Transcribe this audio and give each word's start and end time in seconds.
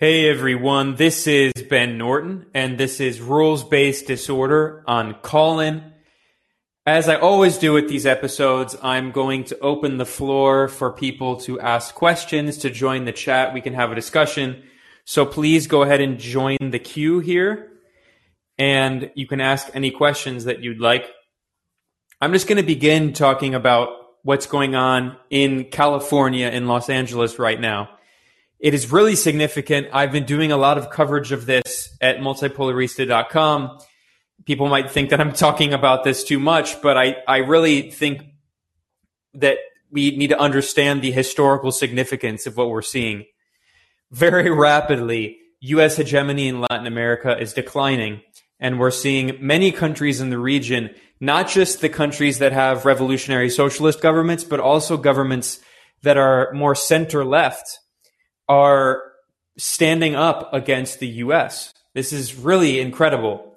Hey 0.00 0.30
everyone, 0.30 0.94
this 0.94 1.26
is 1.26 1.52
Ben 1.68 1.98
Norton, 1.98 2.46
and 2.54 2.78
this 2.78 3.00
is 3.00 3.20
Rules 3.20 3.62
Based 3.62 4.06
Disorder 4.06 4.82
on 4.86 5.12
Callin. 5.20 5.92
As 6.86 7.06
I 7.06 7.16
always 7.16 7.58
do 7.58 7.74
with 7.74 7.90
these 7.90 8.06
episodes, 8.06 8.74
I'm 8.82 9.12
going 9.12 9.44
to 9.44 9.58
open 9.58 9.98
the 9.98 10.06
floor 10.06 10.68
for 10.68 10.90
people 10.90 11.36
to 11.40 11.60
ask 11.60 11.94
questions, 11.94 12.56
to 12.56 12.70
join 12.70 13.04
the 13.04 13.12
chat. 13.12 13.52
We 13.52 13.60
can 13.60 13.74
have 13.74 13.92
a 13.92 13.94
discussion. 13.94 14.62
So 15.04 15.26
please 15.26 15.66
go 15.66 15.82
ahead 15.82 16.00
and 16.00 16.18
join 16.18 16.56
the 16.62 16.78
queue 16.78 17.18
here, 17.18 17.68
and 18.56 19.10
you 19.14 19.26
can 19.26 19.42
ask 19.42 19.68
any 19.74 19.90
questions 19.90 20.44
that 20.44 20.64
you'd 20.64 20.80
like. 20.80 21.10
I'm 22.22 22.32
just 22.32 22.48
going 22.48 22.56
to 22.56 22.62
begin 22.62 23.12
talking 23.12 23.54
about 23.54 23.90
what's 24.22 24.46
going 24.46 24.74
on 24.74 25.18
in 25.28 25.64
California, 25.64 26.48
in 26.48 26.68
Los 26.68 26.88
Angeles 26.88 27.38
right 27.38 27.60
now. 27.60 27.90
It 28.60 28.74
is 28.74 28.92
really 28.92 29.16
significant. 29.16 29.88
I've 29.90 30.12
been 30.12 30.26
doing 30.26 30.52
a 30.52 30.58
lot 30.58 30.76
of 30.76 30.90
coverage 30.90 31.32
of 31.32 31.46
this 31.46 31.96
at 32.00 32.18
multipolarista.com. 32.18 33.78
People 34.44 34.68
might 34.68 34.90
think 34.90 35.10
that 35.10 35.20
I'm 35.20 35.32
talking 35.46 35.72
about 35.72 36.04
this 36.04 36.22
too 36.22 36.38
much, 36.38 36.82
but 36.82 36.98
I, 36.98 37.16
I 37.26 37.38
really 37.38 37.90
think 37.90 38.22
that 39.34 39.56
we 39.90 40.14
need 40.16 40.28
to 40.28 40.38
understand 40.38 41.00
the 41.00 41.10
historical 41.10 41.72
significance 41.72 42.46
of 42.46 42.58
what 42.58 42.68
we're 42.68 42.82
seeing. 42.82 43.24
Very 44.10 44.50
rapidly, 44.50 45.38
U.S. 45.60 45.96
hegemony 45.96 46.48
in 46.48 46.60
Latin 46.60 46.86
America 46.86 47.38
is 47.40 47.54
declining, 47.54 48.20
and 48.58 48.78
we're 48.78 48.90
seeing 48.90 49.38
many 49.40 49.72
countries 49.72 50.20
in 50.20 50.28
the 50.28 50.38
region, 50.38 50.94
not 51.18 51.48
just 51.48 51.80
the 51.80 51.88
countries 51.88 52.40
that 52.40 52.52
have 52.52 52.84
revolutionary 52.84 53.48
socialist 53.48 54.02
governments, 54.02 54.44
but 54.44 54.60
also 54.60 54.98
governments 54.98 55.60
that 56.02 56.18
are 56.18 56.52
more 56.52 56.74
center 56.74 57.24
left 57.24 57.78
are 58.50 59.12
standing 59.56 60.16
up 60.16 60.52
against 60.52 60.98
the 60.98 61.06
US. 61.24 61.72
This 61.94 62.12
is 62.12 62.34
really 62.34 62.80
incredible. 62.80 63.56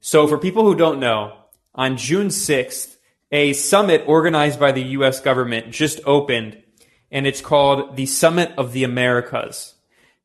So, 0.00 0.26
for 0.26 0.38
people 0.38 0.64
who 0.64 0.74
don't 0.74 0.98
know, 0.98 1.34
on 1.74 1.98
June 1.98 2.28
6th, 2.28 2.96
a 3.30 3.52
summit 3.52 4.02
organized 4.06 4.58
by 4.58 4.72
the 4.72 4.82
US 4.96 5.20
government 5.20 5.72
just 5.72 6.00
opened, 6.06 6.62
and 7.10 7.26
it's 7.26 7.42
called 7.42 7.96
the 7.96 8.06
Summit 8.06 8.52
of 8.56 8.72
the 8.72 8.82
Americas. 8.82 9.74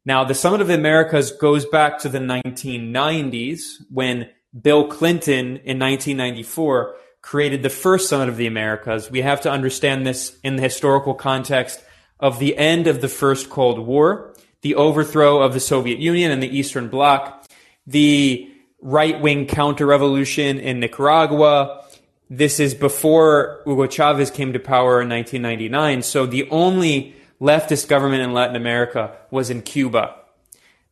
Now, 0.05 0.23
the 0.23 0.33
Summit 0.33 0.61
of 0.61 0.67
the 0.67 0.75
Americas 0.75 1.31
goes 1.31 1.65
back 1.65 1.99
to 1.99 2.09
the 2.09 2.19
1990s 2.19 3.83
when 3.91 4.29
Bill 4.59 4.87
Clinton 4.87 5.57
in 5.57 5.77
1994 5.77 6.95
created 7.21 7.63
the 7.63 7.69
first 7.69 8.07
Summit 8.07 8.29
of 8.29 8.37
the 8.37 8.47
Americas. 8.47 9.11
We 9.11 9.23
have 9.23 9.41
to 9.41 9.51
understand 9.51 10.07
this 10.07 10.37
in 10.41 10.55
the 10.55 10.61
historical 10.61 11.15
context 11.15 11.83
of 12.19 12.39
the 12.39 12.57
end 12.57 12.87
of 12.87 13.01
the 13.01 13.07
First 13.07 13.49
Cold 13.49 13.79
War, 13.79 14.33
the 14.61 14.75
overthrow 14.75 15.41
of 15.41 15.53
the 15.53 15.59
Soviet 15.59 15.99
Union 15.99 16.31
and 16.31 16.41
the 16.41 16.57
Eastern 16.57 16.87
Bloc, 16.87 17.45
the 17.85 18.49
right 18.81 19.19
wing 19.21 19.45
counter 19.45 19.85
revolution 19.85 20.59
in 20.59 20.79
Nicaragua. 20.79 21.83
This 22.29 22.59
is 22.59 22.73
before 22.73 23.61
Hugo 23.65 23.87
Chavez 23.87 24.31
came 24.31 24.53
to 24.53 24.59
power 24.59 25.01
in 25.01 25.09
1999. 25.09 26.01
So 26.03 26.25
the 26.25 26.49
only 26.49 27.15
leftist 27.41 27.87
government 27.87 28.23
in 28.23 28.33
Latin 28.33 28.55
America 28.55 29.15
was 29.31 29.49
in 29.49 29.61
Cuba. 29.61 30.15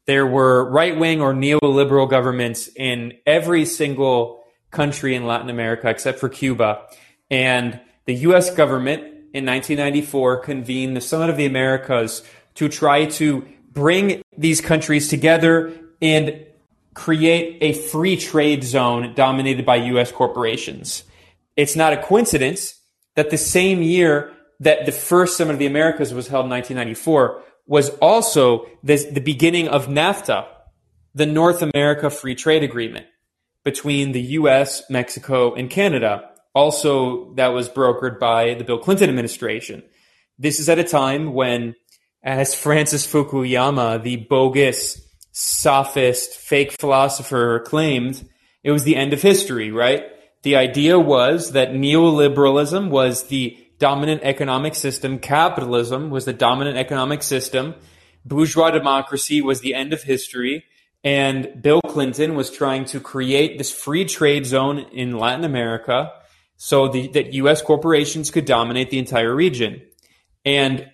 There 0.05 0.27
were 0.27 0.69
right 0.69 0.97
wing 0.97 1.21
or 1.21 1.33
neoliberal 1.33 2.09
governments 2.09 2.69
in 2.75 3.13
every 3.25 3.65
single 3.65 4.43
country 4.69 5.15
in 5.15 5.25
Latin 5.25 5.49
America 5.49 5.89
except 5.89 6.19
for 6.19 6.29
Cuba. 6.29 6.85
And 7.31 7.79
the 8.05 8.15
US 8.15 8.53
government 8.53 9.12
in 9.33 9.45
1994 9.45 10.37
convened 10.37 10.95
the 10.95 11.01
Summit 11.01 11.29
of 11.29 11.37
the 11.37 11.45
Americas 11.45 12.23
to 12.55 12.69
try 12.69 13.05
to 13.05 13.47
bring 13.71 14.21
these 14.37 14.61
countries 14.61 15.07
together 15.07 15.73
and 16.01 16.45
create 16.93 17.57
a 17.61 17.73
free 17.73 18.15
trade 18.15 18.63
zone 18.63 19.13
dominated 19.15 19.65
by 19.65 19.77
US 19.77 20.11
corporations. 20.11 21.03
It's 21.57 21.75
not 21.75 21.93
a 21.93 21.97
coincidence 21.97 22.79
that 23.15 23.31
the 23.31 23.37
same 23.37 23.81
year 23.81 24.31
that 24.59 24.85
the 24.85 24.91
first 24.91 25.35
Summit 25.35 25.53
of 25.53 25.59
the 25.59 25.65
Americas 25.65 26.13
was 26.13 26.27
held 26.27 26.45
in 26.45 26.51
1994 26.51 27.41
was 27.65 27.89
also 27.97 28.67
the 28.83 29.21
beginning 29.23 29.67
of 29.67 29.87
NAFTA, 29.87 30.45
the 31.15 31.25
North 31.25 31.61
America 31.61 32.09
Free 32.09 32.35
Trade 32.35 32.63
Agreement 32.63 33.07
between 33.63 34.11
the 34.11 34.21
US, 34.21 34.83
Mexico, 34.89 35.53
and 35.53 35.69
Canada 35.69 36.29
also 36.53 37.33
that 37.35 37.49
was 37.49 37.69
brokered 37.69 38.19
by 38.19 38.53
the 38.53 38.63
Bill 38.63 38.77
Clinton 38.77 39.09
administration. 39.09 39.83
This 40.37 40.59
is 40.59 40.69
at 40.69 40.79
a 40.79 40.83
time 40.83 41.33
when, 41.33 41.75
as 42.23 42.55
Francis 42.55 43.07
Fukuyama, 43.07 44.01
the 44.01 44.17
bogus, 44.17 45.01
sophist, 45.31 46.37
fake 46.37 46.73
philosopher 46.79 47.59
claimed, 47.65 48.27
it 48.63 48.71
was 48.71 48.83
the 48.83 48.95
end 48.95 49.13
of 49.13 49.21
history, 49.21 49.71
right? 49.71 50.03
The 50.43 50.55
idea 50.55 50.99
was 50.99 51.51
that 51.51 51.71
neoliberalism 51.71 52.89
was 52.89 53.27
the 53.27 53.57
dominant 53.79 54.21
economic 54.23 54.75
system, 54.75 55.19
capitalism 55.19 56.09
was 56.09 56.25
the 56.25 56.33
dominant 56.33 56.77
economic 56.77 57.23
system, 57.23 57.75
bourgeois 58.25 58.71
democracy 58.71 59.41
was 59.41 59.61
the 59.61 59.73
end 59.73 59.91
of 59.91 60.03
history, 60.03 60.65
and 61.03 61.61
Bill 61.61 61.81
Clinton 61.81 62.35
was 62.35 62.49
trying 62.49 62.85
to 62.85 62.99
create 62.99 63.57
this 63.57 63.71
free 63.71 64.05
trade 64.05 64.45
zone 64.45 64.79
in 64.93 65.17
Latin 65.17 65.43
America 65.43 66.13
so 66.65 66.87
the, 66.87 67.07
that 67.09 67.33
U.S. 67.33 67.61
corporations 67.61 68.31
could 68.31 68.45
dominate 68.45 68.89
the 68.89 68.97
entire 68.97 69.35
region. 69.35 69.81
And 70.45 70.89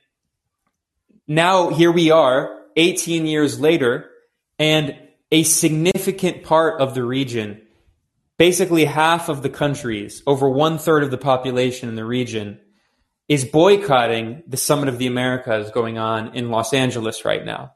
now 1.28 1.70
here 1.70 1.92
we 1.92 2.10
are, 2.10 2.62
18 2.76 3.28
years 3.28 3.60
later, 3.60 4.10
and 4.58 4.98
a 5.32 5.44
significant 5.44 6.42
part 6.42 6.82
of 6.82 6.96
the 6.96 7.04
region, 7.04 7.62
basically 8.40 8.86
half 8.86 9.30
of 9.30 9.44
the 9.44 9.50
countries, 9.52 10.24
over 10.26 10.50
one 10.50 10.80
third 10.80 11.04
of 11.04 11.12
the 11.12 11.20
population 11.20 11.88
in 11.88 11.94
the 11.94 12.04
region, 12.04 12.60
is 13.28 13.46
boycotting 13.46 14.42
the 14.48 14.58
Summit 14.58 14.90
of 14.90 14.98
the 14.98 15.06
Americas 15.06 15.70
going 15.70 16.00
on 16.00 16.36
in 16.36 16.50
Los 16.50 16.74
Angeles 16.74 17.26
right 17.26 17.46
now. 17.46 17.74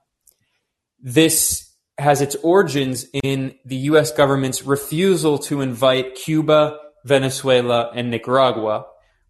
This 1.00 1.72
has 2.00 2.22
its 2.22 2.36
origins 2.38 3.06
in 3.24 3.54
the 3.66 3.76
U.S. 3.76 4.12
government's 4.12 4.64
refusal 4.64 5.38
to 5.38 5.62
invite 5.62 6.16
Cuba 6.16 6.80
Venezuela, 7.04 7.92
and 7.94 8.10
Nicaragua, 8.10 8.86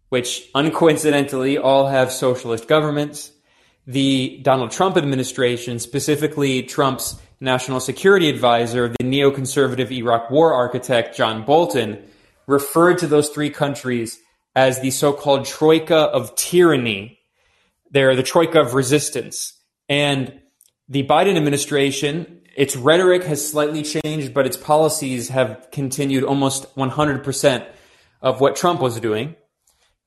which 0.08 0.50
uncoincidentally 0.54 1.60
all 1.62 1.88
have 1.88 2.12
socialist 2.12 2.68
governments. 2.68 3.32
The 3.86 4.40
Donald 4.42 4.70
Trump 4.70 4.96
administration, 4.96 5.78
specifically 5.78 6.62
Trump's 6.62 7.20
national 7.40 7.80
security 7.80 8.28
advisor, 8.30 8.88
the 8.88 9.04
neoconservative 9.04 9.90
Iraq 9.90 10.30
war 10.30 10.54
architect 10.54 11.16
John 11.16 11.44
Bolton, 11.44 12.02
referred 12.46 12.98
to 12.98 13.06
those 13.06 13.28
three 13.28 13.50
countries 13.50 14.18
as 14.56 14.80
the 14.80 14.90
so-called 14.90 15.44
troika 15.44 15.96
of 15.96 16.34
tyranny. 16.36 17.18
They're 17.90 18.16
the 18.16 18.22
troika 18.22 18.60
of 18.60 18.74
resistance. 18.74 19.52
And 19.88 20.40
the 20.88 21.06
Biden 21.06 21.36
administration 21.36 22.40
its 22.56 22.76
rhetoric 22.76 23.24
has 23.24 23.48
slightly 23.48 23.82
changed, 23.82 24.32
but 24.34 24.46
its 24.46 24.56
policies 24.56 25.28
have 25.28 25.68
continued 25.72 26.24
almost 26.24 26.74
100% 26.76 27.66
of 28.22 28.40
what 28.40 28.56
Trump 28.56 28.80
was 28.80 29.00
doing. 29.00 29.34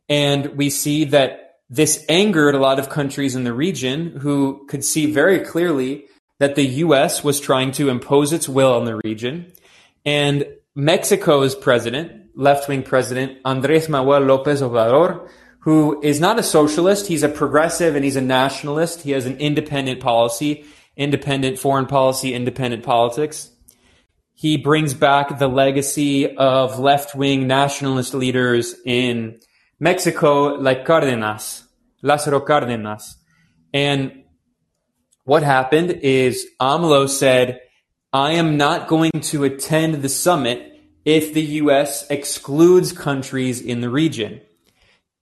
And 0.09 0.57
we 0.57 0.69
see 0.69 1.05
that 1.05 1.59
this 1.69 2.05
angered 2.07 2.55
a 2.55 2.59
lot 2.59 2.79
of 2.79 2.89
countries 2.89 3.35
in 3.35 3.43
the 3.43 3.53
region 3.53 4.17
who 4.21 4.65
could 4.67 4.83
see 4.83 5.11
very 5.11 5.39
clearly 5.39 6.05
that 6.39 6.55
the 6.55 6.65
US 6.65 7.23
was 7.23 7.39
trying 7.39 7.71
to 7.73 7.89
impose 7.89 8.31
its 8.31 8.47
will 8.47 8.73
on 8.73 8.85
the 8.85 8.99
region. 9.03 9.51
And 10.05 10.45
Mexico's 10.75 11.55
president, 11.55 12.29
left 12.35 12.69
wing 12.69 12.83
president, 12.83 13.39
Andres 13.43 13.89
Manuel 13.89 14.21
Lopez 14.21 14.61
Obrador, 14.61 15.27
who 15.61 16.01
is 16.01 16.21
not 16.21 16.39
a 16.39 16.43
socialist, 16.43 17.07
he's 17.07 17.23
a 17.23 17.29
progressive 17.29 17.95
and 17.95 18.05
he's 18.05 18.15
a 18.15 18.21
nationalist. 18.21 19.01
He 19.01 19.11
has 19.11 19.25
an 19.25 19.37
independent 19.37 19.99
policy 19.99 20.63
independent 20.97 21.59
foreign 21.59 21.85
policy, 21.85 22.33
independent 22.33 22.83
politics. 22.83 23.51
He 24.33 24.57
brings 24.57 24.93
back 24.93 25.39
the 25.39 25.47
legacy 25.47 26.35
of 26.35 26.79
left 26.79 27.15
wing 27.15 27.47
nationalist 27.47 28.13
leaders 28.13 28.75
in 28.85 29.39
Mexico, 29.79 30.55
like 30.55 30.85
Cardenas, 30.85 31.63
Lázaro 32.03 32.45
Cárdenas. 32.45 33.15
And 33.73 34.23
what 35.23 35.43
happened 35.43 35.91
is 35.91 36.47
AMLO 36.59 37.07
said, 37.09 37.61
I 38.13 38.33
am 38.33 38.57
not 38.57 38.87
going 38.87 39.11
to 39.11 39.43
attend 39.43 39.95
the 39.95 40.09
summit 40.09 40.73
if 41.05 41.33
the 41.33 41.43
U.S. 41.61 42.05
excludes 42.09 42.91
countries 42.91 43.61
in 43.61 43.81
the 43.81 43.89
region. 43.89 44.41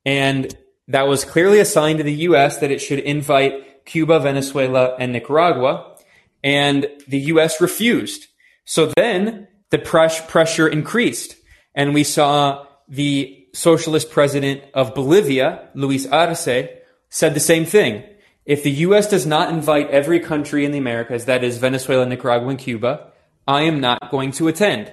And 0.06 0.56
that 0.88 1.08
was 1.08 1.26
clearly 1.26 1.60
a 1.60 1.66
sign 1.66 1.98
to 1.98 2.04
the 2.04 2.14
U.S. 2.14 2.60
that 2.60 2.72
it 2.72 2.80
should 2.80 3.00
invite 3.00 3.75
Cuba, 3.86 4.20
Venezuela, 4.20 4.96
and 5.00 5.14
Nicaragua, 5.14 5.96
and 6.44 6.88
the 7.08 7.20
U.S. 7.20 7.62
refused. 7.62 8.28
So 8.66 8.92
then 8.96 9.48
the 9.70 9.80
press 9.80 10.26
pressure 10.28 10.68
increased, 10.68 11.36
and 11.74 11.94
we 11.94 12.04
saw 12.04 12.66
the 12.88 13.48
socialist 13.54 14.12
president 14.12 14.64
of 14.74 14.94
Bolivia, 14.94 15.70
Luis 15.74 16.06
Arce, 16.08 16.68
said 17.10 17.34
the 17.34 17.40
same 17.40 17.66
thing. 17.66 18.04
if 18.46 18.62
the 18.62 18.72
U.S. 18.72 19.10
does 19.10 19.26
not 19.26 19.50
invite 19.50 19.90
every 19.90 20.20
country 20.20 20.66
in 20.66 20.72
the 20.72 20.78
Americas, 20.78 21.26
that 21.26 21.44
is 21.44 21.58
Venezuela, 21.58 22.06
Nicaragua, 22.06 22.50
and 22.50 22.60
Cuba, 22.60 23.12
I 23.48 23.64
am 23.64 23.80
not 23.80 24.12
going 24.12 24.32
to 24.34 24.48
attend. 24.48 24.92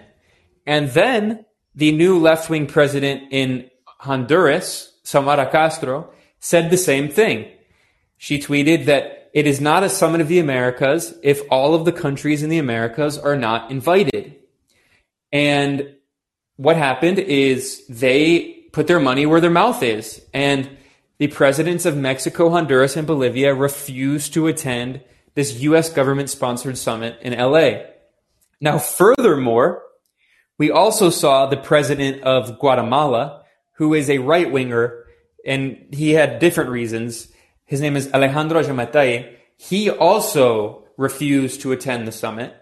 And 0.67 0.91
then 0.91 1.45
the 1.75 1.93
new 1.93 2.19
left 2.19 2.49
wing 2.49 2.67
president 2.67 3.25
in 3.31 3.71
Honduras, 3.85 4.93
Xiomara 5.05 5.51
Castro, 5.51 6.11
said 6.41 6.71
the 6.71 6.77
same 6.79 7.09
thing. 7.09 7.51
She 8.23 8.39
tweeted 8.39 8.85
that 8.85 9.31
it 9.35 9.49
is 9.49 9.61
not 9.61 9.83
a 9.83 9.89
summit 9.89 10.21
of 10.21 10.29
the 10.29 10.39
Americas 10.39 11.13
if 11.25 11.43
all 11.51 11.75
of 11.75 11.85
the 11.85 11.91
countries 11.91 12.45
in 12.45 12.51
the 12.51 12.59
Americas 12.59 13.19
are 13.19 13.35
not 13.35 13.73
invited. 13.73 14.37
And 15.33 15.97
what 16.55 16.77
happened 16.77 17.19
is 17.19 17.85
they 17.89 18.69
put 18.73 18.87
their 18.87 19.01
money 19.01 19.27
where 19.27 19.41
their 19.41 19.51
mouth 19.51 19.83
is. 19.83 20.23
And 20.33 20.77
the 21.19 21.27
presidents 21.27 21.85
of 21.85 21.97
Mexico, 21.97 22.49
Honduras, 22.51 22.97
and 22.97 23.09
Bolivia 23.09 23.57
refused 23.57 24.35
to 24.35 24.47
attend 24.47 25.01
this 25.35 25.59
U.S. 25.63 25.91
government 25.91 26.31
sponsored 26.31 26.79
summit 26.79 27.19
in 27.23 27.37
LA. 27.37 27.87
Now, 28.61 28.79
furthermore, 28.79 29.83
we 30.59 30.71
also 30.71 31.11
saw 31.11 31.47
the 31.47 31.57
president 31.57 32.23
of 32.23 32.61
Guatemala, 32.61 33.43
who 33.79 33.95
is 33.95 34.09
a 34.09 34.19
right 34.19 34.53
winger, 34.53 35.07
and 35.45 35.89
he 35.91 36.13
had 36.13 36.39
different 36.39 36.71
reasons. 36.71 37.32
His 37.73 37.81
name 37.81 37.97
is 37.97 38.13
Alejandro 38.13 38.63
Giammattei. 38.63 39.35
He 39.57 39.89
also 39.89 40.85
refused 40.99 41.63
to 41.63 41.73
attend 41.73 42.07
the 42.07 42.13
summit. 42.13 42.55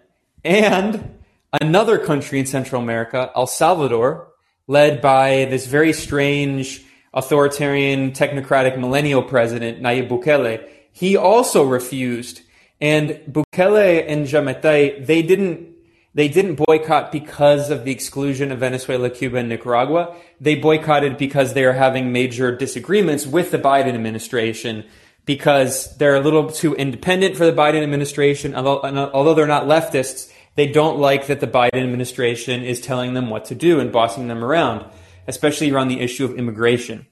And 0.44 1.18
another 1.60 1.98
country 1.98 2.38
in 2.38 2.46
Central 2.46 2.80
America, 2.80 3.32
El 3.34 3.48
Salvador, 3.48 4.28
led 4.68 5.00
by 5.00 5.46
this 5.46 5.66
very 5.66 5.92
strange 5.92 6.84
authoritarian 7.12 8.12
technocratic 8.12 8.78
millennial 8.78 9.24
president, 9.24 9.82
Nayib 9.82 10.08
Bukele, 10.08 10.64
he 10.92 11.16
also 11.16 11.64
refused. 11.64 12.42
And 12.80 13.20
Bukele 13.28 14.04
and 14.06 14.28
Giammattei, 14.28 15.04
they 15.04 15.22
didn't 15.22 15.70
they 16.12 16.28
didn't 16.28 16.56
boycott 16.56 17.12
because 17.12 17.70
of 17.70 17.84
the 17.84 17.92
exclusion 17.92 18.50
of 18.50 18.58
Venezuela, 18.58 19.10
Cuba, 19.10 19.38
and 19.38 19.48
Nicaragua. 19.48 20.16
They 20.40 20.56
boycotted 20.56 21.16
because 21.16 21.54
they 21.54 21.64
are 21.64 21.72
having 21.72 22.12
major 22.12 22.54
disagreements 22.56 23.26
with 23.26 23.52
the 23.52 23.58
Biden 23.58 23.94
administration 23.94 24.86
because 25.24 25.96
they're 25.98 26.16
a 26.16 26.20
little 26.20 26.50
too 26.50 26.74
independent 26.74 27.36
for 27.36 27.46
the 27.46 27.52
Biden 27.52 27.82
administration. 27.82 28.54
Although, 28.54 28.78
uh, 28.78 29.10
although 29.12 29.34
they're 29.34 29.46
not 29.46 29.64
leftists, 29.64 30.32
they 30.56 30.66
don't 30.66 30.98
like 30.98 31.26
that 31.26 31.40
the 31.40 31.46
Biden 31.46 31.82
administration 31.82 32.62
is 32.62 32.80
telling 32.80 33.14
them 33.14 33.30
what 33.30 33.44
to 33.46 33.54
do 33.54 33.80
and 33.80 33.92
bossing 33.92 34.28
them 34.28 34.44
around, 34.44 34.84
especially 35.28 35.70
around 35.70 35.88
the 35.88 36.00
issue 36.00 36.24
of 36.24 36.38
immigration. 36.38 37.06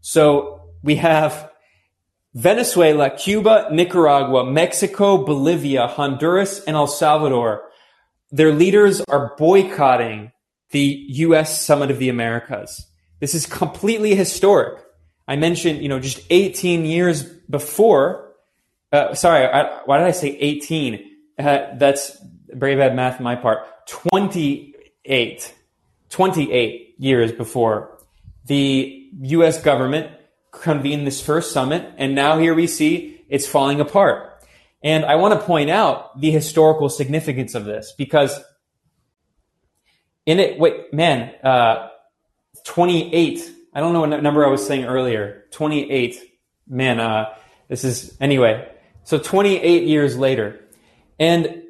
So 0.00 0.70
we 0.82 0.96
have 0.96 1.50
Venezuela, 2.32 3.10
Cuba, 3.10 3.68
Nicaragua, 3.70 4.50
Mexico, 4.50 5.24
Bolivia, 5.24 5.86
Honduras, 5.86 6.60
and 6.64 6.76
El 6.76 6.86
Salvador 6.86 7.70
their 8.30 8.52
leaders 8.52 9.02
are 9.08 9.34
boycotting 9.36 10.32
the 10.70 11.04
U.S. 11.08 11.60
Summit 11.60 11.90
of 11.90 11.98
the 11.98 12.08
Americas. 12.08 12.86
This 13.18 13.34
is 13.34 13.44
completely 13.46 14.14
historic. 14.14 14.82
I 15.30 15.36
mentioned, 15.36 15.80
you 15.80 15.88
know, 15.88 16.00
just 16.00 16.20
18 16.28 16.84
years 16.84 17.22
before. 17.22 18.32
Uh, 18.92 19.14
sorry, 19.14 19.46
I, 19.46 19.80
why 19.84 19.98
did 19.98 20.08
I 20.08 20.10
say 20.10 20.30
18? 20.30 21.08
Uh, 21.38 21.58
that's 21.78 22.18
very 22.48 22.74
bad 22.74 22.96
math 22.96 23.18
on 23.18 23.22
my 23.22 23.36
part. 23.36 23.60
28, 23.86 25.54
28 26.08 26.94
years 26.98 27.30
before 27.30 27.96
the 28.46 29.08
U.S. 29.22 29.62
government 29.62 30.10
convened 30.50 31.06
this 31.06 31.20
first 31.24 31.52
summit, 31.52 31.88
and 31.96 32.16
now 32.16 32.36
here 32.36 32.52
we 32.52 32.66
see 32.66 33.22
it's 33.28 33.46
falling 33.46 33.80
apart. 33.80 34.42
And 34.82 35.04
I 35.04 35.14
want 35.14 35.38
to 35.38 35.46
point 35.46 35.70
out 35.70 36.20
the 36.20 36.32
historical 36.32 36.88
significance 36.88 37.54
of 37.54 37.64
this 37.64 37.92
because 37.96 38.36
in 40.26 40.40
it, 40.40 40.58
wait, 40.58 40.92
man, 40.92 41.32
uh, 41.44 41.90
28. 42.64 43.58
I 43.72 43.80
don't 43.80 43.92
know 43.92 44.00
what 44.00 44.22
number 44.22 44.44
I 44.44 44.50
was 44.50 44.66
saying 44.66 44.84
earlier. 44.84 45.44
28. 45.52 46.18
Man, 46.68 47.00
uh, 47.00 47.34
this 47.68 47.84
is, 47.84 48.16
anyway. 48.20 48.68
So 49.04 49.18
28 49.18 49.84
years 49.84 50.16
later. 50.16 50.60
And 51.18 51.62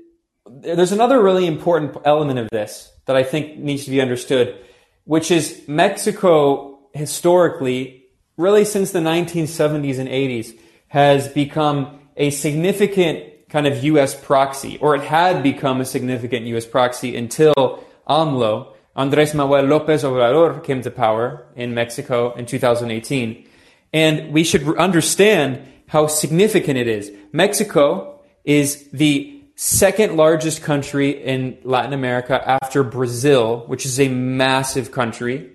there's 0.47 0.93
another 0.93 1.23
really 1.23 1.47
important 1.47 1.97
element 2.05 2.39
of 2.39 2.49
this 2.51 2.91
that 3.07 3.17
I 3.17 3.23
think 3.23 3.59
needs 3.59 3.85
to 3.85 3.91
be 3.91 4.01
understood, 4.01 4.59
which 5.05 5.31
is 5.31 5.63
Mexico 5.67 6.89
historically, 6.93 8.05
really 8.37 8.65
since 8.65 8.93
the 8.93 9.01
1970s 9.01 9.99
and 9.99 10.09
80s, 10.09 10.59
has 10.89 11.29
become 11.29 12.01
a 12.17 12.31
significant 12.31 13.49
kind 13.49 13.67
of 13.67 13.83
U.S. 13.85 14.15
proxy, 14.15 14.79
or 14.79 14.95
it 14.95 15.03
had 15.03 15.43
become 15.43 15.81
a 15.81 15.85
significant 15.85 16.47
U.S. 16.47 16.67
proxy 16.67 17.17
until 17.17 17.85
AMLO, 18.09 18.75
Andres 18.97 19.35
Manuel 19.35 19.65
Lopez 19.65 20.03
Obrador, 20.03 20.63
came 20.65 20.83
to 20.83 20.91
power 20.91 21.47
in 21.55 21.75
Mexico 21.75 22.35
in 22.35 22.47
2018. 22.47 23.47
And 23.93 24.33
we 24.33 24.45
should 24.45 24.77
understand 24.77 25.63
how 25.89 26.07
significant 26.07 26.79
it 26.79 26.89
is. 26.89 27.11
Mexico 27.33 28.21
is 28.45 28.89
the 28.93 29.43
second 29.57 30.17
largest 30.17 30.63
country 30.63 31.11
in 31.11 31.59
Latin 31.65 31.93
America 31.93 32.43
after 32.49 32.83
Brazil, 32.83 33.65
which 33.67 33.85
is 33.85 34.01
a 34.01 34.09
massive 34.09 34.91
country. 34.91 35.53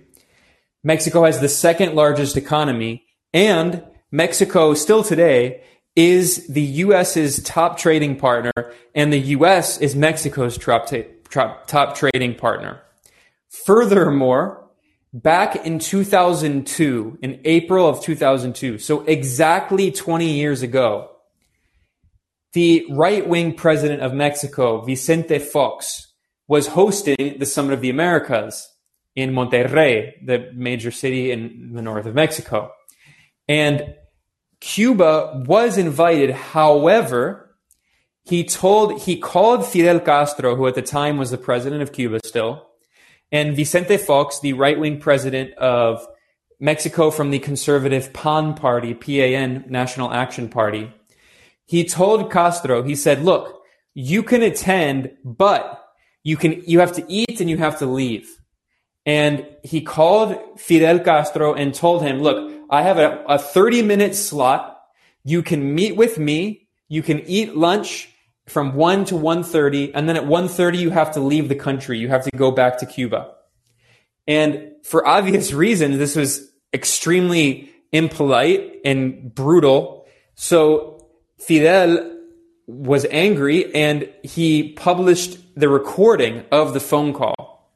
Mexico 0.84 1.24
has 1.24 1.40
the 1.40 1.50
second 1.50 1.96
largest 1.96 2.38
economy, 2.38 3.04
and 3.34 3.84
Mexico 4.12 4.74
still 4.76 5.04
today 5.04 5.64
is 5.96 6.46
the 6.48 6.62
U.S.'s 6.62 7.42
top 7.44 7.78
trading 7.78 8.18
partner, 8.18 8.52
and 8.94 9.12
the 9.12 9.20
U.S. 9.20 9.80
is 9.80 9.96
Mexico's 9.96 10.58
top, 10.58 10.88
top, 11.30 11.68
top 11.68 11.96
trading 11.96 12.36
partner. 12.36 12.82
Furthermore, 13.64 14.70
back 15.14 15.56
in 15.66 15.80
2002, 15.80 17.20
in 17.22 17.40
April 17.46 17.88
of 17.88 18.02
2002, 18.02 18.78
so 18.80 19.02
exactly 19.02 19.92
20 19.92 20.30
years 20.30 20.62
ago, 20.62 21.12
the 22.54 22.86
right 22.90 23.28
wing 23.28 23.54
president 23.54 24.02
of 24.02 24.14
Mexico, 24.14 24.82
Vicente 24.82 25.40
Fox, 25.40 26.14
was 26.48 26.68
hosting 26.68 27.38
the 27.40 27.46
Summit 27.46 27.74
of 27.74 27.82
the 27.82 27.90
Americas 27.90 28.72
in 29.16 29.32
Monterrey, 29.32 30.14
the 30.26 30.52
major 30.54 30.92
city 30.92 31.32
in 31.32 31.72
the 31.74 31.82
north 31.82 32.06
of 32.06 32.14
Mexico. 32.14 32.72
And 33.48 33.96
Cuba 34.60 35.44
was 35.48 35.78
invited. 35.78 36.32
However, 36.32 37.56
he 38.24 38.44
told, 38.44 39.02
he 39.02 39.18
called 39.18 39.66
Fidel 39.66 40.00
Castro, 40.00 40.56
who 40.56 40.68
at 40.68 40.76
the 40.76 40.82
time 40.82 41.18
was 41.18 41.32
the 41.32 41.38
president 41.38 41.82
of 41.82 41.94
Cuba 41.94 42.20
still, 42.26 42.68
and 43.36 43.54
Vicente 43.54 43.98
Fox, 43.98 44.40
the 44.40 44.54
right 44.54 44.80
wing 44.80 44.98
president 44.98 45.54
of 45.56 46.08
Mexico 46.58 47.12
from 47.12 47.32
the 47.32 47.40
conservative 47.40 48.14
PAN 48.14 48.54
party, 48.54 48.94
PAN, 48.94 49.66
National 49.68 50.14
Action 50.14 50.48
Party. 50.48 50.94
He 51.66 51.84
told 51.84 52.32
Castro, 52.32 52.82
he 52.82 52.96
said, 52.96 53.26
look, 53.26 53.62
you 53.94 54.24
can 54.24 54.42
attend, 54.42 55.12
but 55.26 55.84
you 56.24 56.38
can, 56.38 56.64
you 56.66 56.80
have 56.80 56.94
to 56.94 57.04
eat 57.10 57.42
and 57.42 57.50
you 57.50 57.58
have 57.58 57.80
to 57.80 57.86
leave. 57.86 58.40
And 59.06 59.46
he 59.64 59.82
called 59.82 60.38
Fidel 60.58 61.00
Castro 61.00 61.54
and 61.54 61.74
told 61.74 62.04
him, 62.04 62.22
look, 62.22 62.54
I 62.70 62.84
have 62.84 63.00
a, 63.00 63.22
a 63.28 63.38
30 63.38 63.82
minute 63.82 64.16
slot. 64.16 64.80
You 65.26 65.44
can 65.44 65.76
meet 65.76 65.98
with 65.98 66.18
me. 66.18 66.70
You 66.88 67.04
can 67.04 67.20
eat 67.28 67.58
lunch 67.58 68.15
from 68.48 68.76
1 68.76 69.06
to 69.06 69.16
1.30. 69.16 69.92
And 69.94 70.08
then 70.08 70.18
at 70.18 70.24
1.30, 70.24 70.78
you 70.78 70.90
have 70.92 71.12
to 71.14 71.20
leave 71.20 71.50
the 71.50 71.56
country. 71.56 71.98
You 71.98 72.10
have 72.10 72.24
to 72.26 72.32
go 72.32 72.52
back 72.52 72.78
to 72.80 72.86
Cuba. 72.86 73.34
And 74.28 74.72
for 74.84 75.08
obvious 75.08 75.54
reasons, 75.54 75.98
this 75.98 76.16
was 76.16 76.52
extremely 76.74 77.72
impolite 77.92 78.82
and 78.84 79.34
brutal. 79.34 80.06
So 80.36 81.08
Fidel 81.40 82.12
was 82.68 83.06
angry 83.12 83.74
and 83.74 84.10
he 84.24 84.74
published 84.74 85.38
the 85.56 85.70
recording 85.70 86.44
of 86.52 86.74
the 86.74 86.80
phone 86.80 87.14
call. 87.14 87.72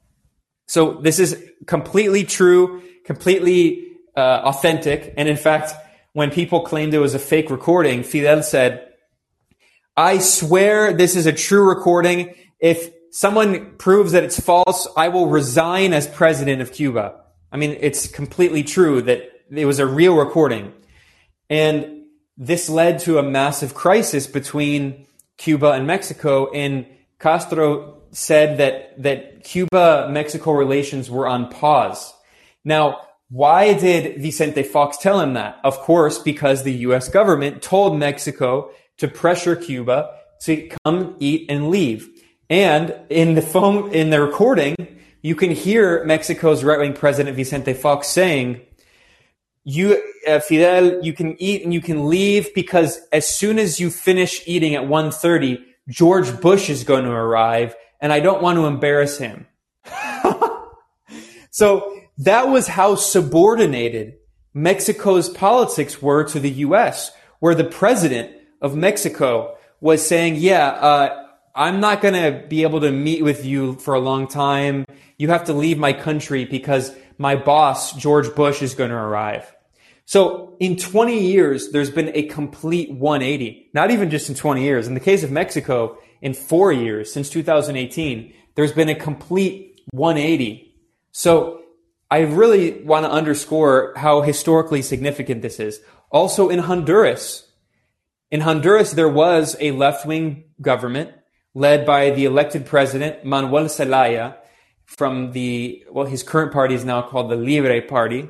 So 0.67 0.93
this 0.93 1.19
is 1.19 1.41
completely 1.65 2.23
true, 2.23 2.81
completely 3.05 3.87
uh, 4.15 4.41
authentic. 4.43 5.13
And 5.17 5.29
in 5.29 5.37
fact, 5.37 5.73
when 6.13 6.31
people 6.31 6.61
claimed 6.61 6.93
it 6.93 6.99
was 6.99 7.13
a 7.13 7.19
fake 7.19 7.49
recording, 7.49 8.03
Fidel 8.03 8.43
said, 8.43 8.88
I 9.97 10.19
swear 10.19 10.93
this 10.93 11.15
is 11.15 11.25
a 11.25 11.33
true 11.33 11.67
recording. 11.67 12.33
If 12.59 12.91
someone 13.11 13.75
proves 13.77 14.11
that 14.13 14.23
it's 14.23 14.39
false, 14.39 14.87
I 14.95 15.09
will 15.09 15.27
resign 15.27 15.93
as 15.93 16.07
president 16.07 16.61
of 16.61 16.71
Cuba. 16.71 17.21
I 17.51 17.57
mean, 17.57 17.77
it's 17.79 18.07
completely 18.07 18.63
true 18.63 19.01
that 19.01 19.29
it 19.51 19.65
was 19.65 19.79
a 19.79 19.85
real 19.85 20.15
recording. 20.15 20.71
And 21.49 22.03
this 22.37 22.69
led 22.69 22.99
to 22.99 23.17
a 23.17 23.23
massive 23.23 23.73
crisis 23.73 24.27
between 24.27 25.07
Cuba 25.37 25.71
and 25.71 25.85
Mexico. 25.87 26.49
And 26.51 26.85
Castro 27.19 28.01
said 28.11 28.57
that, 28.59 29.01
that 29.01 29.43
Cuba 29.43 30.07
Mexico 30.11 30.51
relations 30.51 31.09
were 31.09 31.27
on 31.27 31.49
pause. 31.49 32.13
Now, 32.63 33.01
Why 33.29 33.75
did 33.75 34.19
Vicente 34.21 34.63
Fox 34.63 34.97
tell 34.97 35.19
him 35.19 35.33
that? 35.35 35.59
Of 35.63 35.77
course, 35.77 36.17
because 36.17 36.63
the 36.63 36.73
US 36.87 37.09
government 37.09 37.61
told 37.61 37.97
Mexico 37.97 38.71
to 38.99 39.07
pressure 39.07 39.55
Cuba 39.55 40.11
to 40.41 40.69
come 40.85 41.15
eat 41.19 41.49
and 41.49 41.69
leave. 41.69 42.09
And 42.49 42.95
in 43.09 43.35
the 43.35 43.41
phone, 43.41 43.91
in 43.93 44.09
the 44.09 44.21
recording, 44.21 44.75
you 45.21 45.35
can 45.35 45.51
hear 45.51 46.03
Mexico's 46.05 46.63
right-wing 46.63 46.93
president 46.93 47.35
Vicente 47.35 47.73
Fox 47.73 48.07
saying, 48.07 48.61
you, 49.63 50.01
uh, 50.27 50.39
Fidel, 50.39 51.03
you 51.03 51.13
can 51.13 51.41
eat 51.41 51.63
and 51.63 51.73
you 51.73 51.81
can 51.81 52.07
leave 52.07 52.53
because 52.55 52.99
as 53.11 53.27
soon 53.27 53.59
as 53.59 53.79
you 53.79 53.89
finish 53.89 54.41
eating 54.47 54.75
at 54.75 54.83
1.30, 54.83 55.63
George 55.89 56.39
Bush 56.39 56.69
is 56.69 56.83
going 56.83 57.03
to 57.03 57.11
arrive 57.11 57.75
and 57.99 58.13
I 58.13 58.19
don't 58.19 58.41
want 58.41 58.57
to 58.57 58.65
embarrass 58.65 59.17
him. 59.17 59.45
so 61.51 61.99
that 62.19 62.49
was 62.49 62.67
how 62.67 62.95
subordinated 62.95 64.15
Mexico's 64.53 65.29
politics 65.29 66.01
were 66.01 66.23
to 66.25 66.39
the 66.39 66.49
U.S., 66.49 67.11
where 67.39 67.55
the 67.55 67.63
president 67.63 68.38
of 68.61 68.75
Mexico 68.75 69.57
was 69.81 70.05
saying, 70.05 70.35
yeah, 70.35 70.67
uh, 70.67 71.25
I'm 71.55 71.79
not 71.79 72.01
going 72.01 72.13
to 72.13 72.47
be 72.47 72.63
able 72.63 72.81
to 72.81 72.91
meet 72.91 73.23
with 73.23 73.45
you 73.45 73.75
for 73.75 73.93
a 73.93 73.99
long 73.99 74.27
time. 74.27 74.85
You 75.17 75.29
have 75.29 75.45
to 75.45 75.53
leave 75.53 75.77
my 75.77 75.93
country 75.93 76.45
because 76.45 76.95
my 77.17 77.35
boss, 77.35 77.93
George 77.93 78.33
Bush, 78.35 78.61
is 78.61 78.75
going 78.75 78.91
to 78.91 78.95
arrive. 78.95 79.53
So 80.05 80.55
in 80.59 80.75
20 80.77 81.19
years, 81.19 81.69
there's 81.69 81.91
been 81.91 82.11
a 82.15 82.23
complete 82.23 82.91
180. 82.91 83.69
Not 83.73 83.91
even 83.91 84.09
just 84.09 84.29
in 84.29 84.35
20 84.35 84.63
years. 84.63 84.87
In 84.87 84.93
the 84.93 84.99
case 84.99 85.23
of 85.23 85.31
Mexico, 85.31 85.97
in 86.21 86.33
four 86.33 86.71
years, 86.71 87.11
since 87.11 87.29
2018, 87.29 88.33
there's 88.55 88.71
been 88.71 88.89
a 88.89 88.95
complete 88.95 89.81
180. 89.91 90.73
So 91.11 91.61
I 92.09 92.21
really 92.21 92.81
want 92.83 93.05
to 93.05 93.11
underscore 93.11 93.93
how 93.95 94.21
historically 94.21 94.81
significant 94.81 95.41
this 95.41 95.59
is. 95.59 95.79
Also 96.09 96.49
in 96.49 96.59
Honduras, 96.59 97.48
in 98.31 98.41
Honduras, 98.41 98.91
there 98.91 99.09
was 99.09 99.55
a 99.59 99.71
left-wing 99.71 100.43
government 100.61 101.11
led 101.55 101.85
by 101.85 102.11
the 102.11 102.25
elected 102.25 102.65
president, 102.65 103.25
Manuel 103.25 103.67
Zelaya, 103.69 104.37
from 104.85 105.31
the, 105.31 105.83
well, 105.91 106.05
his 106.05 106.23
current 106.23 106.51
party 106.51 106.75
is 106.75 106.85
now 106.85 107.01
called 107.01 107.29
the 107.29 107.35
Libre 107.35 107.81
Party, 107.81 108.29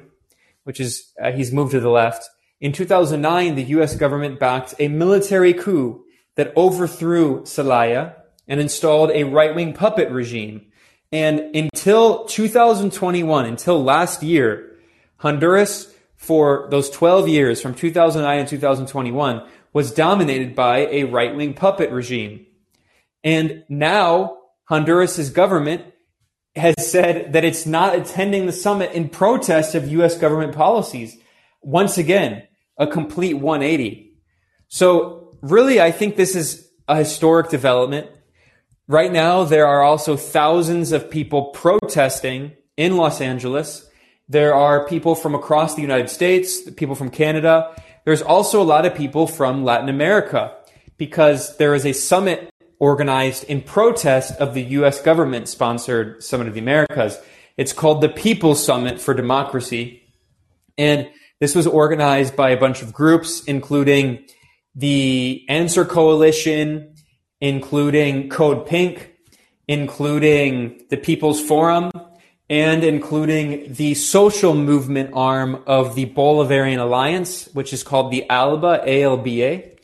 which 0.63 0.79
is, 0.79 1.11
uh, 1.21 1.31
he's 1.31 1.51
moved 1.51 1.71
to 1.71 1.79
the 1.79 1.89
left. 1.89 2.29
In 2.61 2.71
2009, 2.71 3.55
the 3.55 3.63
US 3.63 3.95
government 3.95 4.39
backed 4.39 4.73
a 4.79 4.87
military 4.87 5.53
coup 5.53 6.03
that 6.35 6.55
overthrew 6.55 7.45
Zelaya 7.45 8.15
and 8.47 8.59
installed 8.59 9.11
a 9.11 9.23
right-wing 9.23 9.73
puppet 9.73 10.11
regime. 10.11 10.65
And 11.11 11.55
until 11.55 12.25
2021, 12.25 13.45
until 13.45 13.83
last 13.83 14.21
year, 14.23 14.77
Honduras, 15.17 15.93
for 16.15 16.67
those 16.69 16.89
12 16.89 17.29
years 17.29 17.61
from 17.61 17.73
2009 17.73 18.45
to 18.45 18.49
2021, 18.57 19.47
was 19.73 19.91
dominated 19.91 20.55
by 20.55 20.87
a 20.87 21.03
right-wing 21.05 21.53
puppet 21.53 21.91
regime. 21.91 22.45
And 23.23 23.63
now 23.69 24.37
Honduras' 24.65 25.29
government 25.29 25.83
has 26.55 26.75
said 26.79 27.33
that 27.33 27.45
it's 27.45 27.65
not 27.65 27.95
attending 27.95 28.45
the 28.45 28.51
summit 28.51 28.91
in 28.93 29.09
protest 29.09 29.75
of 29.75 29.87
U.S. 29.89 30.17
government 30.17 30.55
policies. 30.55 31.17
Once 31.61 31.97
again, 31.97 32.43
a 32.77 32.87
complete 32.87 33.35
180. 33.35 34.13
So 34.67 35.37
really, 35.41 35.81
I 35.81 35.91
think 35.91 36.15
this 36.15 36.35
is 36.35 36.69
a 36.87 36.97
historic 36.97 37.49
development. 37.49 38.07
Right 38.87 39.11
now, 39.11 39.43
there 39.43 39.67
are 39.67 39.83
also 39.83 40.15
thousands 40.17 40.91
of 40.91 41.11
people 41.11 41.51
protesting 41.51 42.53
in 42.77 42.97
Los 42.97 43.21
Angeles. 43.21 43.87
There 44.27 44.55
are 44.55 44.87
people 44.87 45.15
from 45.15 45.35
across 45.35 45.75
the 45.75 45.81
United 45.81 46.09
States, 46.09 46.61
people 46.71 46.95
from 46.95 47.09
Canada. 47.09 47.75
There's 48.05 48.21
also 48.21 48.61
a 48.61 48.63
lot 48.63 48.85
of 48.85 48.95
people 48.95 49.27
from 49.27 49.63
Latin 49.63 49.89
America 49.89 50.55
because 50.97 51.57
there 51.57 51.73
is 51.73 51.85
a 51.85 51.93
summit 51.93 52.49
organized 52.79 53.43
in 53.45 53.61
protest 53.61 54.39
of 54.39 54.53
the 54.53 54.63
U.S. 54.63 55.01
government 55.01 55.47
sponsored 55.47 56.23
Summit 56.23 56.47
of 56.47 56.53
the 56.53 56.59
Americas. 56.59 57.19
It's 57.57 57.73
called 57.73 58.01
the 58.01 58.09
People's 58.09 58.63
Summit 58.63 59.01
for 59.01 59.13
Democracy. 59.13 60.03
And 60.77 61.09
this 61.39 61.55
was 61.55 61.67
organized 61.67 62.35
by 62.35 62.51
a 62.51 62.59
bunch 62.59 62.81
of 62.81 62.93
groups, 62.93 63.43
including 63.45 64.25
the 64.75 65.45
Answer 65.49 65.83
Coalition, 65.83 66.95
including 67.41 68.29
Code 68.29 68.65
Pink, 68.65 69.13
including 69.67 70.81
the 70.89 70.97
People's 70.97 71.41
Forum, 71.41 71.91
and 72.49 72.83
including 72.83 73.73
the 73.73 73.93
social 73.93 74.55
movement 74.55 75.11
arm 75.13 75.61
of 75.67 75.93
the 75.95 76.07
Bolivarian 76.07 76.79
Alliance, 76.79 77.47
which 77.53 77.73
is 77.73 77.83
called 77.83 78.11
the 78.11 78.25
ALBA, 78.29 78.81
A-L-B-A. 78.85 79.77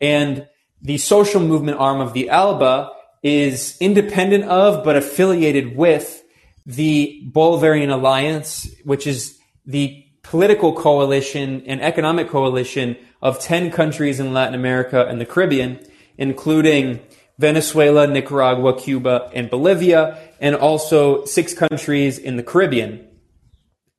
And 0.00 0.48
the 0.80 0.96
social 0.98 1.40
movement 1.40 1.78
arm 1.78 2.00
of 2.00 2.14
the 2.14 2.30
ALBA 2.30 2.90
is 3.22 3.76
independent 3.80 4.44
of, 4.44 4.82
but 4.82 4.96
affiliated 4.96 5.76
with 5.76 6.22
the 6.64 7.22
Bolivarian 7.30 7.90
Alliance, 7.92 8.68
which 8.84 9.06
is 9.06 9.38
the 9.66 10.02
political 10.22 10.72
coalition 10.72 11.62
and 11.66 11.82
economic 11.82 12.28
coalition 12.28 12.96
of 13.20 13.38
10 13.40 13.70
countries 13.70 14.20
in 14.20 14.32
Latin 14.32 14.54
America 14.54 15.06
and 15.06 15.20
the 15.20 15.26
Caribbean, 15.26 15.78
including 16.16 17.00
Venezuela, 17.38 18.06
Nicaragua, 18.06 18.78
Cuba, 18.78 19.30
and 19.34 19.50
Bolivia, 19.50 20.18
and 20.40 20.56
also 20.56 21.24
six 21.24 21.52
countries 21.52 22.18
in 22.18 22.36
the 22.36 22.42
Caribbean. 22.42 23.06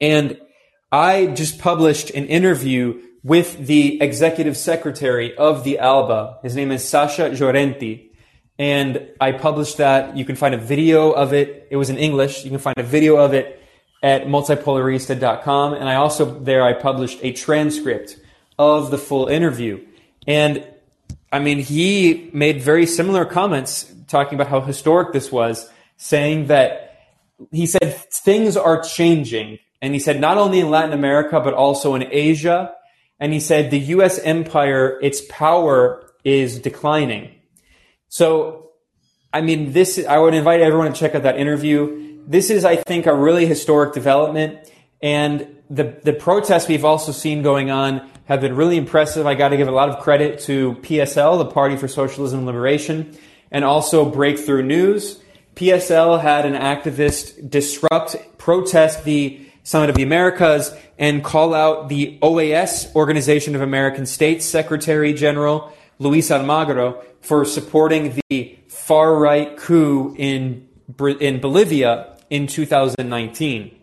And 0.02 0.40
I 0.92 1.28
just 1.28 1.60
published 1.60 2.10
an 2.12 2.26
interview 2.26 3.02
with 3.24 3.68
the 3.68 4.02
executive 4.02 4.56
secretary 4.56 5.36
of 5.36 5.64
the 5.64 5.80
ALBA. 5.80 6.40
His 6.44 6.56
name 6.56 6.72
is 6.72 6.88
Sasha 6.88 7.30
Llorenti. 7.30 8.12
And 8.60 9.10
I 9.20 9.34
published 9.34 9.78
that. 9.78 10.18
You 10.18 10.26
can 10.26 10.36
find 10.36 10.56
a 10.56 10.58
video 10.58 11.12
of 11.12 11.34
it. 11.34 11.68
It 11.70 11.76
was 11.76 11.90
in 11.90 11.98
English. 11.98 12.44
You 12.44 12.50
can 12.50 12.60
find 12.60 12.78
a 12.78 12.84
video 12.84 13.18
of 13.18 13.34
it 13.34 13.62
at 14.02 14.28
multipolarista.com. 14.28 15.74
And 15.74 15.90
I 15.90 15.96
also 15.96 16.40
there 16.40 16.64
I 16.64 16.74
published 16.74 17.20
a 17.22 17.34
transcript 17.34 18.18
of 18.58 18.90
the 18.90 18.98
full 18.98 19.28
interview. 19.28 19.86
And 20.26 20.66
I 21.32 21.40
mean, 21.40 21.60
he 21.60 22.30
made 22.34 22.62
very 22.62 22.86
similar 22.86 23.26
comments 23.26 23.92
talking 24.08 24.36
about 24.36 24.48
how 24.48 24.62
historic 24.62 25.12
this 25.14 25.32
was, 25.32 25.70
saying 25.98 26.48
that 26.48 26.88
he 27.52 27.66
said 27.66 27.96
things 28.12 28.56
are 28.56 28.82
changing. 28.82 29.60
And 29.82 29.94
he 29.94 30.00
said 30.00 30.20
not 30.20 30.38
only 30.38 30.60
in 30.60 30.70
Latin 30.70 30.94
America, 30.94 31.40
but 31.40 31.54
also 31.54 31.96
in 31.96 32.04
Asia. 32.12 32.74
And 33.20 33.34
he 33.34 33.40
said 33.40 33.72
the 33.72 33.80
U.S. 33.80 34.20
empire, 34.20 35.00
its 35.02 35.22
power 35.30 36.12
is 36.24 36.60
declining. 36.60 37.36
So, 38.10 38.72
I 39.34 39.42
mean, 39.42 39.74
this, 39.74 40.04
I 40.08 40.18
would 40.18 40.34
invite 40.34 40.62
everyone 40.62 40.92
to 40.92 40.98
check 40.98 41.14
out 41.14 41.24
that 41.24 41.38
interview. 41.38 42.22
This 42.26 42.50
is, 42.50 42.64
I 42.64 42.78
think, 42.78 43.06
a 43.06 43.14
really 43.14 43.46
historic 43.46 43.94
development. 43.94 44.72
And 45.02 45.58
the, 45.70 46.00
the 46.04 46.14
protests 46.14 46.68
we've 46.68 46.86
also 46.86 47.12
seen 47.12 47.42
going 47.44 47.70
on 47.70 48.10
have 48.28 48.42
been 48.42 48.56
really 48.56 48.78
impressive. 48.78 49.26
I 49.26 49.36
got 49.36 49.50
to 49.50 49.58
give 49.58 49.68
a 49.68 49.72
lot 49.72 49.90
of 49.90 50.00
credit 50.00 50.40
to 50.42 50.74
PSL, 50.82 51.38
the 51.38 51.46
Party 51.46 51.78
for 51.78 51.88
Socialism 51.88 52.40
and 52.40 52.46
Liberation, 52.46 53.18
and 53.52 53.64
also 53.64 54.10
Breakthrough 54.10 54.64
News. 54.64 55.22
PSL 55.56 56.22
had 56.22 56.46
an 56.46 56.54
activist 56.54 57.50
disrupt, 57.50 58.18
protest 58.38 59.06
the 59.06 59.44
Summit 59.64 59.90
of 59.90 59.96
the 59.96 60.04
Americas 60.04 60.74
and 60.98 61.24
call 61.24 61.54
out 61.54 61.90
the 61.90 62.18
OAS, 62.22 62.94
Organization 62.96 63.56
of 63.56 63.62
American 63.62 64.06
States 64.06 64.46
Secretary 64.46 65.14
General 65.14 65.74
Luis 66.00 66.30
Almagro 66.30 67.04
for 67.22 67.44
supporting 67.44 68.22
the 68.30 68.60
far 68.68 69.16
right 69.18 69.58
coup 69.58 70.16
in, 70.18 70.68
in 71.20 71.40
Bolivia 71.42 72.18
in 72.30 72.48
2019 72.48 73.78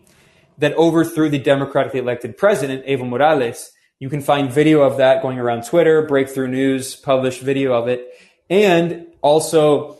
that 0.57 0.73
overthrew 0.73 1.29
the 1.29 1.39
democratically 1.39 1.99
elected 1.99 2.37
president, 2.37 2.85
Evo 2.85 3.07
Morales, 3.07 3.71
you 3.99 4.09
can 4.09 4.21
find 4.21 4.51
video 4.51 4.81
of 4.81 4.97
that 4.97 5.21
going 5.21 5.39
around 5.39 5.63
Twitter. 5.63 6.01
Breakthrough 6.01 6.47
News 6.47 6.95
published 6.95 7.41
video 7.41 7.73
of 7.73 7.87
it. 7.87 8.07
And 8.49 9.07
also 9.21 9.97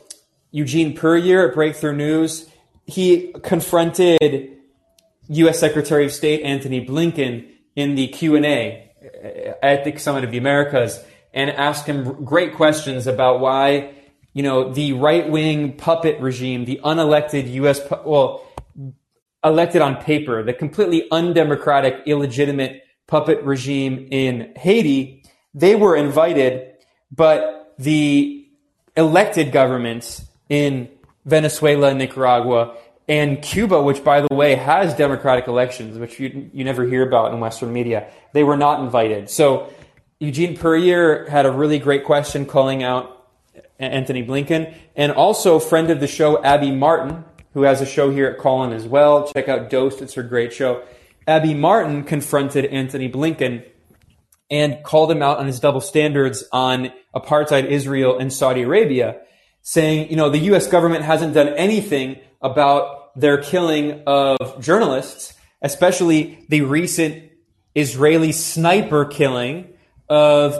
Eugene 0.52 0.96
Puryear 0.96 1.50
at 1.50 1.56
Breakthrough 1.56 1.96
News. 1.96 2.50
He 2.86 3.34
confronted 3.44 4.58
U.S. 5.28 5.60
Secretary 5.60 6.06
of 6.06 6.12
State 6.12 6.44
Anthony 6.44 6.86
Blinken 6.86 7.50
in 7.76 7.96
the 7.96 8.08
Q&A 8.08 8.92
uh, 9.04 9.54
at 9.66 9.84
the 9.84 9.98
Summit 9.98 10.24
of 10.24 10.32
the 10.32 10.38
Americas 10.38 11.04
and 11.34 11.50
asked 11.50 11.88
him 11.88 12.24
great 12.24 12.54
questions 12.54 13.08
about 13.08 13.40
why, 13.40 13.94
you 14.34 14.44
know, 14.44 14.72
the 14.72 14.94
right-wing 14.94 15.74
puppet 15.78 16.20
regime, 16.22 16.66
the 16.66 16.80
unelected 16.84 17.52
U.S., 17.54 17.82
well, 18.06 18.46
elected 19.44 19.82
on 19.82 19.98
paper, 19.98 20.44
the 20.44 20.54
completely 20.54 21.08
undemocratic, 21.12 22.04
illegitimate 22.06 22.85
puppet 23.08 23.44
regime 23.44 24.08
in 24.12 24.54
Haiti, 24.56 25.24
they 25.54 25.76
were 25.76 25.96
invited, 25.96 26.74
but 27.12 27.74
the 27.78 28.48
elected 28.96 29.52
governments 29.52 30.26
in 30.50 30.90
Venezuela, 31.26 31.94
Nicaragua, 31.94 32.76
and 33.08 33.42
Cuba, 33.42 33.82
which 33.82 34.04
by 34.04 34.22
the 34.22 34.34
way 34.34 34.56
has 34.56 34.96
democratic 34.96 35.48
elections, 35.48 35.98
which 35.98 36.20
you, 36.20 36.50
you 36.54 36.64
never 36.64 36.86
hear 36.86 37.06
about 37.06 37.34
in 37.34 37.40
Western 37.40 37.72
media, 37.72 38.08
they 38.34 38.44
were 38.44 38.58
not 38.58 38.82
invited. 38.82 39.30
So 39.30 39.72
Eugene 40.20 40.58
Puryear 40.58 41.28
had 41.30 41.46
a 41.46 41.52
really 41.52 41.78
great 41.78 42.04
question 42.04 42.46
calling 42.46 42.84
out 42.84 43.28
Anthony 43.80 44.26
Blinken, 44.26 44.74
and 44.96 45.12
also 45.12 45.60
friend 45.60 45.92
of 45.92 46.00
the 46.00 46.08
show 46.08 46.42
Abby 46.44 46.72
Martin, 46.72 47.26
who 47.54 47.64
has 47.64 47.82
a 47.82 47.86
show 47.86 48.10
here 48.10 48.28
at 48.28 48.38
Callin 48.38 48.72
as 48.72 48.88
well. 48.88 49.32
Check 49.34 49.50
out 49.50 49.70
Dosed; 49.70 50.02
it's 50.02 50.14
her 50.14 50.24
great 50.24 50.54
show. 50.54 50.84
Abby 51.28 51.54
Martin 51.54 52.04
confronted 52.04 52.66
Anthony 52.66 53.10
Blinken 53.10 53.66
and 54.50 54.84
called 54.84 55.12
him 55.12 55.22
out 55.22 55.40
on 55.40 55.48
his 55.48 55.60
double 55.60 55.82
standards 55.82 56.44
on 56.52 56.92
apartheid 57.16 57.66
Israel 57.66 58.20
and 58.20 58.32
Saudi 58.32 58.62
Arabia, 58.62 59.18
saying, 59.62 60.10
you 60.10 60.16
know, 60.16 60.30
the 60.30 60.40
U.S. 60.40 60.68
government 60.68 61.04
hasn't 61.04 61.34
done 61.34 61.50
anything 61.50 62.20
about 62.42 63.20
their 63.20 63.42
killing 63.42 64.04
of 64.06 64.62
journalists, 64.62 65.34
especially 65.62 66.46
the 66.50 66.62
recent 66.62 67.32
Israeli 67.74 68.32
sniper 68.32 69.06
killing 69.06 69.74
of 70.08 70.56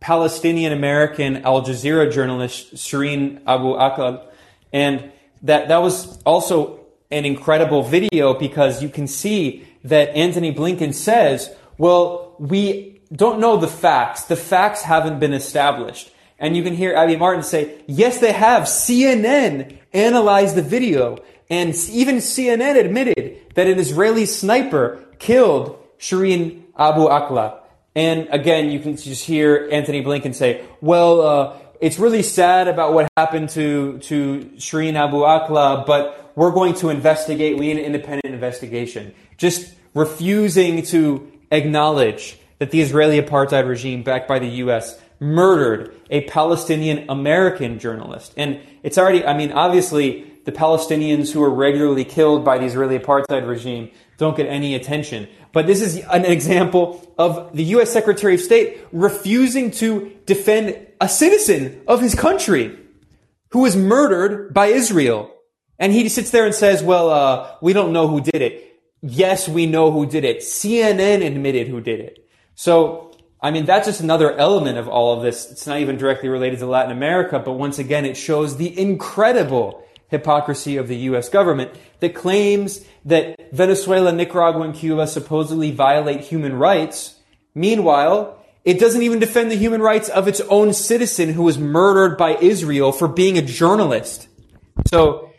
Palestinian 0.00 0.72
American 0.72 1.44
Al 1.44 1.62
Jazeera 1.62 2.10
journalist 2.10 2.74
Shireen 2.74 3.42
Abu 3.46 3.74
Akleh. 3.74 4.26
And 4.72 5.12
that, 5.42 5.68
that 5.68 5.82
was 5.82 6.20
also 6.22 6.80
an 7.10 7.26
incredible 7.26 7.82
video 7.82 8.32
because 8.32 8.82
you 8.82 8.88
can 8.88 9.06
see 9.06 9.68
that 9.84 10.10
Anthony 10.10 10.54
Blinken 10.54 10.94
says, 10.94 11.54
well, 11.78 12.36
we 12.38 13.00
don't 13.12 13.40
know 13.40 13.56
the 13.56 13.68
facts. 13.68 14.24
The 14.24 14.36
facts 14.36 14.82
haven't 14.82 15.18
been 15.18 15.32
established. 15.32 16.10
And 16.38 16.56
you 16.56 16.62
can 16.62 16.74
hear 16.74 16.94
Abby 16.94 17.16
Martin 17.16 17.42
say, 17.42 17.82
yes, 17.86 18.18
they 18.18 18.32
have. 18.32 18.64
CNN 18.64 19.78
analyzed 19.92 20.56
the 20.56 20.62
video. 20.62 21.18
And 21.48 21.74
even 21.90 22.16
CNN 22.16 22.78
admitted 22.78 23.38
that 23.54 23.66
an 23.66 23.78
Israeli 23.78 24.26
sniper 24.26 25.04
killed 25.18 25.78
Shireen 25.98 26.62
Abu 26.76 27.02
Akleh. 27.02 27.58
And 27.94 28.28
again, 28.30 28.70
you 28.70 28.80
can 28.80 28.96
just 28.96 29.24
hear 29.24 29.68
Anthony 29.70 30.02
Blinken 30.02 30.34
say, 30.34 30.64
well, 30.80 31.20
uh, 31.20 31.58
it's 31.80 31.98
really 31.98 32.22
sad 32.22 32.68
about 32.68 32.94
what 32.94 33.08
happened 33.16 33.50
to, 33.50 33.98
to 33.98 34.50
Shireen 34.56 34.94
Abu 34.94 35.18
Akleh, 35.18 35.84
but 35.84 36.32
we're 36.34 36.52
going 36.52 36.74
to 36.74 36.88
investigate. 36.88 37.58
We 37.58 37.66
need 37.66 37.78
an 37.78 37.84
independent 37.84 38.32
investigation. 38.32 39.14
Just 39.42 39.74
refusing 39.92 40.84
to 40.84 41.32
acknowledge 41.50 42.38
that 42.60 42.70
the 42.70 42.80
Israeli 42.80 43.20
apartheid 43.20 43.66
regime, 43.66 44.04
backed 44.04 44.28
by 44.28 44.38
the 44.38 44.46
U.S., 44.46 45.00
murdered 45.18 45.92
a 46.10 46.20
Palestinian 46.28 47.06
American 47.08 47.80
journalist. 47.80 48.34
And 48.36 48.60
it's 48.84 48.98
already, 48.98 49.26
I 49.26 49.36
mean, 49.36 49.50
obviously, 49.50 50.32
the 50.44 50.52
Palestinians 50.52 51.32
who 51.32 51.42
are 51.42 51.50
regularly 51.50 52.04
killed 52.04 52.44
by 52.44 52.58
the 52.58 52.66
Israeli 52.66 53.00
apartheid 53.00 53.44
regime 53.44 53.90
don't 54.16 54.36
get 54.36 54.46
any 54.46 54.76
attention. 54.76 55.26
But 55.50 55.66
this 55.66 55.82
is 55.82 55.96
an 55.96 56.24
example 56.24 57.12
of 57.18 57.50
the 57.52 57.64
U.S. 57.74 57.92
Secretary 57.92 58.34
of 58.34 58.40
State 58.40 58.78
refusing 58.92 59.72
to 59.72 60.16
defend 60.24 60.86
a 61.00 61.08
citizen 61.08 61.82
of 61.88 62.00
his 62.00 62.14
country 62.14 62.78
who 63.50 63.62
was 63.62 63.74
murdered 63.74 64.54
by 64.54 64.66
Israel. 64.66 65.34
And 65.80 65.92
he 65.92 66.08
sits 66.08 66.30
there 66.30 66.46
and 66.46 66.54
says, 66.54 66.80
well, 66.80 67.10
uh, 67.10 67.56
we 67.60 67.72
don't 67.72 67.92
know 67.92 68.06
who 68.06 68.20
did 68.20 68.40
it. 68.40 68.71
Yes, 69.02 69.48
we 69.48 69.66
know 69.66 69.90
who 69.90 70.06
did 70.06 70.24
it. 70.24 70.38
CNN 70.38 71.26
admitted 71.26 71.66
who 71.66 71.80
did 71.80 72.00
it. 72.00 72.28
So, 72.54 73.16
I 73.40 73.50
mean, 73.50 73.64
that's 73.64 73.88
just 73.88 74.00
another 74.00 74.32
element 74.36 74.78
of 74.78 74.86
all 74.86 75.16
of 75.16 75.22
this. 75.22 75.50
It's 75.50 75.66
not 75.66 75.80
even 75.80 75.96
directly 75.96 76.28
related 76.28 76.60
to 76.60 76.66
Latin 76.66 76.92
America, 76.92 77.40
but 77.40 77.54
once 77.54 77.80
again, 77.80 78.04
it 78.04 78.16
shows 78.16 78.56
the 78.56 78.78
incredible 78.78 79.84
hypocrisy 80.06 80.76
of 80.76 80.86
the 80.86 80.96
U.S. 80.96 81.28
government 81.28 81.72
that 81.98 82.14
claims 82.14 82.84
that 83.04 83.34
Venezuela, 83.50 84.12
Nicaragua, 84.12 84.62
and 84.62 84.74
Cuba 84.74 85.08
supposedly 85.08 85.72
violate 85.72 86.20
human 86.20 86.54
rights. 86.54 87.18
Meanwhile, 87.54 88.38
it 88.64 88.78
doesn't 88.78 89.02
even 89.02 89.18
defend 89.18 89.50
the 89.50 89.56
human 89.56 89.80
rights 89.80 90.08
of 90.08 90.28
its 90.28 90.40
own 90.42 90.72
citizen 90.72 91.30
who 91.30 91.42
was 91.42 91.58
murdered 91.58 92.16
by 92.16 92.36
Israel 92.36 92.92
for 92.92 93.08
being 93.08 93.36
a 93.36 93.42
journalist. 93.42 94.28
So, 94.86 95.32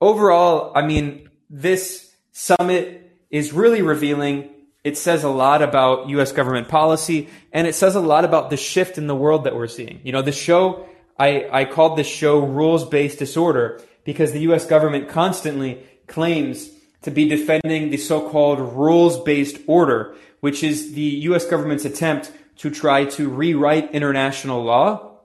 overall, 0.00 0.70
I 0.76 0.86
mean, 0.86 1.28
this 1.50 2.14
summit 2.30 3.07
is 3.30 3.52
really 3.52 3.82
revealing. 3.82 4.50
It 4.84 4.96
says 4.96 5.24
a 5.24 5.28
lot 5.28 5.62
about 5.62 6.08
U.S. 6.10 6.32
government 6.32 6.68
policy, 6.68 7.28
and 7.52 7.66
it 7.66 7.74
says 7.74 7.94
a 7.94 8.00
lot 8.00 8.24
about 8.24 8.50
the 8.50 8.56
shift 8.56 8.98
in 8.98 9.06
the 9.06 9.14
world 9.14 9.44
that 9.44 9.54
we're 9.54 9.66
seeing. 9.66 10.00
You 10.02 10.12
know, 10.12 10.22
the 10.22 10.32
show, 10.32 10.88
I, 11.18 11.48
I 11.50 11.64
called 11.64 11.98
this 11.98 12.06
show 12.06 12.38
rules 12.38 12.84
based 12.84 13.18
disorder 13.18 13.80
because 14.04 14.32
the 14.32 14.40
U.S. 14.40 14.64
government 14.66 15.08
constantly 15.08 15.82
claims 16.06 16.70
to 17.02 17.10
be 17.10 17.28
defending 17.28 17.90
the 17.90 17.96
so-called 17.96 18.58
rules-based 18.58 19.58
order, 19.66 20.16
which 20.40 20.64
is 20.64 20.94
the 20.94 21.02
U.S. 21.28 21.44
government's 21.44 21.84
attempt 21.84 22.32
to 22.56 22.70
try 22.70 23.04
to 23.04 23.28
rewrite 23.28 23.92
international 23.92 24.62
law. 24.62 25.18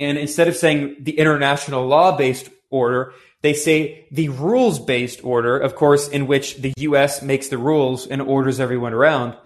And 0.00 0.18
instead 0.18 0.48
of 0.48 0.56
saying 0.56 0.96
the 1.00 1.18
international 1.18 1.86
law-based 1.86 2.50
order, 2.70 3.12
they 3.46 3.54
say 3.54 4.06
the 4.10 4.28
rules 4.28 4.80
based 4.80 5.24
order, 5.24 5.56
of 5.56 5.76
course, 5.76 6.08
in 6.08 6.26
which 6.26 6.56
the 6.56 6.72
US 6.78 7.22
makes 7.22 7.46
the 7.46 7.58
rules 7.58 8.04
and 8.04 8.20
orders 8.20 8.58
everyone 8.58 8.92
around. 8.92 9.36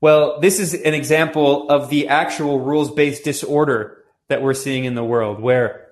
Well, 0.00 0.38
this 0.38 0.60
is 0.60 0.74
an 0.74 0.94
example 0.94 1.68
of 1.68 1.90
the 1.90 2.06
actual 2.06 2.60
rules 2.60 2.92
based 2.92 3.24
disorder 3.24 4.04
that 4.28 4.42
we're 4.42 4.54
seeing 4.54 4.84
in 4.84 4.94
the 4.94 5.02
world 5.02 5.40
where, 5.40 5.88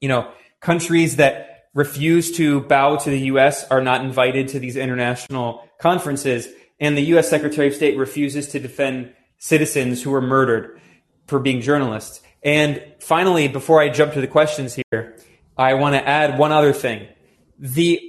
you 0.00 0.08
know, 0.08 0.30
countries 0.60 1.16
that 1.16 1.64
refuse 1.74 2.30
to 2.36 2.60
bow 2.60 2.94
to 2.94 3.10
the 3.10 3.22
US 3.32 3.68
are 3.72 3.82
not 3.82 4.04
invited 4.04 4.46
to 4.48 4.60
these 4.60 4.76
international 4.76 5.68
conferences. 5.80 6.46
And 6.78 6.96
the 6.96 7.06
US 7.16 7.28
Secretary 7.28 7.66
of 7.66 7.74
State 7.74 7.98
refuses 7.98 8.46
to 8.48 8.60
defend 8.60 9.12
citizens 9.38 10.00
who 10.00 10.10
were 10.12 10.22
murdered 10.22 10.80
for 11.26 11.40
being 11.40 11.60
journalists. 11.60 12.22
And 12.44 12.80
finally, 13.00 13.48
before 13.48 13.80
I 13.80 13.88
jump 13.88 14.12
to 14.12 14.20
the 14.20 14.28
questions 14.28 14.78
here, 14.90 15.16
I 15.56 15.74
want 15.74 15.94
to 15.94 16.06
add 16.06 16.38
one 16.38 16.52
other 16.52 16.72
thing. 16.72 17.08
The 17.58 18.00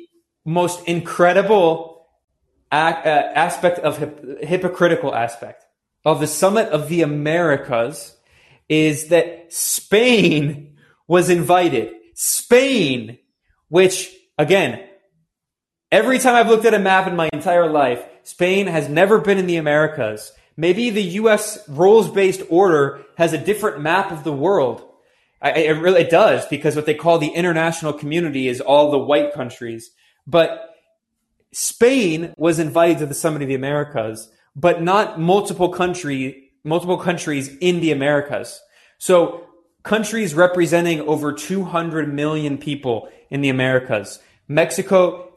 most 0.44 0.88
incredible 0.88 2.08
uh, 2.72 2.76
aspect 2.76 3.80
of 3.80 3.98
hip- 3.98 4.44
hypocritical 4.44 5.14
aspect 5.14 5.64
of 6.04 6.20
the 6.20 6.28
summit 6.28 6.70
of 6.70 6.90
the 6.90 7.02
Americas 7.02 8.16
is 8.70 9.08
that 9.10 9.52
Spain 9.54 10.78
was 11.08 11.30
invited. 11.30 11.94
Spain, 12.14 13.20
which 13.70 14.14
again, 14.38 14.84
every 15.92 16.20
time 16.20 16.36
I've 16.36 16.50
looked 16.50 16.66
at 16.66 16.74
a 16.74 16.80
map 16.80 17.08
in 17.08 17.16
my 17.16 17.30
entire 17.32 17.70
life, 17.70 18.04
Spain 18.24 18.68
has 18.68 18.90
never 18.90 19.20
been 19.20 19.38
in 19.38 19.48
the 19.48 19.58
Americas. 19.58 20.32
Maybe 20.58 20.90
the 20.90 21.04
US 21.04 21.68
rules 21.68 22.10
based 22.10 22.42
order 22.50 23.04
has 23.18 23.34
a 23.34 23.38
different 23.38 23.82
map 23.82 24.12
of 24.12 24.24
the 24.24 24.34
world 24.34 24.85
I, 25.46 25.52
it 25.52 25.78
really 25.78 26.02
it 26.02 26.10
does 26.10 26.46
because 26.48 26.76
what 26.76 26.88
they 26.88 26.96
call 26.96 27.20
the 27.20 27.28
international 27.28 27.94
community 27.94 28.48
is 28.48 28.60
all 28.62 28.90
the 28.90 28.98
white 28.98 29.32
countries. 29.34 29.92
But 30.26 30.74
Spain 31.54 32.34
was 32.36 32.58
invited 32.58 32.98
to 32.98 33.06
the 33.06 33.14
Summit 33.14 33.44
of 33.44 33.48
the 33.48 33.56
Americas, 33.56 34.30
but 34.56 34.82
not 34.82 35.20
multiple 35.20 35.70
country 35.70 36.52
multiple 36.64 36.98
countries 36.98 37.56
in 37.62 37.80
the 37.80 37.92
Americas. 37.92 38.60
So 38.98 39.46
countries 39.84 40.34
representing 40.34 41.02
over 41.02 41.32
200 41.32 42.12
million 42.12 42.58
people 42.58 43.08
in 43.30 43.42
the 43.42 43.50
Americas. 43.50 44.18
Mexico, 44.48 45.32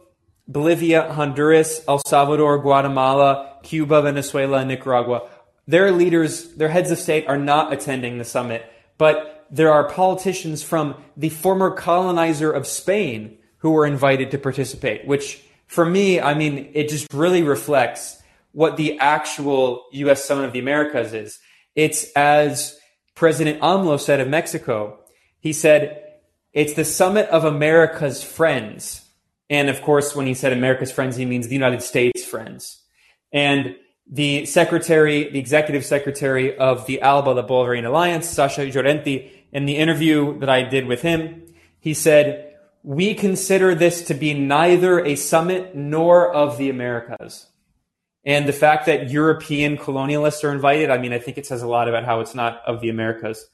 Bolivia, 0.49 1.13
Honduras, 1.13 1.85
El 1.87 1.99
Salvador, 2.07 2.59
Guatemala, 2.59 3.59
Cuba, 3.63 4.01
Venezuela, 4.01 4.65
Nicaragua. 4.65 5.29
Their 5.67 5.93
leaders, 5.93 6.55
their 6.55 6.71
heads 6.71 6.91
of 6.91 6.99
state 6.99 7.29
are 7.29 7.37
not 7.37 7.75
attending 7.75 8.17
the 8.17 8.25
summit, 8.25 8.65
but 8.97 9.38
there 9.51 9.73
are 9.73 9.89
politicians 9.89 10.63
from 10.63 10.95
the 11.17 11.29
former 11.29 11.71
colonizer 11.71 12.51
of 12.51 12.67
Spain 12.67 13.39
who 13.59 13.71
were 13.71 13.87
invited 13.87 14.31
to 14.31 14.39
participate, 14.39 15.07
which 15.07 15.43
for 15.67 15.85
me, 15.85 16.21
I 16.21 16.35
mean, 16.35 16.71
it 16.75 16.89
just 16.89 17.13
really 17.13 17.43
reflects 17.43 18.23
what 18.53 18.77
the 18.77 18.99
actual 18.99 19.85
U.S. 19.93 20.25
Summit 20.25 20.47
of 20.47 20.53
the 20.53 20.59
Americas 20.59 21.13
is. 21.13 21.39
It's 21.75 22.11
as 22.13 22.79
President 23.15 23.61
AMLO 23.61 24.01
said 24.01 24.21
of 24.21 24.29
Mexico, 24.29 24.99
he 25.41 25.53
said, 25.53 26.05
it's 26.53 26.75
the 26.75 26.85
summit 26.85 27.29
of 27.29 27.45
America's 27.45 28.23
friends. 28.23 29.05
And 29.51 29.69
of 29.69 29.83
course, 29.83 30.17
when 30.17 30.27
he 30.27 30.35
said 30.35 30.53
America's 30.53 30.93
friends, 30.93 31.17
he 31.17 31.25
means 31.25 31.49
the 31.49 31.55
United 31.55 31.83
States 31.83 32.25
friends. 32.25 32.83
And 33.33 33.77
the 34.11 34.47
secretary, 34.47 35.31
the 35.31 35.39
executive 35.39 35.85
secretary 35.85 36.57
of 36.57 36.87
the 36.87 37.03
ALBA, 37.03 37.35
the 37.35 37.45
Bolivarian 37.45 37.85
Alliance, 37.85 38.27
Sasha 38.27 38.63
Llorenti, 38.63 39.31
in 39.53 39.67
the 39.67 39.77
interview 39.77 40.39
that 40.41 40.49
I 40.49 40.63
did 40.63 40.87
with 40.87 41.03
him, 41.03 41.43
he 41.81 41.95
said, 41.95 42.55
we 42.83 43.15
consider 43.15 43.75
this 43.75 44.03
to 44.05 44.15
be 44.15 44.35
neither 44.35 45.05
a 45.05 45.15
summit 45.17 45.75
nor 45.75 46.33
of 46.33 46.59
the 46.59 46.71
Americas. 46.71 47.47
And 48.25 48.47
the 48.47 48.53
fact 48.53 48.87
that 48.87 49.11
European 49.11 49.77
colonialists 49.77 50.45
are 50.45 50.53
invited, 50.53 50.91
I 50.91 50.99
mean, 50.99 51.13
I 51.13 51.19
think 51.19 51.39
it 51.39 51.47
says 51.47 51.63
a 51.63 51.69
lot 51.69 51.89
about 51.89 52.05
how 52.05 52.21
it's 52.21 52.35
not 52.35 52.61
of 52.67 52.81
the 52.81 52.89
Americas. 52.89 53.47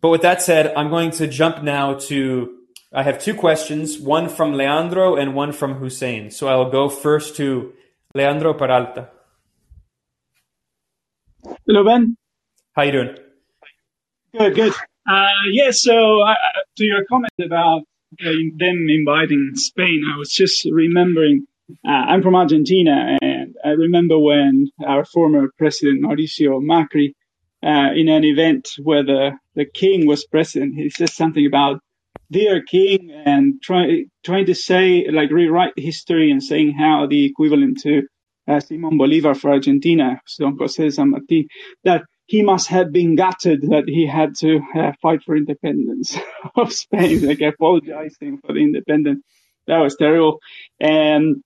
But 0.00 0.10
with 0.10 0.22
that 0.22 0.42
said, 0.42 0.72
I'm 0.76 0.90
going 0.90 1.10
to 1.12 1.26
jump 1.26 1.62
now 1.62 1.94
to 1.94 2.58
I 2.92 3.02
have 3.02 3.18
two 3.18 3.34
questions, 3.34 3.98
one 3.98 4.30
from 4.30 4.54
Leandro 4.54 5.16
and 5.16 5.34
one 5.34 5.52
from 5.52 5.74
Hussein. 5.74 6.30
So 6.30 6.48
I'll 6.48 6.70
go 6.70 6.88
first 6.88 7.36
to 7.36 7.74
Leandro 8.14 8.54
Peralta. 8.54 9.10
Hello, 11.66 11.84
Ben. 11.84 12.16
How 12.72 12.82
you 12.82 12.92
doing? 12.92 13.16
Good, 14.32 14.54
good. 14.54 14.72
Uh, 15.08 15.28
yeah, 15.52 15.70
so 15.70 16.20
uh, 16.22 16.34
to 16.76 16.84
your 16.84 17.04
comment 17.06 17.32
about 17.44 17.82
uh, 18.20 18.30
them 18.58 18.86
inviting 18.90 19.52
Spain, 19.54 20.02
I 20.12 20.18
was 20.18 20.30
just 20.30 20.66
remembering. 20.70 21.46
Uh, 21.86 21.90
I'm 21.90 22.22
from 22.22 22.36
Argentina, 22.36 23.16
and 23.22 23.56
I 23.64 23.70
remember 23.70 24.18
when 24.18 24.68
our 24.86 25.06
former 25.06 25.48
president 25.56 26.02
Mauricio 26.02 26.60
Macri, 26.60 27.14
uh, 27.62 27.92
in 27.94 28.08
an 28.08 28.24
event 28.24 28.68
where 28.82 29.02
the, 29.02 29.32
the 29.54 29.64
king 29.64 30.06
was 30.06 30.26
present, 30.26 30.74
he 30.74 30.90
said 30.90 31.10
something 31.10 31.46
about 31.46 31.80
dear 32.30 32.62
king 32.62 33.10
and 33.24 33.62
try, 33.62 34.04
trying 34.24 34.46
to 34.46 34.54
say, 34.54 35.06
like, 35.10 35.30
rewrite 35.30 35.72
history 35.78 36.30
and 36.30 36.42
saying 36.42 36.74
how 36.78 37.06
the 37.06 37.24
equivalent 37.24 37.78
to 37.82 38.02
Simon 38.60 38.98
Bolivar 38.98 39.34
for 39.34 39.50
Argentina, 39.52 40.20
Don 40.38 40.56
José 40.58 40.92
San 40.92 41.12
Martín, 41.12 41.46
that 41.84 42.02
he 42.28 42.42
must 42.42 42.68
have 42.68 42.92
been 42.92 43.16
gutted 43.16 43.62
that 43.62 43.84
he 43.86 44.06
had 44.06 44.34
to 44.36 44.60
uh, 44.76 44.92
fight 45.00 45.20
for 45.24 45.34
independence 45.34 46.14
of 46.56 46.70
Spain, 46.72 47.26
like 47.26 47.40
apologizing 47.40 48.38
for 48.44 48.52
the 48.52 48.60
independence. 48.60 49.24
That 49.66 49.78
was 49.78 49.96
terrible. 49.96 50.38
And 50.78 51.42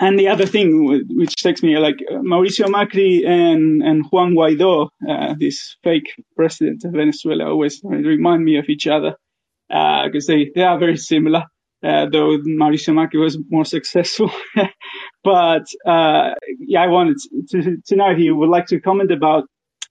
and 0.00 0.18
the 0.18 0.28
other 0.28 0.44
thing 0.44 1.06
which 1.08 1.36
takes 1.36 1.62
me 1.62 1.78
like 1.78 1.98
Mauricio 2.10 2.66
Macri 2.66 3.24
and, 3.24 3.80
and 3.80 4.04
Juan 4.10 4.34
Guaido, 4.34 4.88
uh, 5.08 5.34
this 5.38 5.76
fake 5.84 6.12
president 6.34 6.84
of 6.84 6.94
Venezuela, 6.94 7.44
always 7.44 7.80
remind 7.84 8.44
me 8.44 8.58
of 8.58 8.68
each 8.68 8.88
other 8.88 9.14
because 9.68 10.28
uh, 10.28 10.32
they, 10.32 10.50
they 10.52 10.62
are 10.62 10.80
very 10.80 10.96
similar. 10.96 11.44
Uh, 11.80 12.06
though 12.10 12.38
Mauricio 12.38 12.92
Macri 12.92 13.20
was 13.20 13.38
more 13.50 13.64
successful. 13.64 14.32
but 15.22 15.66
uh, 15.86 16.30
yeah, 16.58 16.82
I 16.82 16.88
wanted 16.88 17.18
to, 17.50 17.76
to 17.86 17.96
know 17.96 18.10
if 18.10 18.18
you 18.18 18.34
would 18.34 18.48
like 18.48 18.66
to 18.68 18.80
comment 18.80 19.12
about 19.12 19.44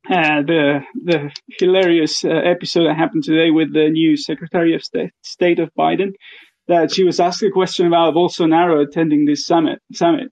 uh, 0.10 0.42
the 0.42 0.82
the 1.04 1.32
hilarious 1.60 2.26
uh, 2.26 2.30
episode 2.30 2.88
that 2.88 2.98
happened 2.98 3.24
today 3.24 3.52
with 3.52 3.74
the 3.74 3.90
new 3.90 4.18
Secretary 4.18 4.76
of 4.76 4.84
State, 4.84 5.12
State 5.22 5.60
of 5.60 5.70
Biden, 5.78 6.12
that 6.68 6.94
she 6.94 7.04
was 7.04 7.20
asked 7.20 7.44
a 7.44 7.50
question 7.50 7.88
about 7.88 8.14
Bolsonaro 8.14 8.86
attending 8.86 9.26
this 9.26 9.46
summit 9.46 9.80
summit, 9.94 10.30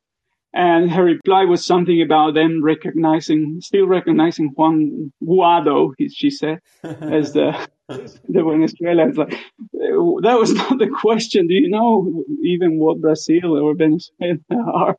and 0.54 0.92
her 0.92 1.06
reply 1.06 1.46
was 1.46 1.66
something 1.66 2.02
about 2.02 2.34
them 2.34 2.62
recognizing, 2.62 3.60
still 3.62 3.88
recognizing 3.88 4.50
Juan 4.56 5.14
Guaido, 5.24 5.94
she 6.10 6.30
said, 6.30 6.60
as 6.84 7.32
the 7.32 7.56
the 7.88 8.44
Venezuela. 8.44 9.08
It's 9.08 9.18
like 9.18 9.38
that 9.72 10.38
was 10.38 10.52
not 10.62 10.80
the 10.80 10.90
question. 10.90 11.48
Do 11.48 11.54
you 11.54 11.70
know 11.70 12.26
even 12.44 12.78
what 12.78 13.00
Brazil 13.00 13.58
or 13.58 13.74
Venezuela 13.74 14.38
are? 14.74 14.98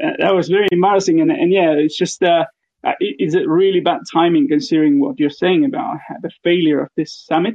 Uh, 0.00 0.10
that 0.18 0.34
was 0.34 0.48
very 0.48 0.68
embarrassing, 0.70 1.20
and 1.20 1.32
and 1.32 1.52
yeah, 1.52 1.72
it's 1.72 1.98
just. 1.98 2.22
Uh, 2.22 2.44
uh, 2.84 2.92
is 3.00 3.34
it 3.34 3.48
really 3.48 3.80
bad 3.80 4.00
timing 4.12 4.48
considering 4.48 5.00
what 5.00 5.18
you're 5.18 5.30
saying 5.30 5.64
about 5.64 5.96
the 6.22 6.30
failure 6.42 6.80
of 6.80 6.88
this 6.96 7.24
summit? 7.26 7.54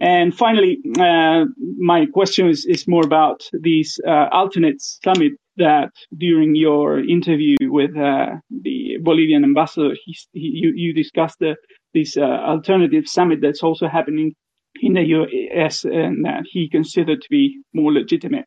And 0.00 0.32
finally, 0.34 0.78
uh, 0.98 1.46
my 1.76 2.06
question 2.06 2.48
is, 2.48 2.64
is 2.66 2.86
more 2.86 3.04
about 3.04 3.42
these 3.52 3.98
uh, 4.06 4.28
alternate 4.30 4.80
summit 4.80 5.32
that 5.56 5.90
during 6.16 6.54
your 6.54 7.00
interview 7.00 7.56
with 7.62 7.96
uh, 7.96 8.36
the 8.48 8.98
Bolivian 9.02 9.42
ambassador, 9.42 9.96
he, 10.04 10.16
he, 10.32 10.50
you, 10.54 10.72
you 10.76 10.94
discussed 10.94 11.38
the, 11.40 11.56
this 11.94 12.16
uh, 12.16 12.20
alternative 12.20 13.08
summit 13.08 13.40
that's 13.42 13.64
also 13.64 13.88
happening 13.88 14.34
in 14.80 14.92
the 14.92 15.02
US 15.02 15.84
and 15.84 16.24
that 16.24 16.44
he 16.48 16.68
considered 16.68 17.20
to 17.22 17.28
be 17.28 17.58
more 17.74 17.92
legitimate. 17.92 18.44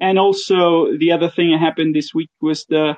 And 0.00 0.18
also 0.18 0.96
the 0.98 1.12
other 1.12 1.28
thing 1.28 1.50
that 1.50 1.60
happened 1.60 1.94
this 1.94 2.14
week 2.14 2.30
was 2.40 2.64
the 2.68 2.94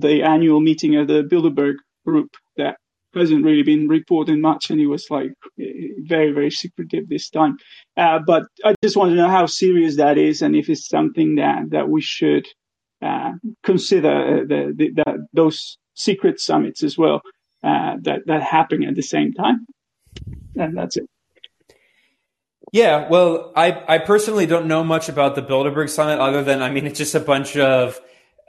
the 0.00 0.22
annual 0.22 0.60
meeting 0.60 0.96
of 0.96 1.06
the 1.06 1.22
Bilderberg 1.22 1.74
group 2.04 2.30
that 2.56 2.76
hasn't 3.14 3.44
really 3.44 3.62
been 3.62 3.88
reporting 3.88 4.40
much, 4.40 4.70
and 4.70 4.80
he 4.80 4.86
was 4.86 5.06
like 5.10 5.32
very, 5.58 6.32
very 6.32 6.50
secretive 6.50 7.08
this 7.08 7.28
time. 7.30 7.56
Uh, 7.96 8.18
but 8.26 8.44
I 8.64 8.74
just 8.82 8.96
want 8.96 9.10
to 9.10 9.16
know 9.16 9.28
how 9.28 9.46
serious 9.46 9.96
that 9.96 10.18
is, 10.18 10.42
and 10.42 10.56
if 10.56 10.68
it's 10.68 10.88
something 10.88 11.36
that 11.36 11.70
that 11.70 11.88
we 11.88 12.00
should 12.00 12.46
uh, 13.02 13.32
consider 13.64 14.08
uh, 14.08 14.44
the, 14.46 14.72
the, 14.76 14.90
the, 14.94 15.26
those 15.32 15.76
secret 15.94 16.40
summits 16.40 16.82
as 16.82 16.96
well 16.96 17.20
uh, 17.62 17.96
that 18.02 18.20
that 18.26 18.42
happen 18.42 18.84
at 18.84 18.94
the 18.94 19.02
same 19.02 19.32
time. 19.32 19.66
And 20.56 20.76
that's 20.76 20.96
it. 20.96 21.04
Yeah, 22.72 23.08
well, 23.08 23.52
I 23.54 23.82
I 23.88 23.98
personally 23.98 24.46
don't 24.46 24.66
know 24.66 24.84
much 24.84 25.08
about 25.08 25.34
the 25.34 25.42
Bilderberg 25.42 25.90
summit 25.90 26.18
other 26.18 26.42
than 26.42 26.62
I 26.62 26.70
mean 26.70 26.86
it's 26.86 26.98
just 26.98 27.14
a 27.14 27.20
bunch 27.20 27.56
of 27.56 28.00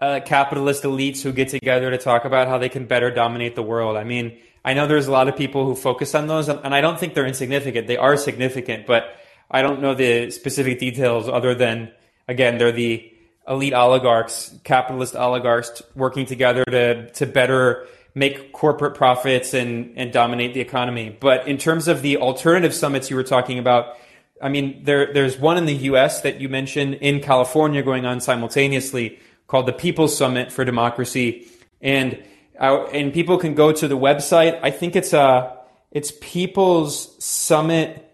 uh, 0.02 0.20
capitalist 0.26 0.84
elites 0.84 1.22
who 1.22 1.32
get 1.32 1.50
together 1.50 1.92
to 1.92 1.98
talk 1.98 2.26
about 2.26 2.48
how 2.48 2.58
they 2.58 2.70
can 2.70 2.86
better 2.86 3.12
dominate 3.12 3.56
the 3.56 3.64
world. 3.64 3.96
I 3.98 4.04
mean, 4.04 4.38
I 4.66 4.74
know 4.74 4.88
there's 4.88 5.08
a 5.08 5.12
lot 5.12 5.28
of 5.28 5.36
people 5.36 5.66
who 5.66 5.76
focus 5.76 6.16
on 6.16 6.28
those, 6.28 6.50
and 6.50 6.74
I 6.74 6.82
don't 6.82 7.00
think 7.00 7.14
they're 7.14 7.26
insignificant. 7.26 7.88
They 7.88 7.98
are 7.98 8.18
significant, 8.18 8.86
but 8.86 9.16
I 9.52 9.62
don't 9.62 9.82
know 9.82 9.94
the 9.94 10.32
specific 10.32 10.80
details 10.80 11.28
other 11.28 11.54
than, 11.54 11.92
again, 12.28 12.58
they're 12.58 12.72
the 12.72 13.12
elite 13.48 13.74
oligarchs, 13.74 14.56
capitalist 14.64 15.16
oligarchs 15.16 15.82
working 15.96 16.26
together 16.26 16.64
to, 16.64 17.12
to 17.12 17.26
better 17.26 17.88
make 18.16 18.54
corporate 18.54 18.96
profits 18.96 19.54
and, 19.54 19.94
and 19.98 20.14
dominate 20.14 20.54
the 20.54 20.62
economy. 20.62 21.16
But 21.20 21.48
in 21.48 21.58
terms 21.58 21.88
of 21.88 22.02
the 22.02 22.18
alternative 22.18 22.74
summits 22.74 23.10
you 23.10 23.16
were 23.16 23.24
talking 23.24 23.60
about, 23.60 23.98
I 24.42 24.50
mean, 24.50 24.84
there, 24.84 25.12
there's 25.14 25.38
one 25.38 25.58
in 25.58 25.66
the 25.66 25.76
U.S. 25.76 26.22
that 26.22 26.40
you 26.40 26.48
mentioned 26.48 26.96
in 26.96 27.22
California 27.22 27.82
going 27.82 28.06
on 28.06 28.22
simultaneously 28.22 29.20
called 29.48 29.66
the 29.66 29.74
People's 29.74 30.18
Summit 30.18 30.52
for 30.52 30.66
Democracy, 30.66 31.48
and 31.82 32.22
uh, 32.60 32.86
and 32.86 33.14
people 33.14 33.38
can 33.38 33.56
go 33.56 33.72
to 33.72 33.88
the 33.88 33.98
website. 33.98 34.60
I 34.62 34.72
think 34.72 34.96
it's 34.96 35.14
uh, 35.14 35.56
it's 35.92 36.12
People's 36.22 37.24
Summit 37.24 38.12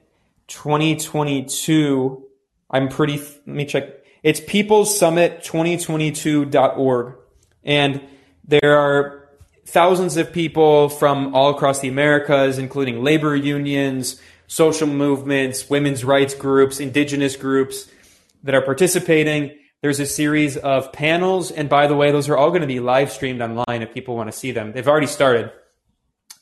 2022. 0.47 2.25
I'm 2.69 2.89
pretty. 2.89 3.17
Let 3.17 3.47
me 3.47 3.65
check. 3.65 3.89
It's 4.21 4.41
People's 4.41 4.97
Summit 4.97 5.43
2022.org, 5.43 7.15
and 7.63 8.01
there 8.45 8.77
are 8.77 9.29
thousands 9.65 10.17
of 10.17 10.33
people 10.33 10.89
from 10.89 11.35
all 11.35 11.51
across 11.51 11.79
the 11.79 11.87
Americas, 11.87 12.57
including 12.57 13.03
labor 13.03 13.35
unions, 13.35 14.19
social 14.47 14.87
movements, 14.87 15.69
women's 15.69 16.03
rights 16.03 16.33
groups, 16.33 16.79
indigenous 16.79 17.35
groups 17.35 17.87
that 18.43 18.55
are 18.55 18.61
participating. 18.61 19.58
There's 19.81 20.01
a 20.01 20.05
series 20.05 20.57
of 20.57 20.91
panels, 20.91 21.51
and 21.51 21.69
by 21.69 21.87
the 21.87 21.95
way, 21.95 22.11
those 22.11 22.27
are 22.27 22.35
all 22.35 22.49
going 22.49 22.61
to 22.61 22.67
be 22.67 22.81
live 22.81 23.13
streamed 23.13 23.41
online 23.41 23.81
if 23.81 23.93
people 23.93 24.17
want 24.17 24.29
to 24.29 24.37
see 24.37 24.51
them. 24.51 24.73
They've 24.73 24.87
already 24.87 25.07
started. 25.07 25.53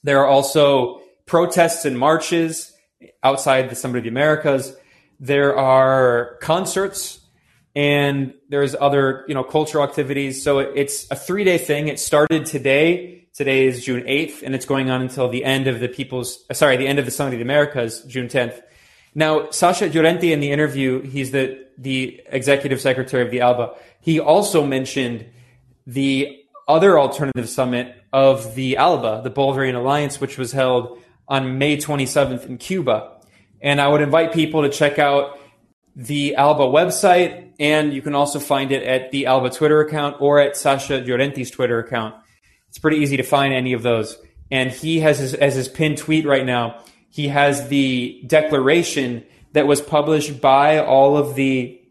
There 0.03 0.19
are 0.21 0.25
also 0.25 1.01
protests 1.27 1.85
and 1.85 1.99
marches 1.99 2.73
outside 3.21 3.69
the 3.69 3.75
Summit 3.75 3.99
of 3.99 4.03
the 4.05 4.09
Americas. 4.09 4.75
There 5.19 5.55
are 5.55 6.37
concerts 6.41 7.19
and 7.75 8.33
there's 8.49 8.73
other, 8.73 9.23
you 9.27 9.35
know, 9.35 9.43
cultural 9.43 9.83
activities. 9.83 10.43
So 10.43 10.57
it's 10.57 11.05
a 11.11 11.15
three 11.15 11.43
day 11.43 11.59
thing. 11.59 11.89
It 11.89 11.99
started 11.99 12.47
today. 12.47 13.27
Today 13.35 13.67
is 13.67 13.85
June 13.85 14.01
8th 14.01 14.41
and 14.41 14.55
it's 14.55 14.65
going 14.65 14.89
on 14.89 15.03
until 15.03 15.29
the 15.29 15.45
end 15.45 15.67
of 15.67 15.79
the 15.79 15.87
people's, 15.87 16.43
sorry, 16.53 16.77
the 16.77 16.87
end 16.87 16.97
of 16.97 17.05
the 17.05 17.11
Summit 17.11 17.33
of 17.33 17.39
the 17.39 17.45
Americas, 17.45 18.01
June 18.05 18.29
10th. 18.29 18.59
Now, 19.13 19.51
Sasha 19.51 19.89
Llorenti 19.89 20.31
in 20.31 20.39
the 20.39 20.51
interview, 20.51 21.01
he's 21.01 21.29
the, 21.29 21.66
the 21.77 22.21
executive 22.27 22.81
secretary 22.81 23.23
of 23.23 23.31
the 23.31 23.41
ALBA. 23.41 23.75
He 24.01 24.19
also 24.19 24.65
mentioned 24.65 25.25
the 25.85 26.37
other 26.67 26.99
alternative 26.99 27.49
summit 27.49 27.95
of 28.11 28.55
the 28.55 28.77
ALBA, 28.77 29.21
the 29.23 29.31
Bolivarian 29.31 29.75
Alliance, 29.75 30.19
which 30.19 30.37
was 30.37 30.51
held 30.51 30.99
on 31.27 31.57
May 31.57 31.77
27th 31.77 32.45
in 32.45 32.57
Cuba. 32.57 33.19
And 33.61 33.81
I 33.81 33.87
would 33.87 34.01
invite 34.01 34.33
people 34.33 34.63
to 34.63 34.69
check 34.69 34.99
out 34.99 35.39
the 35.95 36.35
ALBA 36.35 36.65
website, 36.65 37.53
and 37.59 37.91
you 37.93 38.01
can 38.01 38.13
also 38.13 38.39
find 38.39 38.71
it 38.71 38.83
at 38.83 39.11
the 39.11 39.25
ALBA 39.25 39.49
Twitter 39.51 39.81
account 39.81 40.17
or 40.19 40.39
at 40.39 40.55
Sasha 40.55 41.01
Llorenti's 41.01 41.49
Twitter 41.49 41.79
account. 41.79 42.15
It's 42.69 42.77
pretty 42.77 42.97
easy 42.97 43.17
to 43.17 43.23
find 43.23 43.53
any 43.53 43.73
of 43.73 43.81
those. 43.81 44.17
And 44.51 44.71
he 44.71 44.99
has 44.99 45.17
his, 45.19 45.33
as 45.33 45.55
his 45.55 45.67
pinned 45.67 45.97
tweet 45.97 46.25
right 46.25 46.45
now, 46.45 46.81
he 47.09 47.29
has 47.29 47.67
the 47.69 48.21
declaration 48.27 49.25
that 49.53 49.67
was 49.67 49.81
published 49.81 50.41
by 50.41 50.79
all 50.79 51.17
of 51.17 51.35
the 51.35 51.81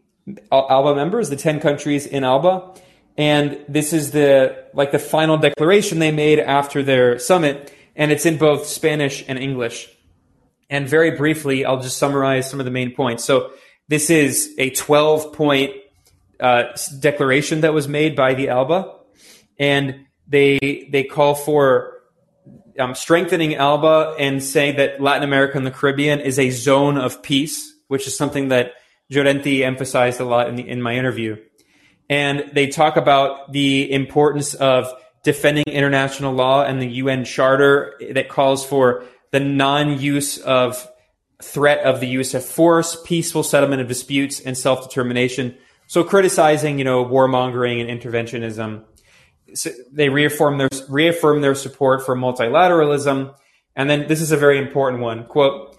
ALBA 0.51 0.95
members, 0.95 1.29
the 1.29 1.35
10 1.35 1.59
countries 1.59 2.05
in 2.05 2.23
ALBA. 2.23 2.79
And 3.17 3.59
this 3.67 3.93
is 3.93 4.11
the, 4.11 4.65
like 4.73 4.91
the 4.91 4.99
final 4.99 5.37
declaration 5.37 5.99
they 5.99 6.11
made 6.11 6.39
after 6.39 6.83
their 6.83 7.17
summit. 7.17 7.73
And 7.95 8.11
it's 8.11 8.25
in 8.25 8.37
both 8.37 8.67
Spanish 8.67 9.23
and 9.27 9.39
English. 9.39 9.89
And 10.69 10.87
very 10.87 11.11
briefly, 11.11 11.65
I'll 11.65 11.81
just 11.81 11.97
summarize 11.97 12.49
some 12.49 12.59
of 12.59 12.65
the 12.65 12.71
main 12.71 12.93
points. 12.93 13.23
So 13.23 13.51
this 13.87 14.09
is 14.09 14.53
a 14.57 14.69
12 14.71 15.33
point 15.33 15.71
uh, 16.39 16.63
declaration 16.99 17.61
that 17.61 17.73
was 17.73 17.87
made 17.87 18.15
by 18.15 18.33
the 18.33 18.49
ALBA. 18.49 18.93
And 19.57 20.05
they, 20.27 20.87
they 20.91 21.03
call 21.03 21.33
for 21.33 21.96
um, 22.79 22.95
strengthening 22.95 23.55
ALBA 23.55 24.15
and 24.19 24.43
saying 24.43 24.77
that 24.77 25.01
Latin 25.01 25.23
America 25.23 25.57
and 25.57 25.65
the 25.65 25.71
Caribbean 25.71 26.19
is 26.19 26.39
a 26.39 26.49
zone 26.49 26.97
of 26.97 27.21
peace, 27.21 27.73
which 27.87 28.07
is 28.07 28.17
something 28.17 28.49
that 28.49 28.73
Llorenti 29.11 29.61
emphasized 29.61 30.19
a 30.19 30.25
lot 30.25 30.49
in, 30.49 30.55
the, 30.55 30.67
in 30.67 30.81
my 30.81 30.95
interview. 30.95 31.37
And 32.09 32.51
they 32.53 32.67
talk 32.67 32.97
about 32.97 33.51
the 33.51 33.91
importance 33.91 34.53
of 34.53 34.93
defending 35.23 35.65
international 35.67 36.33
law 36.33 36.63
and 36.63 36.81
the 36.81 36.87
UN 36.87 37.25
Charter 37.25 37.99
that 38.11 38.29
calls 38.29 38.65
for 38.65 39.03
the 39.31 39.39
non-use 39.39 40.37
of 40.37 40.87
threat 41.41 41.79
of 41.83 41.99
the 41.99 42.07
use 42.07 42.33
of 42.33 42.43
force, 42.43 42.97
peaceful 43.05 43.43
settlement 43.43 43.81
of 43.81 43.87
disputes, 43.87 44.39
and 44.39 44.57
self-determination. 44.57 45.55
So 45.87 46.03
criticizing, 46.03 46.79
you 46.79 46.85
know, 46.85 47.05
warmongering 47.05 47.81
and 47.81 48.01
interventionism. 48.01 48.83
They 49.91 50.09
reaffirm 50.09 50.57
their 50.57 50.69
reaffirm 50.89 51.41
their 51.41 51.55
support 51.55 52.05
for 52.05 52.15
multilateralism. 52.15 53.33
And 53.75 53.89
then 53.89 54.07
this 54.07 54.21
is 54.21 54.31
a 54.31 54.37
very 54.37 54.57
important 54.57 55.01
one. 55.01 55.25
Quote, 55.25 55.77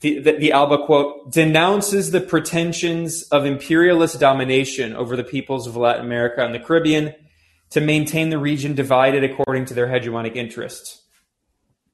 the, 0.00 0.20
the, 0.20 0.32
the, 0.32 0.52
Alba 0.52 0.84
quote 0.84 1.32
denounces 1.32 2.10
the 2.10 2.20
pretensions 2.20 3.22
of 3.24 3.44
imperialist 3.44 4.20
domination 4.20 4.94
over 4.94 5.16
the 5.16 5.24
peoples 5.24 5.66
of 5.66 5.76
Latin 5.76 6.04
America 6.04 6.44
and 6.44 6.54
the 6.54 6.60
Caribbean 6.60 7.14
to 7.70 7.80
maintain 7.80 8.30
the 8.30 8.38
region 8.38 8.74
divided 8.74 9.24
according 9.24 9.64
to 9.66 9.74
their 9.74 9.88
hegemonic 9.88 10.36
interests. 10.36 11.02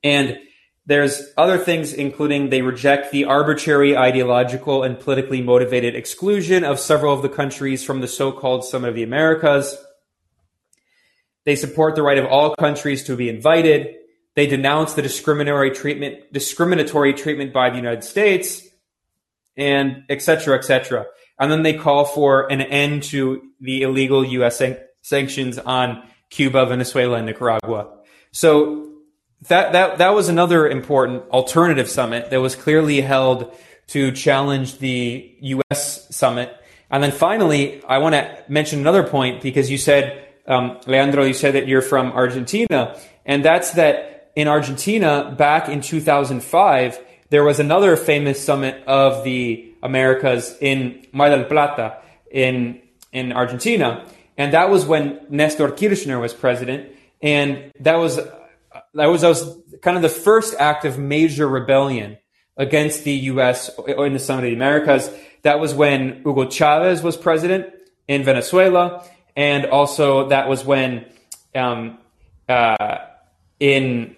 And 0.03 0.39
there's 0.87 1.33
other 1.39 1.57
things, 1.57 1.95
including 1.95 2.51
they 2.51 2.61
reject 2.61 3.11
the 3.11 3.25
arbitrary 3.25 3.97
ideological 3.97 4.83
and 4.83 5.01
politically 5.01 5.41
motivated 5.41 5.95
exclusion 5.95 6.63
of 6.63 6.79
several 6.79 7.15
of 7.15 7.23
the 7.23 7.31
countries 7.31 7.83
from 7.83 8.03
the 8.03 8.09
so-called 8.09 8.67
Summit 8.67 8.89
of 8.89 8.95
the 8.95 9.03
Americas. 9.03 9.79
They 11.45 11.57
support 11.57 11.95
the 11.95 12.03
right 12.03 12.19
of 12.19 12.27
all 12.27 12.55
countries 12.55 13.05
to 13.05 13.17
be 13.17 13.29
invited. 13.29 13.97
They 14.35 14.47
denounce 14.47 14.95
the 14.95 15.03
discriminatory 15.03 15.71
treatment, 15.71 16.33
discriminatory 16.33 17.13
treatment 17.15 17.53
by 17.53 17.71
the 17.71 17.77
United 17.77 18.05
States, 18.05 18.67
and 19.57 20.05
et 20.09 20.23
cetera, 20.23 20.57
et 20.59 20.65
cetera. 20.65 21.07
And 21.39 21.51
then 21.51 21.63
they 21.63 21.75
call 21.75 22.05
for 22.05 22.51
an 22.51 22.61
end 22.61 23.03
to 23.05 23.43
the 23.61 23.83
illegal 23.83 24.25
U.S. 24.25 24.59
San- 24.59 24.79
sanctions 25.03 25.59
on 25.59 26.09
Cuba, 26.31 26.67
Venezuela, 26.67 27.19
and 27.19 27.27
Nicaragua. 27.27 27.99
So 28.33 28.91
that 29.49 29.73
that 29.73 29.99
that 29.99 30.15
was 30.15 30.29
another 30.29 30.67
important 30.69 31.29
alternative 31.31 31.89
summit 31.89 32.31
that 32.31 32.41
was 32.41 32.57
clearly 32.57 33.01
held 33.01 33.55
to 33.89 34.13
challenge 34.13 34.79
the 34.79 35.37
U.S. 35.41 36.15
summit. 36.15 36.55
And 36.91 37.03
then 37.03 37.13
finally, 37.13 37.83
I 37.85 37.99
want 37.99 38.15
to 38.15 38.45
mention 38.49 38.81
another 38.81 39.03
point 39.03 39.43
because 39.43 39.71
you 39.71 39.79
said, 39.79 40.27
um, 40.47 40.79
Leandro, 40.87 41.25
you 41.25 41.35
said 41.35 41.55
that 41.55 41.69
you're 41.69 41.83
from 41.83 42.13
Argentina, 42.13 42.99
and 43.25 43.45
that's 43.45 43.73
that 43.73 44.33
in 44.37 44.49
Argentina 44.49 45.35
back 45.37 45.69
in 45.69 45.81
2005 45.81 47.01
there 47.31 47.43
was 47.43 47.59
another 47.59 47.97
famous 47.97 48.41
summit 48.41 48.83
of 48.87 49.25
the 49.25 49.75
Americas 49.83 50.57
in 50.61 51.05
Mar 51.13 51.31
del 51.31 51.45
Plata 51.45 51.99
in 52.31 52.81
in 53.13 53.33
Argentina, 53.33 54.07
and 54.37 54.53
that 54.53 54.71
was 54.71 54.85
when 54.87 55.21
Nestor 55.31 55.71
Kirchner 55.71 56.21
was 56.21 56.33
president, 56.33 56.91
and 57.23 57.73
that 57.81 57.97
was 57.97 58.17
that 58.95 59.07
was, 59.07 59.23
that 59.23 59.29
was 59.29 59.59
kind 59.83 59.97
of 59.97 60.03
the 60.03 60.09
first 60.09 60.55
act 60.61 60.85
of 60.85 60.99
major 60.99 61.49
rebellion 61.49 62.19
against 62.57 63.03
the 63.05 63.13
U.S. 63.33 63.71
in 63.99 64.13
the 64.13 64.19
Summit 64.19 64.45
of 64.45 64.51
the 64.51 64.55
Americas. 64.55 65.11
That 65.43 65.59
was 65.59 65.75
when 65.75 66.23
Hugo 66.23 66.49
Chavez 66.49 67.03
was 67.03 67.17
president 67.17 67.67
in 68.07 68.23
Venezuela, 68.23 69.05
and 69.37 69.67
also 69.67 70.29
that 70.29 70.49
was 70.49 70.65
when 70.65 71.07
um, 71.55 71.99
uh, 72.49 72.99
in 73.61 74.17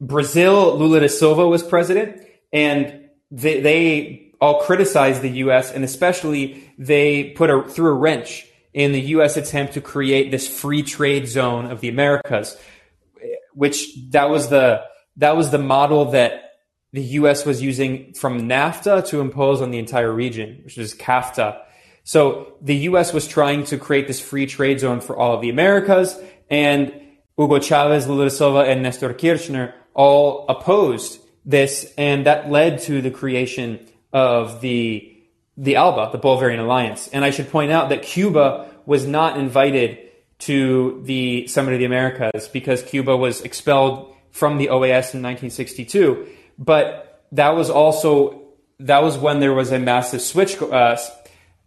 Brazil, 0.00 0.76
Lula 0.76 1.00
da 1.00 1.08
Silva 1.08 1.46
was 1.46 1.62
president, 1.62 2.22
and 2.52 3.08
they, 3.30 3.60
they 3.60 4.32
all 4.40 4.60
criticized 4.62 5.22
the 5.22 5.30
U.S. 5.30 5.72
and 5.72 5.84
especially 5.84 6.70
they 6.78 7.30
put 7.30 7.50
a, 7.50 7.62
threw 7.62 7.88
a 7.88 7.94
wrench 7.94 8.46
in 8.72 8.92
the 8.92 9.00
U.S. 9.00 9.36
attempt 9.36 9.74
to 9.74 9.80
create 9.80 10.30
this 10.30 10.48
free 10.48 10.82
trade 10.82 11.28
zone 11.28 11.70
of 11.70 11.80
the 11.80 11.88
Americas 11.88 12.56
which 13.54 13.94
that 14.10 14.28
was 14.28 14.48
the 14.48 14.82
that 15.16 15.36
was 15.36 15.50
the 15.50 15.58
model 15.58 16.10
that 16.10 16.52
the 16.92 17.02
U.S. 17.02 17.46
was 17.46 17.62
using 17.62 18.12
from 18.14 18.48
NAFTA 18.48 19.06
to 19.08 19.20
impose 19.20 19.60
on 19.60 19.70
the 19.70 19.78
entire 19.78 20.12
region, 20.12 20.60
which 20.64 20.78
is 20.78 20.94
CAFTA. 20.94 21.60
So 22.04 22.54
the 22.60 22.76
U.S. 22.88 23.12
was 23.12 23.26
trying 23.26 23.64
to 23.64 23.78
create 23.78 24.06
this 24.06 24.20
free 24.20 24.46
trade 24.46 24.80
zone 24.80 25.00
for 25.00 25.16
all 25.16 25.34
of 25.34 25.40
the 25.40 25.50
Americas, 25.50 26.18
and 26.50 26.92
Hugo 27.36 27.58
Chavez, 27.58 28.06
Lula 28.06 28.26
da 28.26 28.28
Silva, 28.28 28.58
and 28.60 28.82
Nestor 28.82 29.12
Kirchner 29.14 29.74
all 29.94 30.46
opposed 30.48 31.20
this, 31.44 31.92
and 31.96 32.26
that 32.26 32.50
led 32.50 32.80
to 32.82 33.00
the 33.00 33.10
creation 33.10 33.86
of 34.12 34.60
the 34.60 35.10
the 35.56 35.76
ALBA, 35.76 36.10
the 36.10 36.18
Bolivarian 36.18 36.58
Alliance. 36.58 37.08
And 37.08 37.24
I 37.24 37.30
should 37.30 37.48
point 37.50 37.70
out 37.70 37.90
that 37.90 38.02
Cuba 38.02 38.68
was 38.86 39.06
not 39.06 39.38
invited 39.38 39.98
to 40.40 41.00
the 41.04 41.46
Summit 41.46 41.74
of 41.74 41.78
the 41.78 41.84
Americas 41.84 42.48
because 42.48 42.82
Cuba 42.82 43.16
was 43.16 43.40
expelled 43.42 44.14
from 44.30 44.58
the 44.58 44.66
OAS 44.66 45.14
in 45.14 45.22
1962. 45.22 46.26
But 46.58 47.24
that 47.32 47.50
was 47.50 47.70
also 47.70 48.42
that 48.80 49.02
was 49.02 49.16
when 49.16 49.38
there 49.38 49.54
was 49.54 49.70
a 49.70 49.78
massive 49.78 50.20
switch 50.20 50.60
uh, 50.60 50.96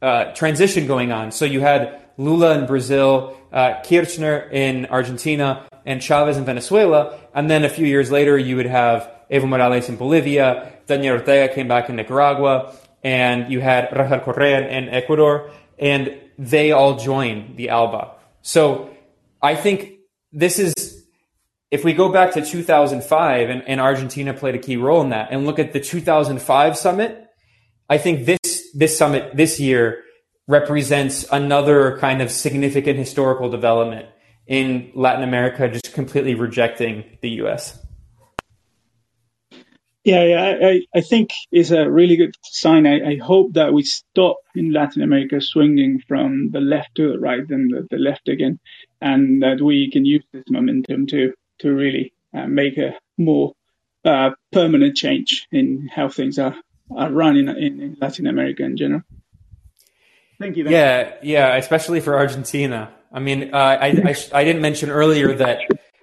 uh, 0.02 0.26
transition 0.34 0.88
going 0.88 1.12
on. 1.12 1.32
So 1.32 1.46
you 1.46 1.62
had 1.62 2.02
Lula 2.18 2.58
in 2.58 2.66
Brazil, 2.66 3.38
uh, 3.52 3.82
Kirchner 3.84 4.50
in 4.52 4.86
Argentina, 4.88 5.68
and 5.86 6.02
Chavez 6.02 6.38
in 6.38 6.46
Venezuela, 6.46 7.20
and 7.34 7.50
then 7.50 7.64
a 7.64 7.70
few 7.70 7.86
years 7.86 8.12
later 8.12 8.38
you 8.38 8.58
would 8.58 8.66
have 8.66 9.10
Evo 9.32 9.48
Morales 9.48 9.90
in 9.90 9.96
Bolivia, 9.96 10.74
Daniel 10.86 11.18
Ortega 11.18 11.54
came 11.54 11.68
back 11.68 11.90
in 11.90 11.96
Nicaragua, 11.96 12.74
and 13.04 13.52
you 13.52 13.60
had 13.60 13.96
Rafael 13.96 14.22
Correa 14.22 14.68
in 14.68 14.90
Ecuador, 14.90 15.52
and 15.78 16.18
they 16.38 16.72
all 16.72 16.98
joined 16.98 17.58
the 17.58 17.70
ALBA. 17.70 18.12
So 18.42 18.90
I 19.42 19.56
think 19.56 20.00
this 20.32 20.60
is, 20.60 20.74
if 21.72 21.84
we 21.84 21.94
go 21.94 22.12
back 22.12 22.34
to 22.34 22.46
2005 22.46 23.50
and, 23.50 23.64
and 23.68 23.82
Argentina 23.82 24.34
played 24.34 24.56
a 24.56 24.60
key 24.60 24.78
role 24.78 25.02
in 25.02 25.10
that 25.10 25.30
and 25.32 25.46
look 25.46 25.60
at 25.60 25.74
the 25.74 25.80
2005 25.80 26.78
summit, 26.78 27.28
I 27.90 27.98
think 27.98 28.26
this, 28.26 28.57
this 28.78 28.96
summit 28.96 29.36
this 29.36 29.60
year 29.60 30.04
represents 30.48 31.26
another 31.32 31.98
kind 31.98 32.22
of 32.22 32.32
significant 32.32 32.98
historical 32.98 33.50
development 33.50 34.08
in 34.46 34.92
Latin 34.94 35.24
America, 35.24 35.68
just 35.68 35.94
completely 35.94 36.36
rejecting 36.36 37.04
the 37.22 37.30
U.S. 37.42 37.84
Yeah, 40.04 40.24
yeah, 40.24 40.58
I, 40.63 40.82
I 40.96 41.02
think 41.02 41.32
it's 41.52 41.72
a 41.72 41.90
really 41.90 42.16
good 42.16 42.34
sign. 42.44 42.86
I, 42.88 43.13
I 43.13 43.18
hope 43.18 43.54
that 43.54 43.74
we 43.74 43.84
stop 43.84 44.38
in 44.56 44.72
Latin 44.72 45.02
America 45.02 45.42
swinging 45.42 46.00
from 46.08 46.52
the 46.52 46.62
left 46.62 46.96
to 46.96 47.12
the 47.12 47.20
right 47.20 47.44
and 47.50 47.74
the, 47.74 47.88
the 47.90 47.98
left 47.98 48.30
again, 48.30 48.60
and 49.02 49.42
that 49.42 49.60
we 49.60 49.92
can 49.92 50.06
use 50.06 50.24
this 50.32 50.46
momentum 50.50 51.08
to 51.08 51.34
to 51.60 51.74
really 51.74 52.13
uh, 52.34 52.46
make 52.46 52.78
a 52.78 52.94
more 53.18 53.54
uh, 54.06 54.30
permanent 54.54 54.96
change 54.96 55.48
in 55.52 55.90
how 55.94 56.08
things 56.08 56.40
are, 56.40 56.56
are 56.95 57.12
run 57.12 57.38
in, 57.38 57.50
in, 57.50 57.82
in 57.82 57.97
Latin 58.00 58.28
America 58.28 58.63
in 58.63 58.78
general. 58.78 59.02
Thank 60.39 60.58
you. 60.58 60.69
Yeah, 60.69 61.15
yeah, 61.23 61.56
especially 61.56 62.00
for 62.00 62.15
Argentina. 62.15 62.93
I 63.12 63.19
mean, 63.19 63.54
uh, 63.54 63.58
I, 63.58 63.88
I, 63.88 64.15
I 64.34 64.43
didn't 64.43 64.62
mention 64.62 64.89
earlier 64.89 65.34
that 65.36 65.60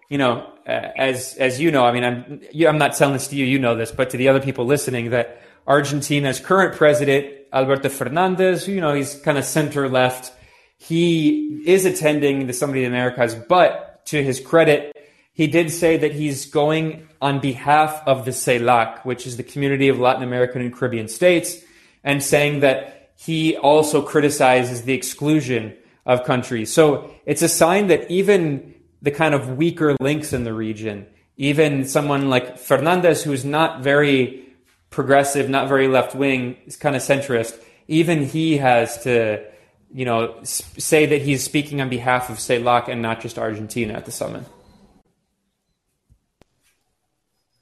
you 0.09 0.19
know 0.19 0.51
uh, 0.67 0.71
as 0.97 1.35
as 1.37 1.61
you 1.61 1.71
know, 1.71 1.85
I 1.85 1.93
mean, 1.93 2.05
I'm 2.05 2.41
I'm 2.67 2.79
not 2.79 2.97
telling 2.97 3.15
this 3.15 3.29
to 3.29 3.37
you, 3.37 3.45
you 3.45 3.59
know 3.59 3.77
this, 3.77 3.93
but 3.93 4.11
to 4.11 4.17
the 4.17 4.29
other 4.29 4.41
people 4.41 4.65
listening, 4.65 5.11
that 5.11 5.41
Argentina's 5.67 6.41
current 6.41 6.75
president 6.75 7.35
Alberto 7.53 7.89
Fernandez, 7.89 8.67
you 8.67 8.81
know, 8.81 8.95
he's 8.95 9.15
kind 9.15 9.39
of 9.39 9.45
center 9.45 9.89
left. 9.89 10.33
He 10.77 11.63
is 11.67 11.85
attending 11.85 12.47
the 12.47 12.53
Summit 12.53 12.79
of 12.79 12.83
the 12.83 12.87
Americas, 12.87 13.35
but 13.35 14.05
to 14.07 14.23
his 14.23 14.41
credit, 14.41 14.95
he 15.35 15.49
did 15.49 15.71
say 15.71 15.97
that 15.97 16.13
he's 16.13 16.47
going 16.47 17.09
on 17.21 17.41
behalf 17.41 18.03
of 18.07 18.25
the 18.25 18.31
CELAC, 18.31 19.05
which 19.05 19.27
is 19.27 19.37
the 19.37 19.43
Community 19.43 19.89
of 19.89 19.99
Latin 19.99 20.23
American 20.23 20.63
and 20.63 20.73
Caribbean 20.73 21.09
States, 21.09 21.59
and 22.05 22.23
saying 22.23 22.61
that 22.61 23.11
he 23.17 23.57
also 23.57 24.01
criticizes 24.01 24.83
the 24.83 24.95
exclusion 24.95 25.77
of 26.07 26.25
countries. 26.25 26.73
So 26.73 27.13
it's 27.27 27.43
a 27.43 27.49
sign 27.49 27.89
that 27.89 28.09
even 28.11 28.75
the 29.03 29.11
kind 29.11 29.35
of 29.35 29.57
weaker 29.57 29.97
links 30.01 30.33
in 30.33 30.45
the 30.45 30.55
region. 30.55 31.07
Even 31.37 31.85
someone 31.85 32.31
like 32.31 32.59
Fernandez, 32.59 33.25
who's 33.25 33.45
not 33.45 33.83
very 33.83 34.47
progressive, 34.91 35.51
not 35.51 35.69
very 35.69 35.89
left 35.89 36.15
wing, 36.15 36.57
is 36.67 36.77
kind 36.77 36.95
of 36.95 37.03
centrist. 37.03 37.61
Even 37.89 38.25
he 38.25 38.59
has 38.59 39.03
to, 39.03 39.45
you 39.93 40.05
know, 40.05 40.39
say 40.45 41.07
that 41.07 41.23
he's 41.23 41.43
speaking 41.43 41.81
on 41.81 41.89
behalf 41.89 42.31
of 42.31 42.39
CELAC 42.39 42.89
and 42.89 43.03
not 43.03 43.21
just 43.21 43.37
Argentina 43.37 43.95
at 43.95 44.07
the 44.07 44.13
summit. 44.13 44.45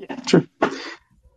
Yeah, 0.02 0.16
true. 0.16 0.46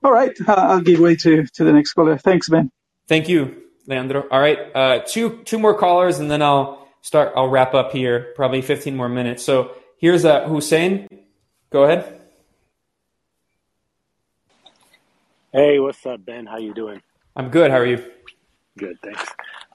All 0.03 0.11
right, 0.11 0.31
uh, 0.47 0.53
I'll 0.53 0.81
give 0.81 0.99
way 0.99 1.15
to, 1.15 1.45
to 1.45 1.63
the 1.63 1.73
next 1.73 1.93
caller. 1.93 2.17
Thanks, 2.17 2.49
Ben. 2.49 2.71
Thank 3.07 3.29
you, 3.29 3.63
Leandro. 3.87 4.27
All 4.29 4.39
right, 4.39 4.59
uh, 4.75 4.99
two 5.05 5.43
two 5.45 5.59
more 5.59 5.77
callers, 5.77 6.19
and 6.19 6.29
then 6.29 6.41
I'll 6.41 6.87
start. 7.01 7.33
I'll 7.35 7.49
wrap 7.49 7.73
up 7.73 7.91
here. 7.91 8.33
Probably 8.35 8.61
15 8.61 8.95
more 8.95 9.09
minutes. 9.09 9.43
So 9.43 9.75
Here's 9.97 10.25
uh, 10.25 10.47
Hussein. 10.47 11.07
Go 11.71 11.85
ahead. 11.85 12.21
Hey, 15.53 15.79
what's 15.79 16.05
up, 16.05 16.25
Ben? 16.25 16.45
How 16.45 16.57
you 16.57 16.73
doing? 16.73 17.01
I'm 17.35 17.49
good. 17.49 17.71
How 17.71 17.77
are 17.77 17.85
you? 17.85 18.03
Good, 18.77 18.97
thanks. 19.01 19.23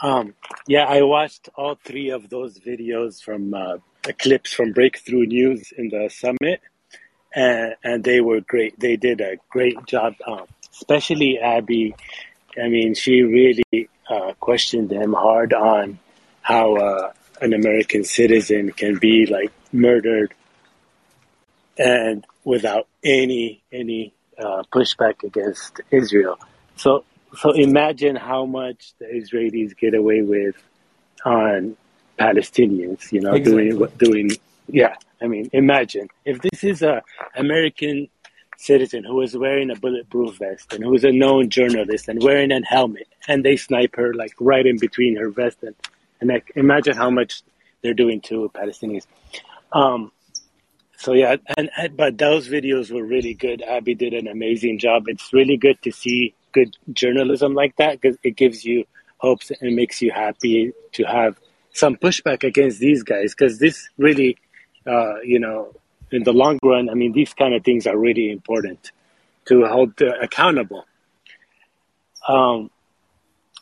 Um, 0.03 0.35
yeah, 0.69 0.85
I 0.85 1.03
watched 1.03 1.49
all 1.57 1.75
three 1.83 2.11
of 2.11 2.29
those 2.29 2.59
videos 2.59 3.23
from 3.23 3.55
uh, 3.55 3.79
clips 4.19 4.53
from 4.53 4.73
Breakthrough 4.73 5.27
News 5.27 5.73
in 5.77 5.89
the 5.89 6.11
summit, 6.11 6.61
and, 7.35 7.75
and 7.85 8.05
they 8.05 8.21
were 8.21 8.41
great. 8.41 8.79
They 8.79 8.97
did 8.97 9.21
a 9.21 9.37
great 9.49 9.85
job, 9.87 10.15
um, 10.27 10.47
especially 10.73 11.39
Abby. 11.39 11.95
I 12.61 12.69
mean, 12.69 12.95
she 12.95 13.23
really 13.23 13.89
uh, 14.09 14.33
questioned 14.41 14.89
them 14.89 15.13
hard 15.13 15.53
on 15.53 15.99
how 16.43 16.77
uh, 16.77 17.13
an 17.41 17.53
American 17.53 18.05
citizen 18.05 18.73
can 18.73 18.99
be 18.99 19.27
like 19.27 19.53
murdered 19.73 20.35
and 21.79 22.27
without 22.45 22.87
any 23.05 23.63
any 23.73 24.13
uh, 24.39 24.63
pushback 24.73 25.23
against 25.23 25.81
Israel. 25.91 26.39
So 26.77 27.05
so 27.39 27.53
imagine 27.53 28.17
how 28.17 28.45
much 28.47 28.93
the 28.99 29.07
Israelis 29.07 29.77
get 29.77 29.95
away 29.95 30.23
with 30.23 30.57
on 31.25 31.77
Palestinians. 32.19 33.13
You 33.13 33.21
know, 33.21 33.33
exactly. 33.33 33.71
doing 33.71 33.89
doing 33.99 34.31
yeah. 34.73 34.95
I 35.23 35.27
mean, 35.27 35.51
imagine 35.53 36.09
if 36.25 36.41
this 36.41 36.65
is 36.65 36.83
a 36.83 37.03
American 37.37 38.09
citizen 38.57 39.05
who 39.05 39.21
is 39.23 39.37
wearing 39.37 39.71
a 39.71 39.77
bulletproof 39.77 40.39
vest 40.39 40.73
and 40.73 40.85
who 40.85 40.95
is 40.95 41.05
a 41.05 41.13
known 41.13 41.49
journalist 41.49 42.09
and 42.09 42.23
wearing 42.23 42.53
a 42.53 42.61
helmet, 42.65 43.09
and 43.29 43.45
they 43.45 43.57
snipe 43.57 43.97
her 43.97 44.15
like 44.15 44.35
right 44.41 44.67
in 44.67 44.79
between 44.79 45.17
her 45.17 45.31
vest 45.31 45.59
and 45.63 45.75
and 46.21 46.31
like 46.31 46.53
imagine 46.55 46.97
how 46.97 47.11
much 47.11 47.43
they're 47.83 47.95
doing 47.95 48.21
to 48.21 48.51
Palestinians. 48.55 49.07
Um, 49.73 50.13
so 50.97 51.13
yeah, 51.15 51.37
and, 51.57 51.71
and 51.77 51.97
but 51.97 52.19
those 52.19 52.49
videos 52.49 52.91
were 52.91 53.05
really 53.05 53.35
good. 53.35 53.63
Abby 53.63 53.95
did 53.95 54.13
an 54.13 54.29
amazing 54.29 54.79
job. 54.79 55.05
It's 55.07 55.33
really 55.33 55.57
good 55.57 55.81
to 55.83 55.91
see 55.91 56.35
good 56.53 56.77
journalism 56.93 57.55
like 57.55 57.77
that 57.77 58.01
because 58.01 58.19
it 58.23 58.37
gives 58.37 58.65
you 58.65 58.85
hopes 59.19 59.51
and 59.61 59.77
makes 59.77 60.03
you 60.03 60.11
happy 60.11 60.73
to 60.93 61.05
have 61.05 61.39
some 61.73 61.97
pushback 61.97 62.43
against 62.43 62.81
these 62.81 63.03
guys 63.03 63.35
because 63.35 63.59
this 63.59 63.89
really, 63.97 64.37
uh, 64.91 65.21
you 65.23 65.39
know, 65.39 65.73
in 66.11 66.25
the 66.25 66.33
long 66.33 66.59
run, 66.63 66.91
I 66.91 66.95
mean, 66.95 67.13
these 67.13 67.33
kind 67.35 67.55
of 67.55 67.65
things 67.65 67.87
are 67.87 67.97
really 67.97 68.31
important 68.31 68.91
to 69.47 69.65
hold 69.67 70.01
accountable. 70.01 70.85
Um, 72.27 72.71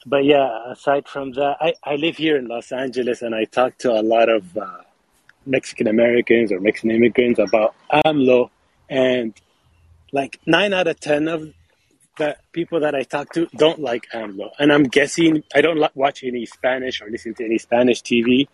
but 0.06 0.24
yeah, 0.24 0.72
aside 0.72 1.06
from 1.06 1.32
that, 1.32 1.56
I, 1.60 1.74
I 1.84 1.96
live 1.96 2.16
here 2.16 2.36
in 2.36 2.46
Los 2.46 2.72
Angeles 2.72 3.22
and 3.22 3.34
I 3.34 3.44
talk 3.44 3.76
to 3.78 3.92
a 3.92 4.02
lot 4.02 4.28
of 4.28 4.56
uh, 4.56 4.78
Mexican 5.44 5.86
Americans 5.86 6.50
or 6.52 6.60
Mexican 6.60 6.90
immigrants 6.92 7.38
about 7.38 7.74
AMLO, 8.04 8.50
and 8.88 9.34
like 10.12 10.40
nine 10.46 10.72
out 10.72 10.86
of 10.86 10.98
ten 11.00 11.28
of 11.28 11.52
the 12.16 12.36
people 12.52 12.80
that 12.80 12.94
I 12.94 13.02
talk 13.02 13.32
to 13.34 13.46
don't 13.56 13.80
like 13.80 14.06
AMLO. 14.14 14.50
And 14.58 14.72
I'm 14.72 14.84
guessing 14.84 15.44
I 15.54 15.60
don't 15.60 15.80
watch 15.94 16.24
any 16.24 16.46
Spanish 16.46 17.00
or 17.00 17.10
listen 17.10 17.34
to 17.34 17.44
any 17.44 17.58
Spanish 17.58 18.02
TV, 18.02 18.48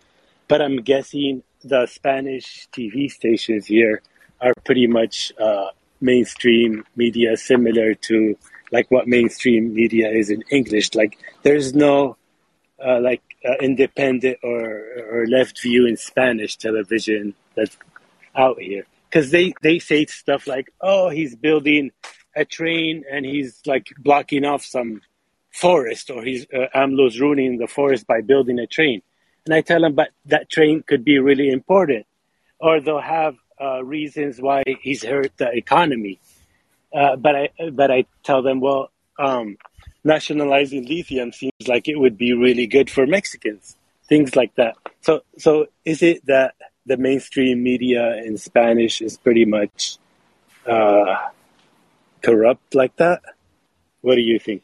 but 0.47 0.61
I'm 0.61 0.77
guessing 0.77 1.43
the 1.63 1.87
Spanish 1.87 2.67
TV 2.71 3.09
stations 3.09 3.65
here 3.65 4.01
are 4.39 4.53
pretty 4.63 4.87
much 4.87 5.31
uh, 5.39 5.69
mainstream 6.01 6.85
media, 6.95 7.37
similar 7.37 7.95
to 7.95 8.37
like 8.71 8.89
what 8.91 9.07
mainstream 9.07 9.73
media 9.73 10.09
is 10.09 10.29
in 10.29 10.43
English. 10.51 10.93
Like 10.93 11.17
there's 11.43 11.73
no 11.73 12.17
uh, 12.83 12.99
like 12.99 13.23
uh, 13.47 13.55
independent 13.61 14.39
or 14.43 14.83
or 15.11 15.25
left 15.27 15.61
view 15.61 15.87
in 15.87 15.97
Spanish 15.97 16.57
television 16.57 17.33
that's 17.55 17.77
out 18.35 18.59
here 18.59 18.85
because 19.09 19.31
they 19.31 19.53
they 19.61 19.79
say 19.79 20.05
stuff 20.05 20.47
like, 20.47 20.71
"Oh, 20.81 21.09
he's 21.09 21.35
building 21.35 21.91
a 22.35 22.45
train 22.45 23.03
and 23.09 23.25
he's 23.25 23.61
like 23.65 23.87
blocking 23.97 24.45
off 24.45 24.63
some 24.63 25.01
forest, 25.51 26.09
or 26.09 26.23
he's 26.23 26.45
uh, 26.53 26.67
AMLO's 26.75 27.19
ruining 27.19 27.57
the 27.57 27.67
forest 27.67 28.05
by 28.07 28.21
building 28.21 28.59
a 28.59 28.67
train." 28.67 29.01
And 29.45 29.53
I 29.53 29.61
tell 29.61 29.81
them, 29.81 29.93
but 29.93 30.09
that 30.25 30.49
train 30.49 30.83
could 30.83 31.05
be 31.05 31.19
really 31.19 31.49
important, 31.49 32.05
or 32.59 32.81
they'll 32.81 32.99
have 32.99 33.35
uh, 33.61 33.83
reasons 33.83 34.41
why 34.41 34.63
he's 34.81 35.03
hurt 35.03 35.31
the 35.37 35.51
economy. 35.51 36.19
Uh, 36.93 37.15
but 37.15 37.35
I 37.35 37.49
but 37.71 37.91
I 37.91 38.05
tell 38.23 38.41
them, 38.41 38.59
well, 38.59 38.91
um, 39.19 39.57
nationalizing 40.03 40.87
lithium 40.87 41.31
seems 41.31 41.67
like 41.67 41.87
it 41.87 41.99
would 41.99 42.17
be 42.17 42.33
really 42.33 42.67
good 42.67 42.89
for 42.89 43.05
Mexicans. 43.05 43.75
Things 44.07 44.35
like 44.35 44.55
that. 44.55 44.75
So 45.01 45.21
so 45.37 45.67
is 45.83 46.01
it 46.01 46.25
that 46.25 46.55
the 46.85 46.97
mainstream 46.97 47.63
media 47.63 48.17
in 48.23 48.37
Spanish 48.37 49.01
is 49.01 49.17
pretty 49.17 49.45
much 49.45 49.97
uh, 50.65 51.15
corrupt 52.21 52.73
like 52.73 52.95
that? 52.97 53.21
What 54.01 54.15
do 54.15 54.21
you 54.21 54.39
think? 54.39 54.63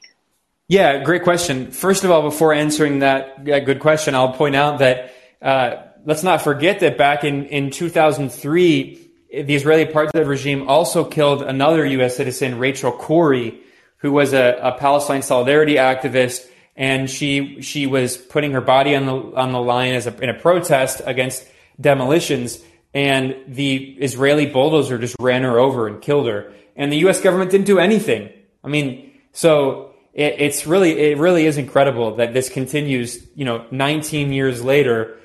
Yeah, 0.72 1.04
great 1.04 1.24
question. 1.24 1.72
First 1.72 2.06
of 2.06 2.12
all, 2.12 2.22
before 2.22 2.54
answering 2.54 3.00
that, 3.00 3.44
good 3.44 3.82
question, 3.82 4.16
I'll 4.16 4.32
point 4.32 4.56
out 4.56 4.80
that 4.80 5.14
uh, 5.42 5.76
let's 6.06 6.24
not 6.24 6.44
forget 6.44 6.80
that 6.80 6.98
back 6.98 7.26
in, 7.26 7.44
in 7.48 7.72
2003, 7.72 9.12
the 9.34 9.54
Israeli 9.54 9.86
apartheid 9.86 10.26
regime 10.26 10.70
also 10.70 11.04
killed 11.04 11.42
another 11.42 11.86
U.S. 11.86 12.16
citizen, 12.16 12.58
Rachel 12.58 12.94
Corrie, 12.94 13.60
who 13.98 14.14
was 14.14 14.32
a, 14.32 14.58
a 14.62 14.72
Palestine 14.80 15.24
solidarity 15.24 15.76
activist, 15.76 16.48
and 16.78 17.10
she 17.10 17.62
she 17.62 17.86
was 17.86 18.16
putting 18.16 18.52
her 18.54 18.62
body 18.62 18.96
on 18.96 19.06
the 19.08 19.14
on 19.14 19.52
the 19.52 19.60
line 19.60 19.94
as 19.94 20.08
a, 20.08 20.18
in 20.24 20.30
a 20.30 20.40
protest 20.40 21.02
against 21.06 21.46
demolitions, 21.82 22.64
and 22.94 23.36
the 23.46 23.98
Israeli 24.00 24.46
bulldozer 24.46 24.98
just 24.98 25.18
ran 25.20 25.44
her 25.44 25.60
over 25.60 25.90
and 25.90 26.02
killed 26.02 26.28
her, 26.28 26.54
and 26.78 26.94
the 26.94 27.00
U.S. 27.00 27.20
government 27.20 27.52
didn't 27.52 27.68
do 27.68 27.78
anything. 27.78 28.30
I 28.64 28.70
mean, 28.70 29.12
so 29.34 29.91
it, 30.14 30.36
it's 30.40 30.68
really 30.68 30.98
it 31.00 31.18
really 31.18 31.46
is 31.46 31.58
incredible 31.58 32.16
that 32.16 32.34
this 32.34 32.50
continues. 32.50 33.26
You 33.36 33.46
know, 33.46 33.66
19 33.72 34.34
years 34.34 34.64
later, 34.64 35.18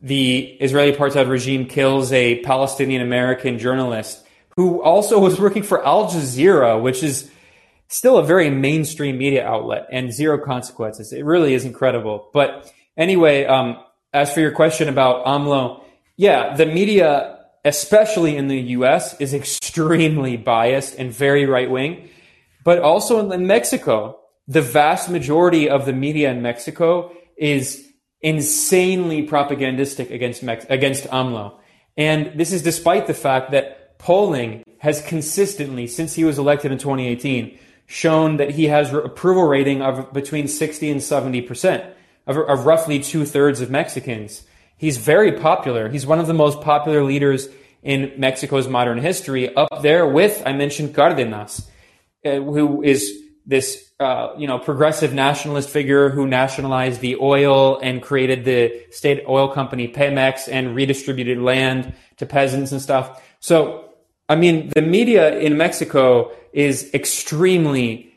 the 0.00 0.40
Israeli 0.60 0.92
apartheid 0.92 1.28
regime 1.28 1.66
kills 1.66 2.12
a 2.12 2.40
Palestinian 2.40 3.02
American 3.02 3.58
journalist 3.58 4.24
who 4.56 4.82
also 4.82 5.18
was 5.18 5.40
working 5.40 5.62
for 5.62 5.84
Al 5.84 6.06
Jazeera, 6.06 6.80
which 6.80 7.02
is 7.02 7.30
still 7.88 8.18
a 8.18 8.24
very 8.24 8.50
mainstream 8.50 9.18
media 9.18 9.46
outlet 9.46 9.86
and 9.90 10.12
zero 10.12 10.38
consequences. 10.38 11.12
It 11.12 11.24
really 11.24 11.54
is 11.54 11.64
incredible. 11.64 12.28
But 12.32 12.72
anyway, 12.96 13.46
um, 13.46 13.78
as 14.12 14.32
for 14.32 14.40
your 14.40 14.52
question 14.52 14.88
about 14.88 15.24
AMLO, 15.26 15.82
yeah, 16.16 16.54
the 16.54 16.66
media, 16.66 17.46
especially 17.64 18.36
in 18.36 18.48
the 18.48 18.60
US, 18.60 19.20
is 19.20 19.34
extremely 19.42 20.36
biased 20.36 20.96
and 20.96 21.12
very 21.12 21.46
right 21.46 21.70
wing. 21.70 22.08
But 22.62 22.78
also 22.78 23.30
in 23.30 23.46
Mexico, 23.46 24.18
the 24.46 24.62
vast 24.62 25.08
majority 25.08 25.68
of 25.68 25.86
the 25.86 25.92
media 25.92 26.30
in 26.30 26.42
Mexico 26.42 27.12
is 27.36 27.86
insanely 28.20 29.22
propagandistic 29.22 30.10
against 30.10 30.42
Mex- 30.42 30.66
against 30.68 31.04
AMLO. 31.04 31.58
And 31.96 32.38
this 32.38 32.52
is 32.52 32.62
despite 32.62 33.06
the 33.06 33.14
fact 33.14 33.52
that 33.52 33.98
polling 33.98 34.64
has 34.78 35.00
consistently, 35.02 35.86
since 35.86 36.14
he 36.14 36.24
was 36.24 36.38
elected 36.38 36.72
in 36.72 36.78
2018, 36.78 37.58
shown 37.86 38.38
that 38.38 38.50
he 38.50 38.66
has 38.66 38.92
approval 38.92 39.44
rating 39.44 39.82
of 39.82 40.12
between 40.12 40.48
60 40.48 40.90
and 40.90 41.02
70 41.02 41.42
percent 41.42 41.84
of, 42.26 42.36
of 42.36 42.66
roughly 42.66 43.00
two 43.00 43.24
thirds 43.24 43.60
of 43.60 43.70
Mexicans. 43.70 44.42
He's 44.76 44.96
very 44.96 45.32
popular. 45.32 45.88
He's 45.88 46.06
one 46.06 46.18
of 46.18 46.26
the 46.26 46.34
most 46.34 46.60
popular 46.60 47.04
leaders 47.04 47.48
in 47.82 48.12
Mexico's 48.16 48.66
modern 48.66 48.98
history, 48.98 49.54
up 49.54 49.82
there 49.82 50.06
with 50.06 50.42
I 50.46 50.54
mentioned 50.54 50.94
Cardenas, 50.94 51.70
uh, 52.24 52.36
who 52.36 52.82
is 52.82 53.12
this 53.44 53.83
uh, 54.00 54.34
you 54.36 54.46
know 54.46 54.58
progressive 54.58 55.14
nationalist 55.14 55.68
figure 55.70 56.10
who 56.10 56.26
nationalized 56.26 57.00
the 57.00 57.16
oil 57.16 57.78
and 57.80 58.02
created 58.02 58.44
the 58.44 58.84
state 58.90 59.24
oil 59.28 59.48
company 59.48 59.88
Pemex 59.88 60.48
and 60.50 60.74
redistributed 60.74 61.38
land 61.38 61.94
to 62.16 62.26
peasants 62.26 62.72
and 62.72 62.82
stuff. 62.82 63.22
So 63.40 63.90
I 64.28 64.36
mean, 64.36 64.70
the 64.74 64.82
media 64.82 65.38
in 65.38 65.56
Mexico 65.56 66.32
is 66.52 66.92
extremely 66.94 68.12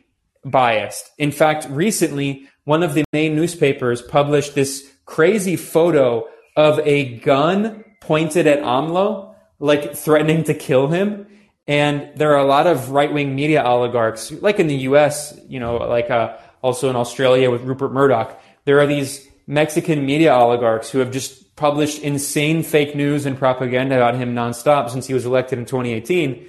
biased. 0.46 1.12
In 1.18 1.32
fact, 1.32 1.68
recently, 1.70 2.48
one 2.64 2.84
of 2.84 2.94
the 2.94 3.04
main 3.12 3.36
newspapers 3.36 4.02
published 4.02 4.56
this 4.56 4.90
crazy 5.06 5.56
photo 5.56 6.28
of 6.56 6.80
a 6.80 7.18
gun 7.20 7.84
pointed 8.02 8.48
at 8.48 8.62
AMLO, 8.62 9.36
like 9.60 9.96
threatening 9.96 10.44
to 10.46 10.54
kill 10.54 10.88
him. 10.88 11.28
And 11.68 12.10
there 12.16 12.34
are 12.34 12.40
a 12.40 12.48
lot 12.48 12.66
of 12.66 12.92
right 12.92 13.12
wing 13.12 13.36
media 13.36 13.64
oligarchs, 13.64 14.32
like 14.32 14.60
in 14.60 14.68
the 14.68 14.78
US, 14.90 15.38
you 15.48 15.60
know, 15.60 15.76
like 15.76 16.10
uh, 16.10 16.38
also 16.62 16.90
in 16.90 16.96
Australia 16.96 17.52
with 17.52 17.62
Rupert 17.62 17.92
Murdoch. 17.92 18.42
There 18.66 18.80
are 18.80 18.88
these 18.88 19.28
Mexican 19.48 20.06
media 20.06 20.34
oligarchs 20.34 20.90
who 20.90 21.00
have 21.00 21.12
just 21.12 21.56
published 21.58 22.02
insane 22.04 22.64
fake 22.64 22.96
news 22.96 23.26
and 23.26 23.38
propaganda 23.38 23.96
about 23.96 24.16
him 24.16 24.34
nonstop 24.34 24.90
since 24.90 25.08
he 25.08 25.14
was 25.14 25.26
elected 25.26 25.60
in 25.60 25.66
2018. 25.66 26.48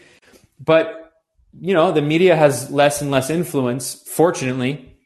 But, 0.65 1.13
you 1.61 1.75
know, 1.75 1.91
the 1.91 2.03
media 2.03 2.37
has 2.37 2.71
less 2.71 3.01
and 3.01 3.11
less 3.11 3.31
influence, 3.31 3.95
fortunately. 3.95 4.97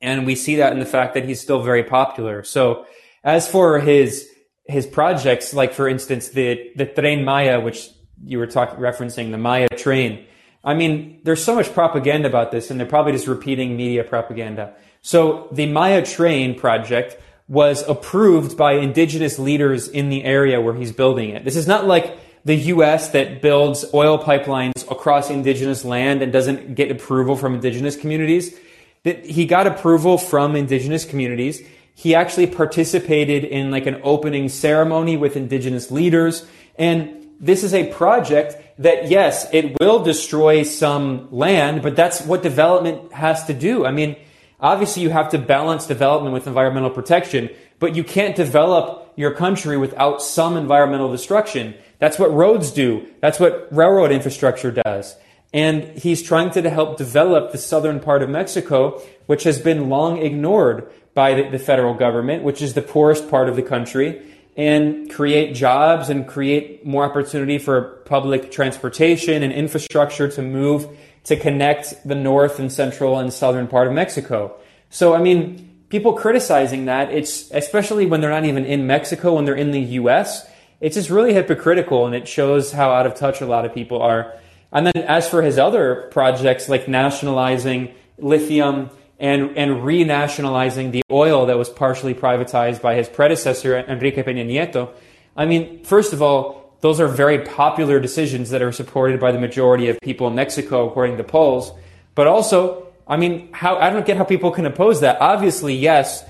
And 0.00 0.26
we 0.26 0.34
see 0.34 0.56
that 0.56 0.72
in 0.72 0.80
the 0.80 0.86
fact 0.86 1.14
that 1.14 1.24
he's 1.24 1.40
still 1.40 1.62
very 1.62 1.84
popular. 1.84 2.42
So 2.42 2.86
as 3.22 3.46
for 3.46 3.78
his, 3.78 4.28
his 4.66 4.86
projects, 4.86 5.54
like 5.54 5.72
for 5.72 5.88
instance, 5.88 6.30
the, 6.30 6.70
the 6.74 6.86
Tren 6.86 7.24
Maya, 7.24 7.60
which 7.60 7.90
you 8.24 8.38
were 8.38 8.46
talking, 8.46 8.78
referencing, 8.78 9.30
the 9.30 9.38
Maya 9.38 9.68
train, 9.68 10.26
I 10.64 10.74
mean, 10.74 11.20
there's 11.24 11.42
so 11.42 11.54
much 11.54 11.72
propaganda 11.72 12.28
about 12.28 12.52
this, 12.52 12.70
and 12.70 12.78
they're 12.78 12.86
probably 12.86 13.12
just 13.12 13.26
repeating 13.26 13.76
media 13.76 14.04
propaganda. 14.04 14.74
So 15.00 15.48
the 15.50 15.66
Maya 15.66 16.04
Train 16.04 16.54
project 16.58 17.20
was 17.48 17.86
approved 17.88 18.56
by 18.56 18.74
indigenous 18.74 19.38
leaders 19.38 19.88
in 19.88 20.08
the 20.08 20.22
area 20.24 20.60
where 20.60 20.74
he's 20.74 20.92
building 20.92 21.30
it. 21.30 21.44
This 21.44 21.56
is 21.56 21.66
not 21.66 21.86
like 21.86 22.16
the 22.44 22.54
U.S. 22.54 23.08
that 23.10 23.42
builds 23.42 23.84
oil 23.92 24.22
pipelines 24.22 24.88
across 24.90 25.30
indigenous 25.30 25.84
land 25.84 26.22
and 26.22 26.32
doesn't 26.32 26.76
get 26.76 26.90
approval 26.90 27.36
from 27.36 27.54
indigenous 27.54 27.96
communities. 27.96 28.56
That 29.02 29.26
he 29.26 29.46
got 29.46 29.66
approval 29.66 30.16
from 30.16 30.54
indigenous 30.54 31.04
communities. 31.04 31.60
He 31.94 32.14
actually 32.14 32.46
participated 32.46 33.42
in 33.42 33.72
like 33.72 33.86
an 33.86 34.00
opening 34.04 34.48
ceremony 34.48 35.16
with 35.16 35.36
indigenous 35.36 35.90
leaders. 35.90 36.46
And 36.76 37.21
this 37.42 37.64
is 37.64 37.74
a 37.74 37.92
project 37.92 38.56
that, 38.78 39.10
yes, 39.10 39.48
it 39.52 39.76
will 39.80 40.02
destroy 40.02 40.62
some 40.62 41.28
land, 41.32 41.82
but 41.82 41.96
that's 41.96 42.22
what 42.22 42.42
development 42.42 43.12
has 43.12 43.44
to 43.46 43.52
do. 43.52 43.84
I 43.84 43.90
mean, 43.90 44.16
obviously 44.60 45.02
you 45.02 45.10
have 45.10 45.30
to 45.30 45.38
balance 45.38 45.86
development 45.86 46.32
with 46.32 46.46
environmental 46.46 46.90
protection, 46.90 47.50
but 47.80 47.96
you 47.96 48.04
can't 48.04 48.36
develop 48.36 49.12
your 49.16 49.32
country 49.32 49.76
without 49.76 50.22
some 50.22 50.56
environmental 50.56 51.10
destruction. 51.10 51.74
That's 51.98 52.18
what 52.18 52.32
roads 52.32 52.70
do. 52.70 53.06
That's 53.20 53.40
what 53.40 53.68
railroad 53.70 54.12
infrastructure 54.12 54.70
does. 54.70 55.16
And 55.52 55.98
he's 55.98 56.22
trying 56.22 56.50
to 56.52 56.70
help 56.70 56.96
develop 56.96 57.52
the 57.52 57.58
southern 57.58 58.00
part 58.00 58.22
of 58.22 58.30
Mexico, 58.30 59.02
which 59.26 59.42
has 59.42 59.58
been 59.58 59.90
long 59.90 60.18
ignored 60.18 60.90
by 61.12 61.42
the, 61.42 61.58
federal 61.58 61.92
government, 61.92 62.42
which 62.42 62.62
is 62.62 62.72
the 62.72 62.80
poorest 62.80 63.28
part 63.28 63.48
of 63.48 63.56
the 63.56 63.62
country, 63.62 64.22
and 64.56 65.10
create 65.10 65.54
jobs 65.54 66.10
and 66.10 66.26
create 66.26 66.84
more 66.84 67.04
opportunity 67.04 67.58
for 67.58 68.02
public 68.04 68.50
transportation 68.50 69.42
and 69.42 69.52
infrastructure 69.52 70.28
to 70.28 70.42
move 70.42 70.86
to 71.24 71.36
connect 71.36 72.06
the 72.06 72.14
north 72.14 72.58
and 72.58 72.70
central 72.70 73.18
and 73.18 73.32
southern 73.32 73.66
part 73.66 73.86
of 73.86 73.92
Mexico. 73.92 74.54
So, 74.90 75.14
I 75.14 75.22
mean, 75.22 75.84
people 75.88 76.12
criticizing 76.14 76.86
that, 76.86 77.10
it's 77.12 77.50
especially 77.50 78.06
when 78.06 78.20
they're 78.20 78.30
not 78.30 78.44
even 78.44 78.64
in 78.66 78.86
Mexico, 78.86 79.34
when 79.34 79.44
they're 79.44 79.54
in 79.54 79.70
the 79.70 79.80
US, 79.80 80.46
it's 80.80 80.96
just 80.96 81.10
really 81.10 81.32
hypocritical 81.32 82.06
and 82.06 82.14
it 82.14 82.26
shows 82.26 82.72
how 82.72 82.90
out 82.90 83.06
of 83.06 83.14
touch 83.14 83.40
a 83.40 83.46
lot 83.46 83.64
of 83.64 83.72
people 83.72 84.02
are. 84.02 84.34
And 84.72 84.86
then 84.86 85.04
as 85.04 85.28
for 85.28 85.42
his 85.42 85.58
other 85.58 86.08
projects 86.10 86.68
like 86.68 86.88
nationalizing 86.88 87.94
lithium 88.18 88.90
and, 89.22 89.56
and 89.56 89.70
renationalizing 89.82 90.90
the 90.90 91.02
oil 91.10 91.46
that 91.46 91.56
was 91.56 91.70
partially 91.70 92.12
privatized 92.12 92.82
by 92.82 92.96
his 92.96 93.08
predecessor, 93.08 93.78
Enrique 93.78 94.22
Peña 94.22 94.44
Nieto, 94.44 94.92
I 95.36 95.46
mean, 95.46 95.84
first 95.84 96.12
of 96.12 96.20
all, 96.20 96.76
those 96.80 96.98
are 96.98 97.06
very 97.06 97.38
popular 97.38 98.00
decisions 98.00 98.50
that 98.50 98.60
are 98.60 98.72
supported 98.72 99.20
by 99.20 99.30
the 99.30 99.38
majority 99.38 99.88
of 99.88 100.00
people 100.00 100.26
in 100.26 100.34
Mexico, 100.34 100.88
according 100.88 101.16
to 101.18 101.24
polls. 101.24 101.72
But 102.16 102.26
also, 102.26 102.88
I 103.06 103.16
mean, 103.16 103.52
how, 103.52 103.76
I 103.76 103.90
don't 103.90 104.04
get 104.04 104.16
how 104.16 104.24
people 104.24 104.50
can 104.50 104.66
oppose 104.66 105.00
that. 105.00 105.20
Obviously, 105.20 105.76
yes, 105.76 106.24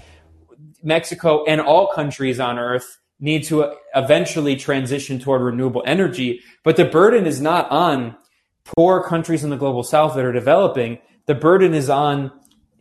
Mexico 0.82 1.45
and 1.47 1.62
all 1.62 1.88
countries 1.88 2.38
on 2.38 2.59
earth 2.59 2.99
need 3.18 3.45
to 3.45 3.74
eventually 3.95 4.55
transition 4.57 5.18
toward 5.18 5.40
renewable 5.40 5.82
energy, 5.86 6.40
but 6.62 6.76
the 6.76 6.84
burden 6.84 7.24
is 7.24 7.40
not 7.40 7.70
on 7.70 8.16
poor 8.64 9.03
countries 9.03 9.45
in 9.45 9.49
the 9.51 9.57
global 9.57 9.82
south 9.82 10.14
that 10.14 10.24
are 10.24 10.32
developing. 10.32 10.99
The 11.26 11.34
burden 11.34 11.72
is 11.72 11.88
on, 11.88 12.32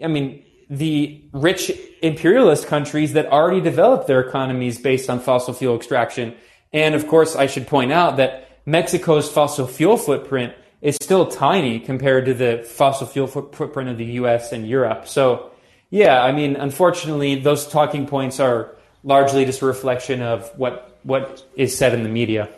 I 0.03 0.07
mean, 0.07 0.43
the 0.69 1.21
rich 1.33 1.71
imperialist 2.01 2.67
countries 2.67 3.13
that 3.13 3.25
already 3.27 3.61
developed 3.61 4.07
their 4.07 4.21
economies 4.21 4.79
based 4.79 5.09
on 5.09 5.19
fossil 5.19 5.53
fuel 5.53 5.75
extraction. 5.75 6.33
And 6.71 6.95
of 6.95 7.07
course, 7.07 7.35
I 7.35 7.47
should 7.47 7.67
point 7.67 7.91
out 7.91 8.17
that 8.17 8.61
Mexico's 8.65 9.29
fossil 9.29 9.67
fuel 9.67 9.97
footprint 9.97 10.53
is 10.81 10.95
still 11.01 11.27
tiny 11.27 11.79
compared 11.79 12.25
to 12.25 12.33
the 12.33 12.63
fossil 12.63 13.05
fuel 13.05 13.27
footprint 13.27 13.89
of 13.89 13.97
the 13.97 14.05
US 14.21 14.51
and 14.51 14.67
Europe. 14.67 15.07
So, 15.07 15.51
yeah, 15.89 16.23
I 16.23 16.31
mean, 16.31 16.55
unfortunately, 16.55 17.35
those 17.35 17.67
talking 17.67 18.07
points 18.07 18.39
are 18.39 18.75
largely 19.03 19.45
just 19.45 19.61
a 19.61 19.65
reflection 19.65 20.21
of 20.21 20.49
what, 20.57 20.97
what 21.03 21.45
is 21.55 21.77
said 21.77 21.93
in 21.93 22.03
the 22.03 22.09
media. 22.09 22.49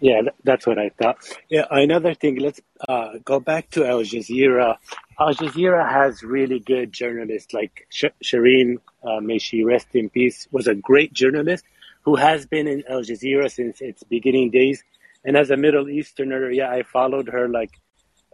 Yeah, 0.00 0.20
that's 0.42 0.66
what 0.66 0.78
I 0.78 0.90
thought. 0.90 1.16
Yeah, 1.48 1.64
another 1.70 2.14
thing, 2.14 2.36
let's 2.36 2.60
uh, 2.88 3.12
go 3.24 3.40
back 3.40 3.70
to 3.70 3.86
Al 3.86 4.00
Jazeera. 4.00 4.76
Al 5.18 5.34
Jazeera 5.34 5.88
has 5.88 6.22
really 6.22 6.58
good 6.58 6.92
journalists 6.92 7.52
like 7.52 7.86
Sh- 7.88 8.16
Shireen, 8.22 8.78
uh, 9.02 9.20
may 9.20 9.38
she 9.38 9.62
rest 9.62 9.88
in 9.94 10.10
peace, 10.10 10.48
was 10.50 10.66
a 10.66 10.74
great 10.74 11.12
journalist 11.12 11.64
who 12.02 12.16
has 12.16 12.46
been 12.46 12.66
in 12.66 12.82
Al 12.88 13.02
Jazeera 13.02 13.50
since 13.50 13.80
its 13.80 14.02
beginning 14.02 14.50
days. 14.50 14.82
And 15.24 15.36
as 15.36 15.50
a 15.50 15.56
Middle 15.56 15.88
Easterner, 15.88 16.50
yeah, 16.50 16.70
I 16.70 16.82
followed 16.82 17.28
her 17.28 17.48
like 17.48 17.70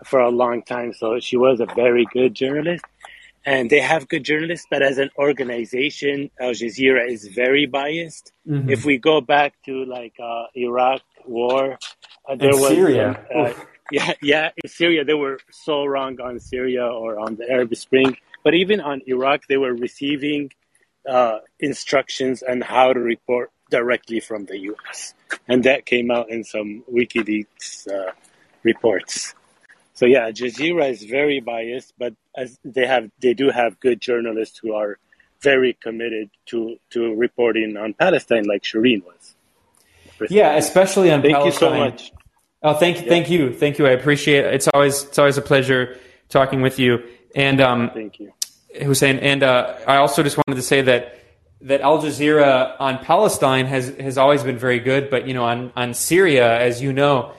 for 0.04 0.20
a 0.20 0.30
long 0.30 0.62
time. 0.62 0.92
So 0.92 1.20
she 1.20 1.36
was 1.36 1.60
a 1.60 1.66
very 1.66 2.06
good 2.12 2.34
journalist. 2.34 2.84
And 3.46 3.70
they 3.70 3.80
have 3.80 4.06
good 4.08 4.24
journalists, 4.24 4.66
but 4.70 4.82
as 4.82 4.98
an 4.98 5.08
organization, 5.16 6.30
Al 6.38 6.50
Jazeera 6.50 7.08
is 7.08 7.26
very 7.26 7.64
biased. 7.64 8.32
Mm-hmm. 8.46 8.68
If 8.68 8.84
we 8.84 8.98
go 8.98 9.22
back 9.22 9.54
to 9.64 9.84
like 9.86 10.14
uh, 10.22 10.44
Iraq 10.54 11.00
war, 11.24 11.78
uh, 12.28 12.36
there 12.36 12.50
in 12.50 12.60
was 12.60 12.68
Syria. 12.68 13.24
Uh, 13.34 13.52
yeah, 13.90 14.12
yeah, 14.22 14.50
in 14.62 14.68
Syria 14.68 15.04
they 15.04 15.14
were 15.14 15.38
so 15.50 15.84
wrong 15.84 16.20
on 16.20 16.40
Syria 16.40 16.86
or 16.86 17.18
on 17.18 17.36
the 17.36 17.50
Arab 17.50 17.74
Spring, 17.76 18.16
but 18.44 18.54
even 18.54 18.80
on 18.80 19.02
Iraq 19.06 19.46
they 19.48 19.56
were 19.56 19.74
receiving 19.74 20.50
uh, 21.08 21.38
instructions 21.58 22.42
on 22.42 22.60
how 22.60 22.92
to 22.92 23.00
report 23.00 23.50
directly 23.70 24.20
from 24.20 24.46
the 24.46 24.58
U.S. 24.58 25.14
And 25.48 25.64
that 25.64 25.86
came 25.86 26.10
out 26.10 26.30
in 26.30 26.44
some 26.44 26.84
WikiLeaks 26.92 27.88
uh, 27.88 28.12
reports. 28.62 29.34
So 29.94 30.06
yeah, 30.06 30.30
Jazeera 30.30 30.90
is 30.90 31.02
very 31.02 31.40
biased, 31.40 31.94
but 31.98 32.14
as 32.36 32.58
they 32.64 32.86
have, 32.86 33.10
they 33.20 33.34
do 33.34 33.50
have 33.50 33.78
good 33.80 34.00
journalists 34.00 34.58
who 34.58 34.74
are 34.74 34.98
very 35.42 35.76
committed 35.80 36.30
to 36.46 36.76
to 36.90 37.14
reporting 37.14 37.76
on 37.76 37.94
Palestine, 37.94 38.44
like 38.44 38.62
Shireen 38.62 39.02
was. 39.04 39.34
Yeah, 40.28 40.54
especially 40.56 41.10
on 41.10 41.22
thank 41.22 41.34
Palestine. 41.34 41.70
Thank 41.70 41.92
you 41.92 41.98
so 41.98 42.10
much. 42.10 42.19
Oh, 42.62 42.74
thank 42.74 42.98
you, 42.98 43.02
yeah. 43.04 43.08
thank 43.08 43.30
you, 43.30 43.54
thank 43.54 43.78
you. 43.78 43.86
I 43.86 43.90
appreciate 43.90 44.44
it. 44.44 44.54
It's 44.54 44.68
always 44.68 45.04
it's 45.04 45.18
always 45.18 45.38
a 45.38 45.42
pleasure 45.42 45.98
talking 46.28 46.60
with 46.60 46.78
you. 46.78 47.02
And 47.34 47.60
um, 47.60 47.90
thank 47.94 48.20
you, 48.20 48.32
Hussein. 48.82 49.18
And 49.18 49.42
uh, 49.42 49.76
I 49.86 49.96
also 49.96 50.22
just 50.22 50.36
wanted 50.36 50.56
to 50.56 50.62
say 50.62 50.82
that 50.82 51.20
that 51.62 51.80
Al 51.80 52.02
Jazeera 52.02 52.76
on 52.78 52.98
Palestine 52.98 53.66
has 53.66 53.88
has 53.98 54.18
always 54.18 54.42
been 54.42 54.58
very 54.58 54.78
good, 54.78 55.10
but 55.10 55.26
you 55.26 55.34
know 55.34 55.44
on 55.44 55.72
on 55.74 55.94
Syria, 55.94 56.58
as 56.58 56.82
you 56.82 56.92
know, 56.92 57.32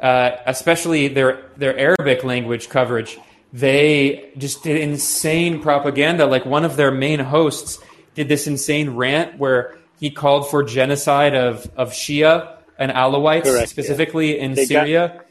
uh, 0.00 0.30
especially 0.46 1.08
their 1.08 1.50
their 1.56 1.76
Arabic 1.76 2.22
language 2.22 2.68
coverage, 2.68 3.18
they 3.52 4.30
just 4.38 4.62
did 4.62 4.80
insane 4.80 5.60
propaganda. 5.60 6.26
Like 6.26 6.46
one 6.46 6.64
of 6.64 6.76
their 6.76 6.92
main 6.92 7.18
hosts 7.18 7.80
did 8.14 8.28
this 8.28 8.46
insane 8.46 8.90
rant 8.90 9.38
where 9.38 9.76
he 9.98 10.10
called 10.10 10.48
for 10.50 10.62
genocide 10.62 11.34
of 11.34 11.68
of 11.76 11.90
Shia 11.90 12.57
and 12.78 12.92
Alawites 12.92 13.44
Correct, 13.44 13.68
specifically 13.68 14.36
yeah. 14.36 14.44
in 14.44 14.54
they 14.54 14.64
Syria. 14.64 15.08
Got, 15.08 15.26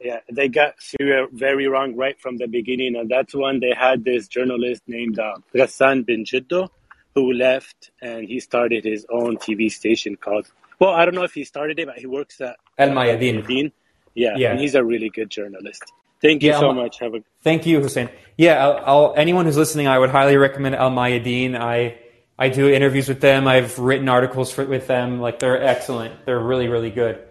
yeah, 0.00 0.18
they 0.30 0.48
got 0.48 0.74
Syria 0.78 1.26
very 1.32 1.66
wrong 1.66 1.96
right 1.96 2.20
from 2.20 2.36
the 2.36 2.46
beginning, 2.46 2.96
and 2.96 3.08
that's 3.08 3.34
when 3.34 3.60
they 3.60 3.72
had 3.72 4.04
this 4.04 4.28
journalist 4.28 4.82
named 4.86 5.18
uh, 5.18 5.36
Ghassan 5.54 6.04
Ben 6.04 6.24
Jeddou 6.24 6.68
who 7.14 7.32
left 7.32 7.90
and 8.02 8.26
he 8.26 8.40
started 8.40 8.84
his 8.84 9.06
own 9.08 9.36
TV 9.36 9.70
station 9.70 10.16
called. 10.16 10.50
Well, 10.80 10.90
I 10.90 11.04
don't 11.04 11.14
know 11.14 11.22
if 11.22 11.32
he 11.32 11.44
started 11.44 11.78
it, 11.78 11.86
but 11.86 11.98
he 11.98 12.06
works 12.06 12.40
at 12.40 12.56
Al 12.76 12.90
Mayadeen. 12.90 13.72
Yeah, 14.14 14.34
yeah, 14.36 14.50
and 14.50 14.60
he's 14.60 14.74
a 14.74 14.84
really 14.84 15.10
good 15.10 15.30
journalist. 15.30 15.82
Thank 16.20 16.42
you 16.42 16.50
yeah, 16.50 16.60
so 16.60 16.72
much. 16.72 16.98
Have 17.00 17.14
a 17.14 17.20
thank 17.42 17.66
you, 17.66 17.80
Hussein. 17.80 18.08
Yeah, 18.36 18.64
I'll, 18.64 18.82
I'll, 18.86 19.14
anyone 19.16 19.44
who's 19.44 19.56
listening, 19.56 19.88
I 19.88 19.98
would 19.98 20.10
highly 20.10 20.36
recommend 20.36 20.74
Al 20.74 20.90
Mayadeen. 20.90 21.56
I 21.56 21.98
I 22.38 22.48
do 22.48 22.68
interviews 22.68 23.08
with 23.08 23.20
them. 23.20 23.46
I've 23.46 23.78
written 23.78 24.08
articles 24.08 24.52
for, 24.52 24.64
with 24.64 24.86
them. 24.86 25.20
Like 25.20 25.38
they're 25.38 25.62
excellent. 25.62 26.26
They're 26.26 26.40
really 26.40 26.68
really 26.68 26.90
good. 26.90 27.22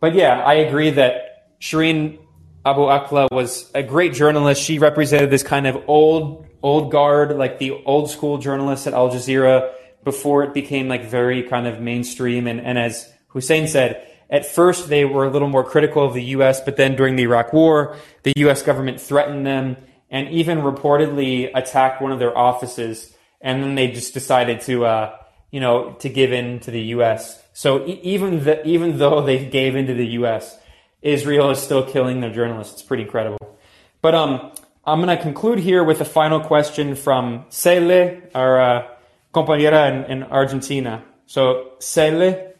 But 0.00 0.14
yeah, 0.14 0.42
I 0.42 0.54
agree 0.54 0.90
that 0.90 1.58
Shireen 1.60 2.18
Abu 2.64 2.80
Akleh 2.80 3.30
was 3.30 3.70
a 3.74 3.82
great 3.82 4.12
journalist. 4.12 4.62
She 4.62 4.78
represented 4.78 5.30
this 5.30 5.42
kind 5.42 5.66
of 5.66 5.84
old 5.88 6.46
old 6.62 6.90
guard, 6.90 7.36
like 7.36 7.58
the 7.58 7.70
old 7.84 8.10
school 8.10 8.38
journalists 8.38 8.86
at 8.86 8.92
Al 8.92 9.10
Jazeera 9.10 9.72
before 10.02 10.44
it 10.44 10.54
became 10.54 10.88
like 10.88 11.04
very 11.04 11.42
kind 11.42 11.66
of 11.66 11.80
mainstream. 11.80 12.46
And, 12.46 12.60
and 12.60 12.78
as 12.78 13.12
Hussein 13.28 13.68
said, 13.68 14.06
at 14.30 14.46
first 14.46 14.88
they 14.88 15.04
were 15.04 15.24
a 15.24 15.30
little 15.30 15.48
more 15.48 15.64
critical 15.64 16.04
of 16.04 16.14
the 16.14 16.22
U.S., 16.24 16.60
but 16.60 16.76
then 16.76 16.96
during 16.96 17.16
the 17.16 17.24
Iraq 17.24 17.52
War, 17.52 17.96
the 18.22 18.32
U.S. 18.38 18.62
government 18.62 19.00
threatened 19.00 19.46
them 19.46 19.76
and 20.10 20.28
even 20.28 20.58
reportedly 20.58 21.50
attacked 21.54 22.00
one 22.00 22.12
of 22.12 22.18
their 22.18 22.36
offices. 22.36 23.15
And 23.40 23.62
then 23.62 23.74
they 23.74 23.88
just 23.88 24.14
decided 24.14 24.60
to, 24.62 24.84
uh, 24.86 25.16
you 25.50 25.60
know, 25.60 25.92
to 26.00 26.08
give 26.08 26.32
in 26.32 26.60
to 26.60 26.70
the 26.70 26.80
U.S. 26.96 27.42
So 27.52 27.86
e- 27.86 28.00
even 28.02 28.44
the, 28.44 28.66
even 28.66 28.98
though 28.98 29.20
they 29.22 29.44
gave 29.46 29.76
in 29.76 29.86
to 29.86 29.94
the 29.94 30.06
U.S., 30.20 30.58
Israel 31.02 31.50
is 31.50 31.58
still 31.58 31.84
killing 31.84 32.20
their 32.20 32.32
journalists. 32.32 32.74
It's 32.74 32.82
pretty 32.82 33.04
incredible. 33.04 33.58
But 34.00 34.14
um, 34.14 34.52
I'm 34.84 35.00
going 35.02 35.16
to 35.16 35.22
conclude 35.22 35.58
here 35.58 35.84
with 35.84 36.00
a 36.00 36.04
final 36.04 36.40
question 36.40 36.94
from 36.94 37.44
Cele, 37.48 38.22
our 38.34 38.60
uh, 38.60 38.88
compañera 39.32 39.90
in, 39.90 40.10
in 40.10 40.22
Argentina. 40.24 41.04
So, 41.26 41.72
Cele, 41.78 42.54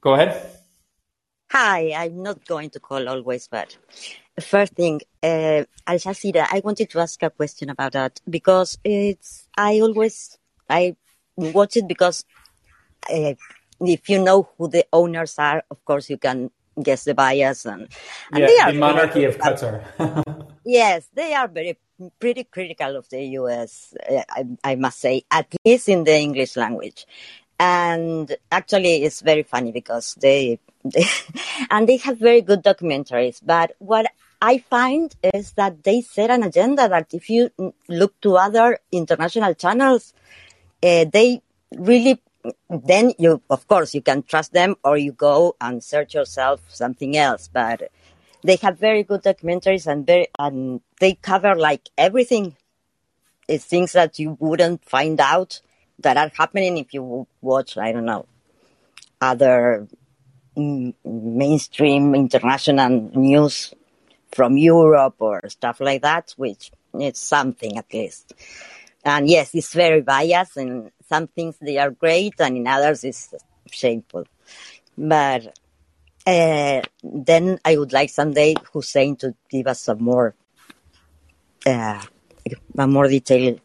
go 0.00 0.14
ahead. 0.14 0.48
Hi, 1.50 1.92
I'm 1.92 2.22
not 2.22 2.44
going 2.46 2.70
to 2.70 2.80
call 2.80 3.08
always, 3.08 3.46
but 3.48 3.76
First 4.40 4.72
thing, 4.74 5.00
uh, 5.22 5.64
Al 5.86 5.98
Jazeera. 5.98 6.46
I 6.50 6.62
wanted 6.64 6.88
to 6.90 7.00
ask 7.00 7.22
a 7.22 7.30
question 7.30 7.68
about 7.68 7.92
that 7.92 8.20
because 8.28 8.78
it's. 8.82 9.41
I 9.56 9.80
always 9.80 10.38
I 10.68 10.96
watch 11.36 11.76
it 11.76 11.88
because 11.88 12.24
uh, 13.12 13.34
if 13.80 14.08
you 14.08 14.22
know 14.22 14.48
who 14.56 14.68
the 14.68 14.86
owners 14.92 15.38
are, 15.38 15.62
of 15.70 15.84
course 15.84 16.10
you 16.10 16.18
can 16.18 16.50
guess 16.80 17.04
the 17.04 17.14
bias 17.14 17.66
and, 17.66 17.88
and 18.32 18.40
yeah, 18.40 18.46
they 18.46 18.58
are 18.58 18.72
the 18.72 18.78
monarchy 18.78 19.24
of. 19.24 19.36
Qatar. 19.38 19.84
Yes, 20.64 21.08
they 21.12 21.34
are 21.34 21.48
very 21.48 21.76
pretty 22.20 22.44
critical 22.44 22.96
of 22.96 23.08
the 23.08 23.22
U.S. 23.42 23.94
uh, 24.08 24.22
I, 24.30 24.46
I 24.62 24.74
must 24.76 25.00
say, 25.00 25.24
at 25.30 25.52
least 25.64 25.88
in 25.88 26.04
the 26.04 26.14
English 26.16 26.56
language. 26.56 27.04
And 27.58 28.34
actually, 28.50 29.02
it's 29.02 29.22
very 29.22 29.42
funny 29.42 29.72
because 29.72 30.14
they, 30.20 30.60
they 30.84 31.04
and 31.70 31.88
they 31.88 31.96
have 31.98 32.18
very 32.18 32.42
good 32.42 32.62
documentaries. 32.62 33.40
But 33.44 33.72
what 33.78 34.06
I 34.42 34.58
find 34.58 35.14
is 35.22 35.52
that 35.52 35.84
they 35.84 36.00
set 36.00 36.28
an 36.30 36.42
agenda 36.42 36.88
that 36.88 37.14
if 37.14 37.30
you 37.30 37.50
look 37.88 38.20
to 38.22 38.36
other 38.36 38.80
international 38.90 39.54
channels, 39.54 40.12
uh, 40.82 41.04
they 41.04 41.42
really 41.76 42.20
then 42.68 43.12
you 43.20 43.40
of 43.48 43.68
course 43.68 43.94
you 43.94 44.02
can 44.02 44.24
trust 44.24 44.52
them 44.52 44.74
or 44.82 44.96
you 44.96 45.12
go 45.12 45.54
and 45.60 45.82
search 45.82 46.14
yourself 46.14 46.60
something 46.68 47.16
else. 47.16 47.48
But 47.52 47.90
they 48.42 48.56
have 48.56 48.78
very 48.80 49.04
good 49.04 49.22
documentaries 49.22 49.86
and 49.86 50.04
very 50.04 50.26
and 50.36 50.80
they 50.98 51.14
cover 51.14 51.54
like 51.54 51.88
everything. 51.96 52.56
It's 53.46 53.64
things 53.64 53.92
that 53.92 54.18
you 54.18 54.36
wouldn't 54.40 54.84
find 54.84 55.20
out 55.20 55.60
that 56.00 56.16
are 56.16 56.32
happening 56.36 56.78
if 56.78 56.92
you 56.94 57.26
watch 57.40 57.76
i 57.76 57.92
don't 57.92 58.04
know 58.04 58.26
other 59.20 59.86
mainstream 60.56 62.14
international 62.14 63.10
news 63.14 63.72
from 64.32 64.56
europe 64.56 65.16
or 65.18 65.40
stuff 65.48 65.80
like 65.80 66.02
that 66.02 66.34
which 66.36 66.70
is 66.98 67.18
something 67.18 67.76
at 67.78 67.92
least 67.92 68.34
and 69.04 69.28
yes, 69.28 69.54
it's 69.54 69.74
very 69.74 70.00
biased. 70.00 70.56
and 70.56 70.90
some 71.08 71.26
things 71.26 71.56
they 71.60 71.78
are 71.78 71.90
great, 71.90 72.34
and 72.38 72.56
in 72.56 72.66
others 72.66 73.04
it's 73.04 73.34
shameful. 73.70 74.24
But 74.96 75.58
uh, 76.26 76.82
then 77.02 77.58
I 77.64 77.76
would 77.76 77.92
like 77.92 78.10
someday 78.10 78.54
Hussein 78.72 79.16
to 79.16 79.34
give 79.50 79.66
us 79.66 79.82
some 79.82 80.02
more, 80.02 80.34
uh, 81.66 82.02
a 82.78 82.86
more 82.86 83.08
detailed 83.08 83.60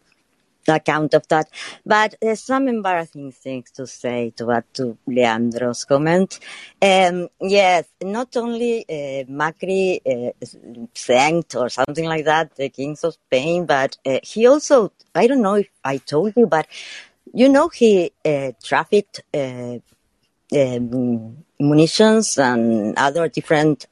account 0.75 1.13
of 1.13 1.27
that. 1.29 1.49
But 1.85 2.15
there's 2.21 2.41
some 2.41 2.67
embarrassing 2.67 3.31
things 3.31 3.71
to 3.71 3.87
say 3.87 4.31
to 4.37 4.51
add 4.51 4.65
to 4.75 4.97
Leandro's 5.07 5.85
comment. 5.85 6.39
Um, 6.81 7.29
yes, 7.41 7.85
not 8.01 8.35
only 8.37 8.85
uh, 8.89 9.25
Macri 9.29 9.99
uh, 10.05 10.31
thanked 10.95 11.55
or 11.55 11.69
something 11.69 12.05
like 12.05 12.25
that 12.25 12.55
the 12.55 12.69
kings 12.69 13.03
of 13.03 13.13
Spain, 13.13 13.65
but 13.65 13.97
uh, 14.05 14.19
he 14.23 14.47
also, 14.47 14.91
I 15.15 15.27
don't 15.27 15.41
know 15.41 15.55
if 15.55 15.69
I 15.83 15.97
told 15.97 16.33
you, 16.35 16.47
but 16.47 16.67
you 17.33 17.49
know, 17.49 17.69
he 17.69 18.11
uh, 18.25 18.51
trafficked 18.63 19.21
uh, 19.33 19.77
um, 20.53 21.43
munitions 21.59 22.37
and 22.37 22.97
other 22.97 23.27
different 23.27 23.85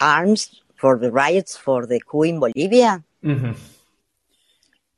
arms 0.00 0.60
for 0.76 0.98
the 0.98 1.12
riots 1.12 1.56
for 1.56 1.86
the 1.86 2.00
coup 2.00 2.22
in 2.22 2.40
Bolivia. 2.40 3.04
hmm 3.22 3.52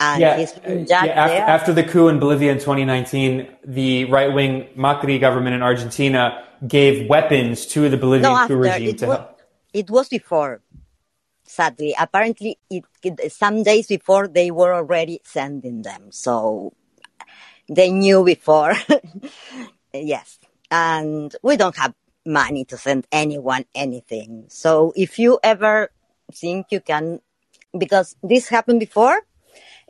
And 0.02 0.20
Yeah, 0.20 0.36
yeah. 0.38 1.24
After, 1.24 1.42
after 1.56 1.72
the 1.72 1.84
coup 1.84 2.08
in 2.08 2.18
Bolivia 2.18 2.50
in 2.50 2.58
2019, 2.58 3.48
the 3.64 4.04
right-wing 4.06 4.68
Macri 4.76 5.20
government 5.20 5.54
in 5.54 5.62
Argentina 5.62 6.44
gave 6.66 7.08
weapons 7.08 7.66
to 7.66 7.88
the 7.88 7.96
Bolivian 7.96 8.32
No, 8.32 8.46
coup 8.46 8.56
regime 8.56 8.88
it 8.88 8.98
to 8.98 9.06
was, 9.06 9.18
help. 9.18 9.40
it 9.72 9.90
was 9.90 10.08
before. 10.08 10.60
Sadly, 11.44 11.94
apparently, 11.98 12.58
it, 12.70 12.84
it 13.04 13.32
some 13.32 13.62
days 13.62 13.86
before 13.86 14.26
they 14.26 14.50
were 14.50 14.74
already 14.74 15.20
sending 15.22 15.82
them, 15.82 16.10
so 16.10 16.72
they 17.68 17.90
knew 17.90 18.24
before. 18.24 18.74
yes, 19.94 20.38
and 20.70 21.34
we 21.42 21.56
don't 21.56 21.76
have 21.76 21.94
money 22.24 22.64
to 22.66 22.76
send 22.78 23.06
anyone 23.12 23.66
anything. 23.74 24.46
So 24.48 24.92
if 24.96 25.18
you 25.18 25.38
ever 25.42 25.90
think 26.32 26.66
you 26.70 26.80
can, 26.80 27.20
because 27.76 28.16
this 28.22 28.48
happened 28.48 28.80
before, 28.80 29.18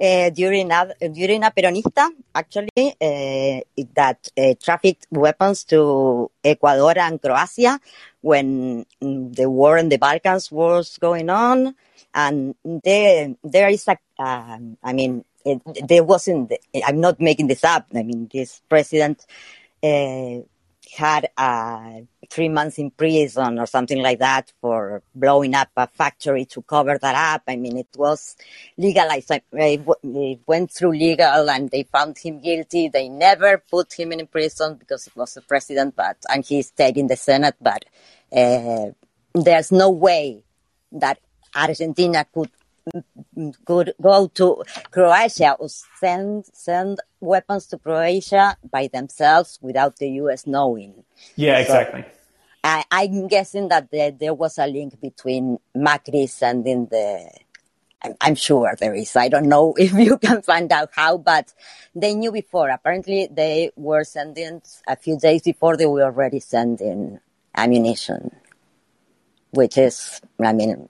uh, 0.03 0.31
during 0.31 0.71
a, 0.73 0.95
during 1.13 1.45
a 1.45 1.51
peronista, 1.51 2.11
actually, 2.35 2.89
uh, 3.01 3.61
that 3.95 4.29
uh, 4.37 4.55
trafficked 4.61 5.07
weapons 5.11 5.65
to 5.65 6.31
Ecuador 6.43 6.99
and 6.99 7.23
Croatia 7.23 7.79
when 8.21 8.85
mm, 9.01 9.35
the 9.35 9.49
war 9.49 9.79
in 9.79 9.89
the 9.89 9.99
Balkans 9.99 10.51
was 10.51 10.99
going 10.99 11.31
on, 11.31 11.75
and 12.15 12.55
there 12.65 13.35
there 13.45 13.69
is 13.69 13.87
a, 13.87 13.97
um, 14.19 14.77
I 14.83 14.93
mean, 14.93 15.25
it, 15.45 15.61
there 15.87 16.05
wasn't. 16.05 16.53
I'm 16.85 17.01
not 17.01 17.21
making 17.21 17.47
this 17.47 17.65
up. 17.65 17.87
I 17.95 18.03
mean, 18.03 18.29
this 18.33 18.61
president 18.69 19.25
uh, 19.83 20.41
had 20.93 21.31
uh, 21.37 22.01
three 22.29 22.49
months 22.49 22.79
in 22.79 22.91
prison 22.91 23.59
or 23.59 23.67
something 23.67 24.03
like 24.03 24.19
that 24.19 24.53
for 24.61 25.03
blowing 25.15 25.55
up 25.55 25.69
a 25.77 25.87
factory 25.87 26.45
to 26.47 26.63
cover 26.63 26.99
that 26.99 27.35
up. 27.35 27.43
I 27.49 27.57
mean, 27.57 27.79
it 27.79 27.89
was 27.97 28.37
legalized. 28.77 29.31
It 29.31 29.45
it 29.53 30.41
went 30.47 30.71
through 30.71 30.93
legal 30.93 31.51
and 31.51 31.71
they 31.71 31.85
found 31.85 32.19
him 32.19 32.41
guilty. 32.41 32.89
They 32.89 33.09
never 33.09 33.59
put 33.59 33.93
him 33.93 34.13
in 34.13 34.27
prison 34.27 34.77
because 34.77 35.05
he 35.05 35.13
was 35.15 35.35
the 35.35 35.43
president, 35.43 35.97
but, 35.97 36.17
and 36.29 36.45
he 36.45 36.63
stayed 36.63 36.97
in 36.97 37.07
the 37.07 37.17
Senate, 37.17 37.57
but 37.61 37.85
uh, 38.33 38.91
there's 39.35 39.73
no 39.73 39.91
way 39.91 40.45
that 40.93 41.19
Argentina 41.55 42.27
could 42.33 42.51
could 43.65 43.95
go 44.01 44.27
to 44.29 44.63
Croatia 44.91 45.57
or 45.59 45.69
send 45.69 46.47
send 46.53 46.99
weapons 47.21 47.67
to 47.69 47.79
Croatia 47.79 48.57
by 48.71 48.89
themselves 48.89 49.59
without 49.63 49.97
the 49.97 50.09
U.S. 50.23 50.47
knowing. 50.47 51.05
Yeah, 51.37 51.59
exactly. 51.59 52.05
I, 52.65 52.85
I'm 52.91 53.27
guessing 53.27 53.69
that 53.69 53.91
there, 53.91 54.11
there 54.13 54.35
was 54.35 54.59
a 54.59 54.67
link 54.67 55.01
between 55.01 55.59
Macri 55.77 56.29
sending 56.29 56.87
the. 56.87 57.29
I'm, 58.05 58.15
I'm 58.21 58.35
sure 58.35 58.75
there 58.79 58.95
is. 58.95 59.15
I 59.17 59.29
don't 59.29 59.49
know 59.49 59.75
if 59.79 59.93
you 59.93 60.19
can 60.19 60.43
find 60.43 60.71
out 60.73 60.91
how, 60.93 61.19
but 61.19 61.53
they 61.95 62.15
knew 62.15 62.33
before. 62.33 62.69
Apparently, 62.71 63.29
they 63.31 63.71
were 63.77 64.05
sending 64.05 64.63
a 64.87 64.97
few 64.97 65.19
days 65.19 65.43
before 65.43 65.77
they 65.77 65.87
were 65.87 66.03
already 66.03 66.41
sending 66.41 67.21
ammunition, 67.55 68.35
which 69.51 69.77
is, 69.77 70.21
I 70.41 70.53
mean, 70.53 70.89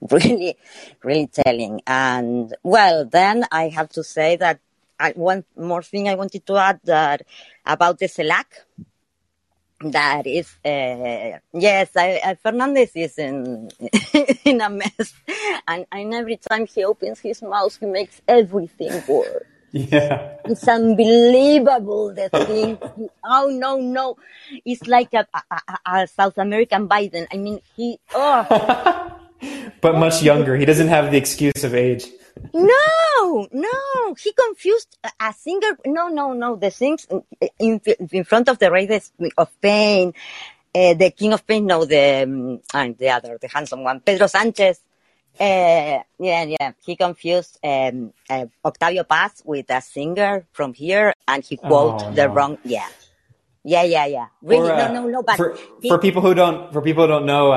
really, 0.10 0.56
really 1.02 1.26
telling. 1.28 1.80
And 1.86 2.54
well, 2.62 3.04
then 3.04 3.44
I 3.50 3.68
have 3.68 3.88
to 3.90 4.04
say 4.04 4.36
that 4.36 4.60
I, 4.98 5.12
one 5.12 5.44
more 5.56 5.82
thing 5.82 6.08
I 6.08 6.14
wanted 6.14 6.46
to 6.46 6.56
add 6.56 6.80
that 6.84 7.22
about 7.66 7.98
the 7.98 8.06
CELAC. 8.06 8.44
That 9.80 10.26
is, 10.26 10.48
uh, 10.64 11.38
yes, 11.52 11.90
I, 11.96 12.20
I, 12.24 12.34
Fernandez 12.36 12.92
is 12.94 13.18
in 13.18 13.68
in 14.44 14.60
a 14.62 14.70
mess, 14.70 15.12
and, 15.68 15.84
and 15.92 16.14
every 16.14 16.38
time 16.38 16.64
he 16.66 16.84
opens 16.84 17.20
his 17.20 17.42
mouth, 17.42 17.76
he 17.78 17.84
makes 17.84 18.22
everything 18.26 19.02
worse. 19.06 19.44
Yeah. 19.72 20.36
It's 20.44 20.66
unbelievable 20.68 22.14
the 22.14 22.30
thing. 22.30 22.78
Oh 23.24 23.50
no, 23.50 23.76
no! 23.76 24.16
It's 24.64 24.86
like 24.86 25.12
a, 25.12 25.26
a, 25.34 25.42
a, 25.50 25.78
a 25.84 26.06
South 26.06 26.38
American 26.38 26.88
Biden. 26.88 27.26
I 27.32 27.36
mean, 27.36 27.60
he 27.76 27.98
oh. 28.14 29.10
But 29.80 29.98
much 29.98 30.22
younger. 30.22 30.56
He 30.56 30.64
doesn't 30.64 30.88
have 30.88 31.10
the 31.10 31.16
excuse 31.18 31.64
of 31.64 31.74
age. 31.74 32.06
No, 32.52 33.48
no, 33.52 34.14
he 34.22 34.32
confused 34.32 34.96
a- 35.20 35.32
singer. 35.32 35.78
No, 35.86 36.08
no, 36.08 36.32
no. 36.32 36.56
The 36.56 36.70
things 36.70 37.06
in 37.58 37.80
in 38.10 38.24
front 38.24 38.48
of 38.48 38.58
the 38.58 38.68
de- 38.70 39.30
of 39.38 39.48
pain, 39.60 40.14
uh, 40.74 40.94
the 40.94 41.10
King 41.10 41.32
of 41.32 41.46
pain. 41.46 41.66
No, 41.66 41.84
the 41.84 42.22
um, 42.24 42.60
and 42.72 42.96
the 42.98 43.10
other, 43.10 43.38
the 43.40 43.48
handsome 43.48 43.82
one, 43.84 44.00
Pedro 44.00 44.26
Sanchez. 44.26 44.80
Uh, 45.38 45.98
yeah, 46.18 46.44
yeah. 46.44 46.72
He 46.84 46.94
confused 46.96 47.58
um, 47.64 48.12
uh, 48.30 48.46
Octavio 48.64 49.02
Paz 49.04 49.42
with 49.44 49.68
a 49.70 49.80
singer 49.80 50.46
from 50.52 50.74
here, 50.74 51.12
and 51.26 51.44
he 51.44 51.56
quoted 51.56 52.06
Oh, 52.06 52.12
the 52.12 52.28
wrong. 52.28 52.58
Yeah, 52.64 52.86
yeah, 53.64 53.82
yeah, 53.82 54.06
yeah. 54.06 54.26
Really? 54.42 54.70
Or, 54.70 54.74
uh, 54.74 54.88
no, 54.92 55.02
no, 55.02 55.08
no. 55.08 55.22
But 55.22 55.36
for, 55.36 55.56
he- 55.80 55.88
for 55.88 55.98
people 55.98 56.22
who 56.22 56.34
don't 56.34 56.72
for 56.72 56.82
people 56.82 57.04
who 57.04 57.08
don't 57.08 57.26
know, 57.26 57.52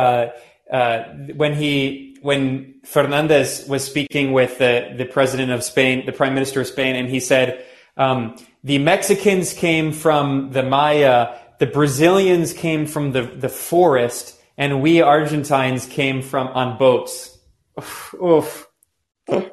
uh, 0.72 1.04
when 1.36 1.54
he 1.54 2.18
when 2.22 2.76
Fernandez 2.84 3.66
was 3.68 3.84
speaking 3.84 4.34
with 4.34 4.58
the 4.58 4.94
the 4.98 5.06
president 5.06 5.52
of 5.52 5.64
Spain, 5.64 6.06
the 6.06 6.12
prime 6.12 6.34
minister 6.34 6.62
of 6.62 6.68
Spain, 6.68 6.96
and 6.96 7.10
he 7.10 7.20
said 7.20 7.66
um, 7.96 8.36
the 8.64 8.78
Mexicans 8.78 9.54
came 9.54 9.92
from 9.92 10.52
the 10.52 10.64
Maya, 10.64 11.36
the 11.60 11.68
Brazilians 11.68 12.54
came 12.54 12.86
from 12.86 13.12
the 13.12 13.24
the 13.24 13.50
forest, 13.50 14.40
and 14.58 14.82
we 14.82 15.02
Argentines 15.02 15.86
came 15.86 16.22
from 16.22 16.48
on 16.50 16.78
boats. 16.78 17.38
Oof. 17.78 18.16
oof. 18.22 18.68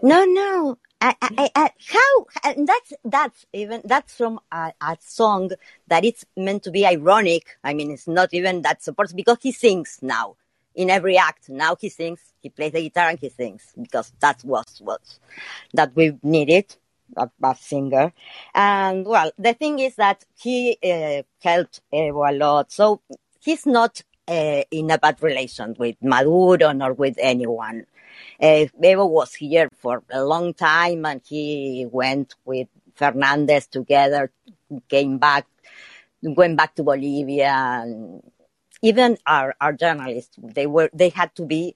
No, 0.03 0.25
no. 0.25 0.79
I, 1.01 1.15
I, 1.21 1.51
I, 1.55 1.71
how? 1.87 2.55
That's 2.65 2.93
that's 3.05 3.47
even 3.53 3.83
that's 3.85 4.15
from 4.15 4.41
a, 4.51 4.73
a 4.81 4.97
song 5.01 5.51
that 5.89 6.05
it's 6.05 6.25
meant 6.35 6.63
to 6.63 6.71
be 6.71 6.87
ironic. 6.87 7.59
I 7.63 7.75
mean, 7.75 7.91
it's 7.91 8.09
not 8.09 8.33
even 8.33 8.63
that 8.63 8.83
supports 8.83 9.13
because 9.13 9.39
he 9.43 9.53
sings 9.53 9.99
now. 10.01 10.37
In 10.75 10.91
every 10.91 11.17
act. 11.17 11.49
Now 11.49 11.77
he 11.77 11.89
sings, 11.89 12.21
he 12.41 12.51
plays 12.51 12.73
the 12.73 12.83
guitar 12.83 13.11
and 13.11 13.19
he 13.19 13.29
sings 13.29 13.73
because 13.81 14.13
that 14.21 14.43
was 14.45 14.81
what 14.81 15.01
that 15.73 15.95
we 15.95 16.19
needed 16.23 16.77
a, 17.17 17.31
a 17.43 17.55
singer. 17.55 18.13
And 18.55 19.07
well, 19.07 19.31
the 19.39 19.55
thing 19.55 19.79
is 19.79 19.97
that 19.97 20.25
he 20.37 20.79
uh, 20.83 21.23
helped 21.43 21.81
Evo 21.93 22.31
a 22.31 22.33
lot. 22.33 22.73
So 22.73 23.01
he's 23.41 23.67
not 23.67 24.03
uh, 24.29 24.63
in 24.71 24.91
a 24.91 24.99
bad 24.99 25.23
relation 25.23 25.75
with 25.79 25.97
Maduro 26.03 26.73
nor 26.73 26.93
with 26.93 27.17
anyone. 27.21 27.87
Uh, 28.41 28.67
Evo 28.83 29.09
was 29.09 29.35
here 29.35 29.69
for 29.77 30.03
a 30.11 30.25
long 30.25 30.55
time 30.55 31.05
and 31.07 31.21
he 31.25 31.87
went 31.91 32.35
with 32.45 32.69
Fernandez 32.95 33.67
together, 33.67 34.31
came 34.89 35.19
back, 35.19 35.47
went 36.23 36.57
back 36.57 36.75
to 36.77 36.83
Bolivia. 36.83 37.53
And 37.53 38.23
even 38.85 39.17
our, 39.27 39.55
our 39.63 39.73
journalists, 39.73 40.37
they 40.39 40.67
were, 40.67 40.91
they 40.93 41.09
had 41.09 41.35
to 41.37 41.47
be 41.47 41.75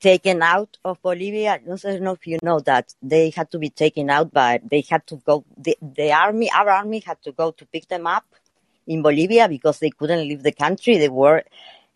taken 0.00 0.42
out 0.42 0.78
of 0.84 1.00
Bolivia. 1.00 1.52
I 1.52 1.58
don't 1.58 2.02
know 2.02 2.12
if 2.12 2.26
you 2.26 2.38
know 2.42 2.58
that 2.60 2.92
they 3.00 3.30
had 3.30 3.52
to 3.52 3.58
be 3.58 3.70
taken 3.70 4.10
out, 4.10 4.32
but 4.32 4.68
they 4.68 4.80
had 4.80 5.06
to 5.06 5.16
go, 5.16 5.44
the, 5.56 5.78
the 5.80 6.12
army, 6.12 6.50
our 6.50 6.68
army 6.68 7.00
had 7.06 7.22
to 7.22 7.30
go 7.30 7.52
to 7.52 7.64
pick 7.66 7.86
them 7.86 8.04
up 8.06 8.24
in 8.88 9.00
Bolivia 9.00 9.48
because 9.48 9.78
they 9.78 9.90
couldn't 9.90 10.26
leave 10.26 10.42
the 10.42 10.50
country. 10.50 10.98
They 10.98 11.08
were 11.08 11.44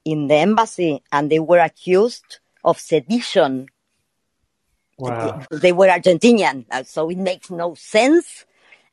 in 0.04 0.28
the 0.28 0.36
embassy 0.36 1.02
and 1.10 1.28
they 1.30 1.40
were 1.40 1.58
accused 1.58 2.38
of 2.62 2.78
sedition. 2.78 3.66
Wow. 4.96 5.42
They 5.50 5.72
were 5.72 5.88
Argentinian, 5.88 6.86
so 6.86 7.10
it 7.10 7.18
makes 7.18 7.50
no 7.50 7.74
sense. 7.74 8.44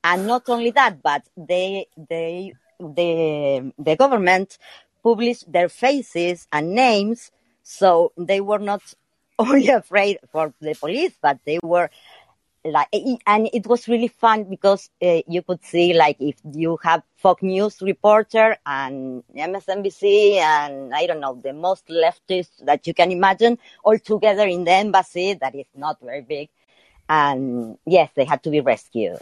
And 0.04 0.26
not 0.26 0.50
only 0.50 0.72
that, 0.72 1.04
but 1.04 1.22
they, 1.38 1.86
they, 2.10 2.54
the, 2.80 3.72
the 3.78 3.96
government 3.96 4.58
published 5.04 5.52
their 5.52 5.70
faces 5.70 6.48
and 6.52 6.74
names, 6.74 7.32
so 7.64 8.12
they 8.18 8.42
were 8.42 8.60
not 8.60 8.82
only 9.40 9.70
afraid 9.70 10.20
for 10.32 10.54
the 10.62 10.76
police, 10.76 11.14
but 11.22 11.40
they 11.46 11.60
were 11.64 11.90
like, 12.64 12.88
and 13.26 13.50
it 13.54 13.66
was 13.66 13.88
really 13.88 14.08
fun 14.08 14.44
because 14.44 14.90
uh, 15.02 15.22
you 15.28 15.42
could 15.42 15.64
see 15.64 15.94
like 15.94 16.18
if 16.20 16.36
you 16.54 16.78
have 16.84 17.02
Fox 17.18 17.42
News 17.42 17.82
reporter 17.82 18.56
and 18.66 19.24
MSNBC 19.36 20.36
and 20.36 20.94
I 20.94 21.08
don't 21.08 21.20
know 21.20 21.40
the 21.42 21.54
most 21.54 21.88
leftist 21.88 22.50
that 22.66 22.86
you 22.86 22.94
can 22.94 23.12
imagine 23.12 23.58
all 23.84 23.98
together 23.98 24.46
in 24.46 24.64
the 24.64 24.74
embassy 24.74 25.34
that 25.34 25.56
is 25.56 25.66
not 25.76 25.98
very 26.02 26.22
big, 26.22 26.50
and 27.10 27.78
yes, 27.86 28.10
they 28.16 28.26
had 28.26 28.44
to 28.44 28.52
be 28.52 28.62
rescued. 28.62 29.22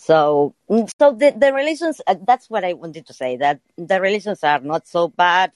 So, 0.00 0.54
so 0.98 1.12
the, 1.12 1.34
the 1.36 1.52
relations, 1.52 2.00
uh, 2.06 2.14
that's 2.26 2.48
what 2.48 2.64
I 2.64 2.72
wanted 2.72 3.06
to 3.08 3.12
say, 3.12 3.36
that 3.36 3.60
the 3.76 4.00
relations 4.00 4.42
are 4.42 4.58
not 4.60 4.86
so 4.86 5.08
bad. 5.08 5.52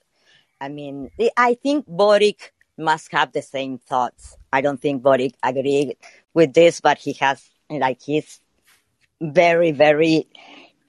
I 0.61 0.69
mean, 0.69 1.11
I 1.35 1.55
think 1.55 1.87
Boric 1.87 2.53
must 2.77 3.11
have 3.13 3.33
the 3.33 3.41
same 3.41 3.79
thoughts. 3.79 4.37
I 4.53 4.61
don't 4.61 4.79
think 4.79 5.03
Boric 5.03 5.33
agreed 5.43 5.97
with 6.35 6.53
this, 6.53 6.83
but 6.83 6.99
he 6.99 7.15
has 7.15 7.43
like 7.71 8.03
his 8.03 8.41
very, 9.19 9.73
very 9.73 10.29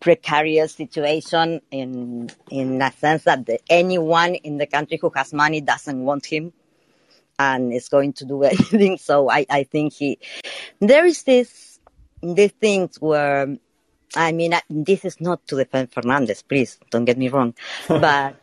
precarious 0.01 0.75
situation 0.75 1.61
in 1.71 2.29
in 2.51 2.81
a 2.81 2.91
sense 2.91 3.23
that 3.23 3.45
the, 3.45 3.57
anyone 3.69 4.35
in 4.35 4.57
the 4.57 4.67
country 4.67 4.99
who 5.01 5.09
has 5.15 5.31
money 5.31 5.61
doesn't 5.61 6.03
want 6.03 6.25
him 6.25 6.51
and 7.39 7.71
is 7.71 7.87
going 7.87 8.11
to 8.11 8.25
do 8.25 8.43
anything. 8.53 8.97
So 8.97 9.29
I, 9.29 9.45
I 9.49 9.63
think 9.63 9.93
he 9.93 10.19
there 10.81 11.05
is 11.05 11.23
this 11.23 11.74
these 12.33 12.51
things 12.53 12.99
were, 12.99 13.55
I 14.15 14.31
mean 14.31 14.53
I, 14.53 14.61
this 14.69 15.05
is 15.05 15.19
not 15.21 15.45
to 15.47 15.55
defend 15.57 15.91
Fernandez, 15.91 16.41
please 16.41 16.79
don't 16.89 17.05
get 17.05 17.17
me 17.17 17.29
wrong, 17.29 17.53
but 17.87 18.35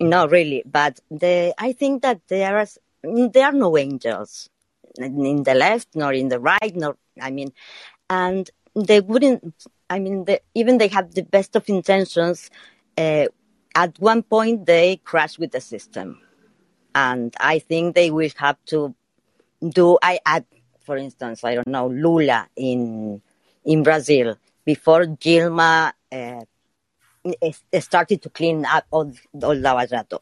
no, 0.00 0.26
really. 0.26 0.62
But 0.64 1.00
the 1.10 1.54
I 1.58 1.72
think 1.72 2.02
that 2.02 2.20
there 2.28 2.58
are 2.58 2.66
there 3.02 3.46
are 3.46 3.52
no 3.52 3.76
angels 3.76 4.48
in 4.96 5.42
the 5.42 5.54
left 5.54 5.88
nor 5.94 6.12
in 6.12 6.28
the 6.28 6.40
right 6.40 6.74
nor 6.74 6.96
I 7.20 7.30
mean, 7.30 7.52
and 8.10 8.50
they 8.74 9.00
wouldn't. 9.00 9.54
I 9.90 9.98
mean, 9.98 10.24
the, 10.24 10.40
even 10.54 10.78
they 10.78 10.88
have 10.88 11.14
the 11.14 11.22
best 11.22 11.56
of 11.56 11.68
intentions. 11.68 12.50
Uh, 12.96 13.26
at 13.74 13.98
one 13.98 14.22
point, 14.22 14.66
they 14.66 14.96
crash 14.96 15.38
with 15.38 15.52
the 15.52 15.60
system, 15.60 16.20
and 16.94 17.34
I 17.40 17.58
think 17.58 17.94
they 17.94 18.10
will 18.10 18.30
have 18.36 18.56
to 18.66 18.94
do. 19.62 19.98
I, 20.02 20.20
I 20.26 20.44
for 20.80 20.96
instance, 20.96 21.44
I 21.44 21.54
don't 21.54 21.68
know 21.68 21.88
Lula 21.88 22.48
in 22.56 23.20
in 23.68 23.82
Brazil 23.82 24.36
before 24.64 25.04
Dilma 25.04 25.92
uh, 26.10 26.40
started 27.80 28.22
to 28.22 28.30
clean 28.30 28.64
up 28.64 28.86
all 28.90 29.12
all 29.42 29.54
Lava 29.54 29.86
Jato. 29.86 30.18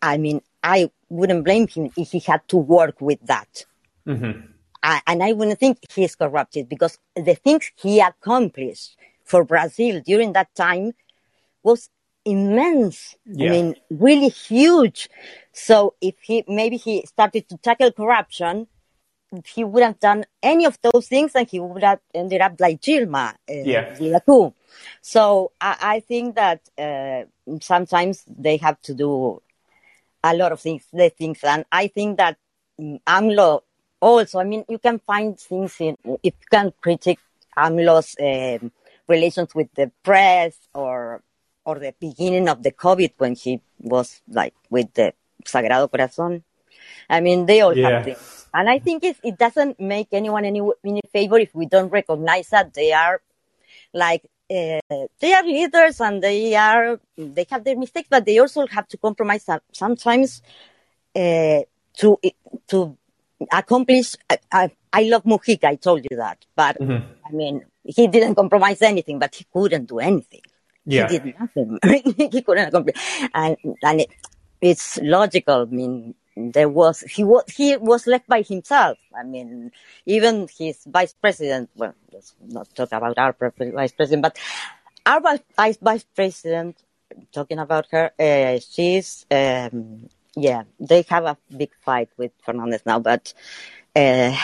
I 0.00 0.16
mean, 0.18 0.40
I 0.62 0.90
wouldn't 1.08 1.44
blame 1.44 1.66
him 1.66 1.90
if 1.96 2.12
he 2.12 2.20
had 2.20 2.46
to 2.48 2.56
work 2.56 3.00
with 3.00 3.20
that. 3.26 3.66
Mm-hmm. 4.06 4.52
I, 4.82 5.02
and 5.06 5.22
I 5.22 5.32
wouldn't 5.32 5.58
think 5.58 5.78
he's 5.92 6.14
corrupted 6.14 6.68
because 6.68 6.98
the 7.16 7.34
things 7.34 7.72
he 7.74 7.98
accomplished 7.98 8.96
for 9.24 9.44
Brazil 9.44 10.00
during 10.00 10.32
that 10.34 10.54
time 10.54 10.92
was 11.64 11.90
immense. 12.24 13.16
Yeah. 13.24 13.48
I 13.48 13.50
mean, 13.50 13.76
really 13.90 14.28
huge. 14.28 15.10
So 15.52 15.94
if 16.00 16.14
he, 16.20 16.44
maybe 16.46 16.76
he 16.76 17.04
started 17.06 17.48
to 17.48 17.56
tackle 17.56 17.90
corruption, 17.90 18.68
he 19.46 19.64
would 19.64 19.82
have 19.82 19.98
done 20.00 20.24
any 20.42 20.64
of 20.64 20.78
those 20.82 21.08
things 21.08 21.32
and 21.34 21.48
he 21.48 21.58
would 21.60 21.82
have 21.82 22.00
ended 22.14 22.40
up 22.40 22.54
like 22.60 22.80
Dilma 22.80 23.34
Uh, 23.48 23.64
Yeah. 23.98 24.18
So 25.00 25.52
I, 25.60 25.76
I 25.80 26.00
think 26.00 26.34
that 26.36 26.60
uh, 26.78 27.24
sometimes 27.60 28.24
they 28.26 28.56
have 28.58 28.80
to 28.82 28.94
do 28.94 29.42
a 30.22 30.34
lot 30.34 30.52
of 30.52 30.60
things, 30.60 30.84
the 30.92 31.08
things, 31.08 31.38
and 31.44 31.64
I 31.70 31.86
think 31.88 32.18
that 32.18 32.36
mm, 32.80 33.00
AMLO 33.06 33.62
also. 34.00 34.38
I 34.40 34.44
mean, 34.44 34.64
you 34.68 34.78
can 34.78 34.98
find 34.98 35.38
things 35.38 35.76
in 35.80 35.96
if 36.22 36.34
you 36.34 36.48
can 36.50 36.72
critique 36.80 37.20
AMLO's 37.56 38.16
um 38.20 38.72
relations 39.08 39.54
with 39.54 39.68
the 39.74 39.90
press 40.02 40.56
or 40.74 41.22
or 41.64 41.78
the 41.78 41.94
beginning 42.00 42.48
of 42.48 42.62
the 42.62 42.72
COVID 42.72 43.12
when 43.18 43.34
he 43.34 43.60
was 43.78 44.20
like 44.28 44.54
with 44.70 44.92
the 44.94 45.12
Sagrado 45.44 45.90
Corazon. 45.90 46.42
I 47.08 47.20
mean, 47.20 47.46
they 47.46 47.60
all 47.60 47.76
Yeah. 47.76 47.90
have 47.90 48.04
things. 48.04 48.46
And 48.54 48.68
I 48.70 48.78
think 48.78 49.04
it, 49.04 49.16
it 49.22 49.38
doesn't 49.38 49.78
make 49.80 50.08
anyone 50.12 50.44
any, 50.44 50.60
any 50.84 51.02
favor 51.12 51.38
if 51.38 51.54
we 51.54 51.66
don't 51.66 51.90
recognize 51.90 52.48
that 52.48 52.72
they 52.74 52.92
are 52.92 53.20
like, 53.92 54.22
uh, 54.50 54.80
they 55.20 55.32
are 55.34 55.42
leaders 55.44 56.00
and 56.00 56.22
they 56.22 56.54
are, 56.54 57.00
they 57.16 57.46
have 57.50 57.64
their 57.64 57.76
mistakes, 57.76 58.08
but 58.10 58.24
they 58.24 58.38
also 58.38 58.66
have 58.68 58.86
to 58.88 58.96
compromise 58.96 59.46
sometimes, 59.72 60.42
uh, 61.14 61.60
to, 61.98 62.18
to 62.68 62.96
accomplish, 63.52 64.16
I, 64.30 64.38
I, 64.52 64.70
I 64.92 65.02
love 65.04 65.24
Mujica, 65.24 65.64
I 65.64 65.76
told 65.76 66.06
you 66.08 66.16
that, 66.16 66.44
but 66.54 66.80
Mhm. 66.80 67.02
I 67.28 67.32
mean, 67.32 67.64
he 67.84 68.06
didn't 68.06 68.36
compromise 68.36 68.82
anything, 68.82 69.18
but 69.18 69.34
he 69.34 69.44
couldn't 69.52 69.86
do 69.86 69.98
anything. 69.98 70.42
Yeah. 70.84 71.08
He 71.08 71.18
did 71.18 71.34
nothing. 71.40 71.78
he 72.32 72.42
couldn't 72.42 72.68
accomplish. 72.68 72.96
And, 73.34 73.56
and 73.82 74.00
it, 74.02 74.10
it's 74.60 74.98
logical. 75.02 75.62
I 75.62 75.74
mean, 75.74 76.14
there 76.36 76.68
was, 76.68 77.00
he 77.00 77.24
was, 77.24 77.44
he 77.48 77.76
was 77.76 78.06
left 78.06 78.26
by 78.28 78.42
himself. 78.42 78.98
I 79.18 79.24
mean, 79.24 79.72
even 80.04 80.48
his 80.58 80.84
vice 80.86 81.14
president, 81.14 81.70
well, 81.74 81.94
let's 82.12 82.34
not 82.46 82.68
talk 82.74 82.92
about 82.92 83.16
our 83.18 83.34
vice 83.58 83.92
president, 83.92 84.22
but 84.22 84.38
our 85.06 85.20
vice, 85.20 85.78
vice- 85.78 86.04
president, 86.14 86.76
talking 87.32 87.58
about 87.58 87.86
her, 87.90 88.10
uh, 88.18 88.58
she's, 88.60 89.24
um, 89.30 90.08
yeah, 90.36 90.64
they 90.78 91.02
have 91.08 91.24
a 91.24 91.38
big 91.56 91.70
fight 91.82 92.10
with 92.18 92.32
Fernandez 92.42 92.82
now, 92.84 92.98
but, 92.98 93.32
uh, 93.94 94.36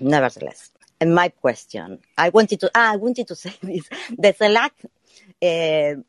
nevertheless. 0.00 0.70
And 0.98 1.14
my 1.14 1.28
question, 1.28 1.98
I 2.16 2.30
wanted 2.30 2.60
to, 2.60 2.70
ah, 2.74 2.94
I 2.94 2.96
wanted 2.96 3.28
to 3.28 3.34
say 3.36 3.52
this. 3.62 3.86
The 4.16 4.32
CELAC, 4.32 4.70
uh, 5.42 6.00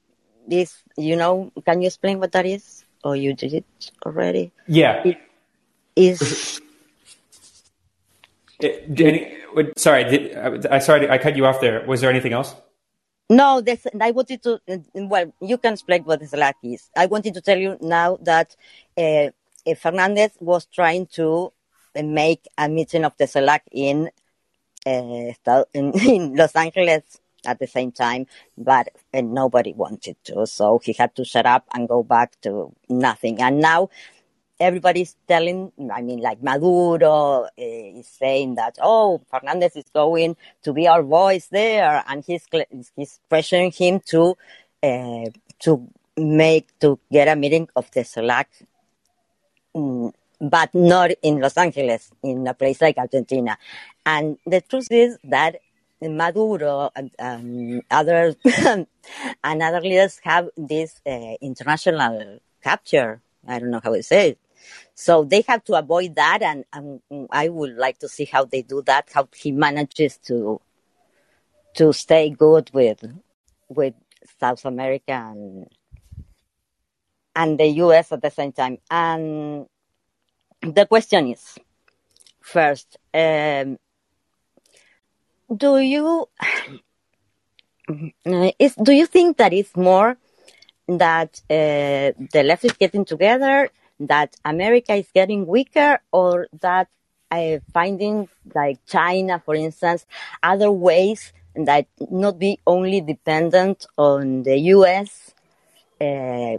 is, 0.49 0.81
you 0.95 1.17
know, 1.17 1.51
can 1.65 1.81
you 1.81 1.87
explain 1.87 2.19
what 2.19 2.31
that 2.31 2.45
is? 2.45 2.85
Or 3.03 3.15
you 3.15 3.33
did 3.33 3.53
it 3.53 3.91
already? 4.05 4.51
Yeah. 4.67 5.13
Is, 5.95 6.61
It- 8.59 8.93
did 8.93 9.07
any- 9.07 9.37
sorry, 9.77 10.03
did, 10.05 10.35
I, 10.35 10.75
I 10.75 10.79
sorry 10.79 11.09
I 11.09 11.17
cut 11.17 11.35
you 11.35 11.45
off 11.45 11.61
there. 11.61 11.85
Was 11.85 12.01
there 12.01 12.09
anything 12.09 12.33
else? 12.33 12.55
no, 13.29 13.59
this, 13.61 13.85
I 13.99 14.11
wanted 14.11 14.41
to, 14.43 14.59
well, 14.93 15.33
you 15.41 15.57
can 15.57 15.73
explain 15.73 16.03
what 16.03 16.21
the 16.21 16.27
CELAC 16.27 16.53
is. 16.63 16.89
I 16.95 17.07
wanted 17.07 17.33
to 17.33 17.41
tell 17.41 17.57
you 17.57 17.77
now 17.81 18.17
that, 18.21 18.55
uh, 18.97 19.01
uh, 19.67 19.75
Fernandez 19.75 20.31
was 20.39 20.65
trying 20.65 21.07
to 21.07 21.51
uh, 21.95 22.03
make 22.03 22.47
a 22.57 22.69
meeting 22.69 23.03
of 23.03 23.11
the 23.17 23.25
CELAC 23.25 23.59
in, 23.71 24.09
uh, 24.85 25.63
in, 25.73 25.91
in 25.99 26.35
Los 26.35 26.55
Angeles 26.55 27.19
at 27.47 27.59
the 27.59 27.67
same 27.67 27.91
time, 27.91 28.27
but 28.57 28.89
nobody 29.13 29.73
wanted 29.73 30.17
to. 30.25 30.45
So 30.45 30.79
he 30.83 30.93
had 30.93 31.15
to 31.15 31.25
shut 31.25 31.45
up 31.45 31.65
and 31.73 31.87
go 31.87 32.03
back 32.03 32.39
to 32.41 32.71
nothing. 32.89 33.41
And 33.41 33.59
now 33.59 33.89
everybody's 34.59 35.15
telling, 35.27 35.71
I 35.91 36.01
mean, 36.01 36.19
like 36.19 36.43
Maduro 36.43 37.45
uh, 37.45 37.49
is 37.57 38.07
saying 38.07 38.55
that, 38.55 38.77
oh, 38.81 39.21
Fernandez 39.31 39.75
is 39.75 39.89
going 39.93 40.35
to 40.63 40.73
be 40.73 40.87
our 40.87 41.03
voice 41.03 41.47
there, 41.47 42.03
and 42.07 42.23
he's 42.25 42.45
he's 42.95 43.19
pressuring 43.31 43.75
him 43.75 43.99
to 44.07 44.37
uh, 44.83 45.29
to 45.59 45.87
make 46.17 46.67
to 46.79 46.99
get 47.11 47.27
a 47.27 47.35
meeting 47.35 47.69
of 47.75 47.89
the 47.91 48.01
CELAC 48.01 48.45
mm, 49.75 50.11
but 50.39 50.73
not 50.73 51.11
in 51.21 51.39
Los 51.39 51.57
Angeles, 51.57 52.11
in 52.23 52.47
a 52.47 52.53
place 52.53 52.81
like 52.81 52.97
Argentina. 52.97 53.57
And 54.05 54.37
the 54.45 54.61
truth 54.61 54.87
is 54.91 55.17
that 55.25 55.57
Maduro 56.01 56.91
and 56.95 57.11
um, 57.19 57.81
other 57.89 58.35
and 58.45 58.87
other 59.43 59.81
leaders 59.81 60.19
have 60.23 60.49
this 60.55 60.99
uh, 61.05 61.35
international 61.41 62.39
capture. 62.63 63.21
I 63.47 63.59
don't 63.59 63.71
know 63.71 63.81
how 63.83 63.93
to 63.93 64.03
say 64.03 64.29
it. 64.31 64.39
So 64.93 65.23
they 65.23 65.41
have 65.47 65.63
to 65.65 65.75
avoid 65.75 66.15
that, 66.15 66.41
and, 66.41 66.65
and 66.73 67.01
I 67.31 67.49
would 67.49 67.75
like 67.77 67.99
to 67.99 68.09
see 68.09 68.25
how 68.25 68.45
they 68.45 68.61
do 68.63 68.81
that. 68.83 69.09
How 69.13 69.27
he 69.35 69.51
manages 69.51 70.17
to 70.25 70.59
to 71.75 71.93
stay 71.93 72.29
good 72.29 72.71
with 72.73 73.03
with 73.69 73.93
South 74.39 74.65
America 74.65 75.13
and 75.13 75.67
and 77.35 77.59
the 77.59 77.67
US 77.83 78.11
at 78.11 78.21
the 78.21 78.31
same 78.31 78.51
time. 78.51 78.79
And 78.89 79.67
the 80.61 80.87
question 80.87 81.27
is, 81.27 81.57
first, 82.41 82.97
um, 83.13 83.77
do 85.55 85.77
you 85.79 86.27
is 88.59 88.75
do 88.75 88.91
you 88.91 89.05
think 89.05 89.37
that 89.37 89.53
it's 89.53 89.75
more 89.75 90.17
that 90.87 91.41
uh, 91.49 92.15
the 92.31 92.43
left 92.45 92.65
is 92.65 92.73
getting 92.73 93.05
together, 93.05 93.69
that 93.99 94.35
America 94.45 94.93
is 94.93 95.07
getting 95.13 95.45
weaker, 95.45 95.99
or 96.11 96.47
that 96.61 96.87
uh, 97.31 97.57
finding 97.73 98.27
like 98.55 98.79
China, 98.85 99.41
for 99.43 99.55
instance, 99.55 100.05
other 100.41 100.71
ways 100.71 101.33
that 101.55 101.87
not 102.09 102.39
be 102.39 102.59
only 102.65 103.01
dependent 103.01 103.85
on 103.97 104.43
the 104.43 104.57
U.S. 104.75 105.33
Uh, 105.99 106.57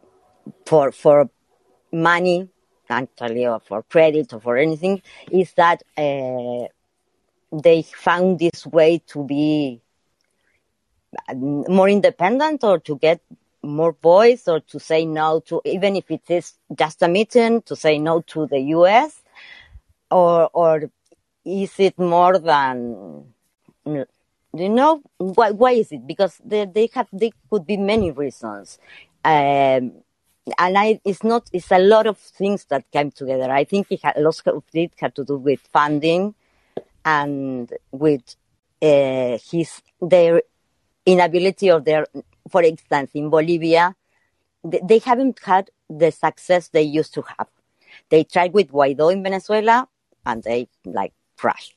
for 0.67 0.93
for 0.93 1.31
money, 1.93 2.49
actually, 2.91 3.47
or 3.47 3.61
for 3.61 3.83
credit 3.83 4.33
or 4.33 4.41
for 4.41 4.57
anything, 4.57 5.03
is 5.31 5.53
that 5.55 5.83
uh, 5.97 6.69
they 7.53 7.83
found 7.83 8.39
this 8.39 8.67
way 8.67 9.03
to 9.07 9.25
be 9.25 9.81
more 11.35 11.89
independent 11.89 12.63
or 12.65 12.79
to 12.81 12.97
get 12.97 13.21
more 13.63 13.93
voice 13.93 14.47
or 14.47 14.61
to 14.61 14.79
say 14.79 15.05
no 15.05 15.41
to 15.41 15.61
even 15.65 15.97
if 15.97 16.11
it 16.11 16.23
is 16.29 16.55
just 16.77 17.03
a 17.03 17.09
meeting 17.09 17.61
to 17.63 17.75
say 17.75 17.99
no 17.99 18.21
to 18.21 18.47
the 18.47 18.61
US 18.77 19.23
or 20.11 20.49
or 20.53 20.91
is 21.45 21.79
it 21.79 21.99
more 21.99 22.39
than 22.39 23.25
you 23.85 24.69
know 24.69 25.03
why 25.19 25.51
why 25.51 25.73
is 25.73 25.93
it? 25.93 26.07
Because 26.07 26.41
they 26.45 26.67
they 26.67 26.89
have 26.95 27.09
they 27.13 27.33
could 27.51 27.67
be 27.67 27.77
many 27.77 28.11
reasons. 28.11 28.79
Um, 29.25 29.93
and 30.59 30.79
I, 30.79 31.01
it's 31.05 31.23
not, 31.23 31.51
it's 31.53 31.71
a 31.71 31.79
lot 31.79 32.07
of 32.07 32.17
things 32.17 32.65
that 32.71 32.91
came 32.91 33.11
together. 33.11 33.51
I 33.51 33.65
think 33.65 33.89
it 33.91 34.03
had, 34.03 34.17
a 34.17 34.21
lot 34.21 34.41
of 34.47 34.65
it 34.73 34.93
had 34.99 35.15
to 35.17 35.25
do 35.25 35.37
with 35.37 35.61
funding 35.73 36.35
and 37.05 37.73
with 37.91 38.37
uh, 38.83 39.39
his, 39.51 39.83
their 40.01 40.43
inability 41.07 41.71
of 41.71 41.85
their, 41.85 42.07
for 42.51 42.63
instance, 42.63 43.11
in 43.15 43.31
Bolivia, 43.31 43.95
they, 44.65 44.81
they 44.85 44.99
haven't 44.99 45.39
had 45.45 45.71
the 45.89 46.11
success 46.11 46.69
they 46.69 46.83
used 46.83 47.15
to 47.15 47.23
have. 47.23 47.49
They 48.11 48.25
tried 48.25 48.53
with 48.53 48.71
Guaido 48.71 49.13
in 49.13 49.23
Venezuela 49.23 49.89
and 50.27 50.43
they 50.43 50.69
like 50.85 51.13
crashed. 51.37 51.75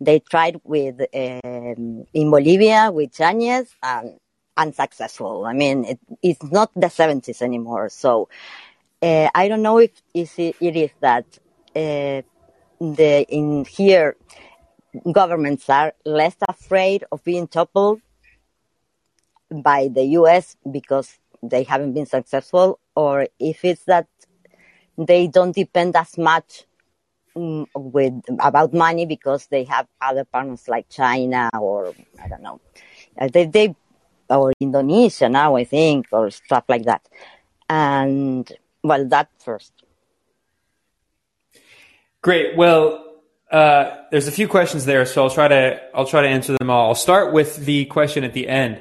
They 0.00 0.20
tried 0.20 0.60
with 0.64 1.00
um, 1.00 2.06
in 2.12 2.30
Bolivia 2.30 2.90
with 2.92 3.12
Áñez 3.12 3.68
and 3.82 4.18
unsuccessful. 4.56 5.46
I 5.46 5.52
mean, 5.52 5.84
it, 5.84 5.98
it's 6.22 6.42
not 6.42 6.70
the 6.74 6.86
70s 6.86 7.42
anymore. 7.42 7.88
So 7.88 8.28
uh, 9.02 9.28
I 9.34 9.48
don't 9.48 9.62
know 9.62 9.78
if 9.78 9.90
it 10.14 10.56
is 10.60 10.90
that 11.00 11.24
uh, 11.74 12.22
the 12.80 13.26
in 13.28 13.64
here 13.64 14.16
governments 15.12 15.68
are 15.68 15.94
less 16.04 16.36
afraid 16.48 17.04
of 17.10 17.22
being 17.24 17.46
toppled 17.48 18.00
by 19.50 19.88
the 19.88 20.04
U.S. 20.18 20.56
because 20.70 21.18
they 21.42 21.62
haven't 21.62 21.92
been 21.92 22.06
successful, 22.06 22.78
or 22.94 23.28
if 23.38 23.64
it's 23.64 23.84
that 23.84 24.08
they 24.96 25.26
don't 25.26 25.54
depend 25.54 25.96
as 25.96 26.16
much 26.16 26.64
um, 27.36 27.66
with 27.74 28.14
about 28.40 28.72
money 28.72 29.06
because 29.06 29.46
they 29.48 29.64
have 29.64 29.86
other 30.00 30.24
partners 30.24 30.68
like 30.68 30.88
China 30.88 31.50
or 31.60 31.94
I 32.22 32.28
don't 32.28 32.42
know. 32.42 32.60
Uh, 33.18 33.28
they 33.28 33.46
they 33.46 33.74
or 34.30 34.52
Indonesia 34.60 35.28
now, 35.28 35.56
I 35.56 35.64
think, 35.64 36.06
or 36.12 36.30
stuff 36.30 36.64
like 36.68 36.84
that. 36.84 37.06
And 37.68 38.50
well, 38.82 39.06
that 39.08 39.28
first. 39.38 39.72
Great. 42.22 42.56
Well, 42.56 43.13
uh, 43.54 44.04
there's 44.10 44.26
a 44.26 44.32
few 44.32 44.48
questions 44.48 44.84
there, 44.84 45.06
so 45.06 45.22
I'll 45.22 45.30
try 45.30 45.46
to 45.46 45.80
I'll 45.94 46.06
try 46.06 46.22
to 46.22 46.28
answer 46.28 46.56
them 46.58 46.70
all. 46.70 46.88
I'll 46.88 46.94
start 46.96 47.32
with 47.32 47.56
the 47.64 47.84
question 47.84 48.24
at 48.24 48.32
the 48.32 48.48
end. 48.48 48.80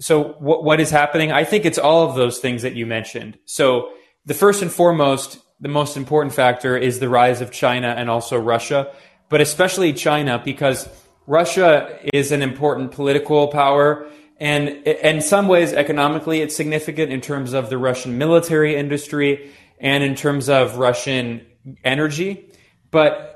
So, 0.00 0.32
what 0.40 0.64
what 0.64 0.80
is 0.80 0.90
happening? 0.90 1.30
I 1.30 1.44
think 1.44 1.64
it's 1.64 1.78
all 1.78 2.08
of 2.08 2.16
those 2.16 2.38
things 2.40 2.62
that 2.62 2.74
you 2.74 2.84
mentioned. 2.84 3.38
So, 3.44 3.90
the 4.26 4.34
first 4.34 4.60
and 4.60 4.72
foremost, 4.72 5.38
the 5.60 5.68
most 5.68 5.96
important 5.96 6.34
factor 6.34 6.76
is 6.76 6.98
the 6.98 7.08
rise 7.08 7.40
of 7.40 7.52
China 7.52 7.94
and 7.96 8.10
also 8.10 8.36
Russia, 8.38 8.92
but 9.28 9.40
especially 9.40 9.92
China 9.92 10.42
because 10.44 10.88
Russia 11.28 11.96
is 12.12 12.32
an 12.32 12.42
important 12.42 12.90
political 12.90 13.46
power 13.46 14.10
and 14.40 14.68
in 14.68 15.20
some 15.20 15.46
ways, 15.46 15.72
economically, 15.72 16.40
it's 16.40 16.56
significant 16.56 17.12
in 17.12 17.20
terms 17.20 17.52
of 17.52 17.70
the 17.70 17.78
Russian 17.78 18.18
military 18.18 18.74
industry 18.74 19.52
and 19.78 20.02
in 20.02 20.16
terms 20.16 20.48
of 20.48 20.78
Russian 20.78 21.46
energy. 21.84 22.50
But 22.90 23.31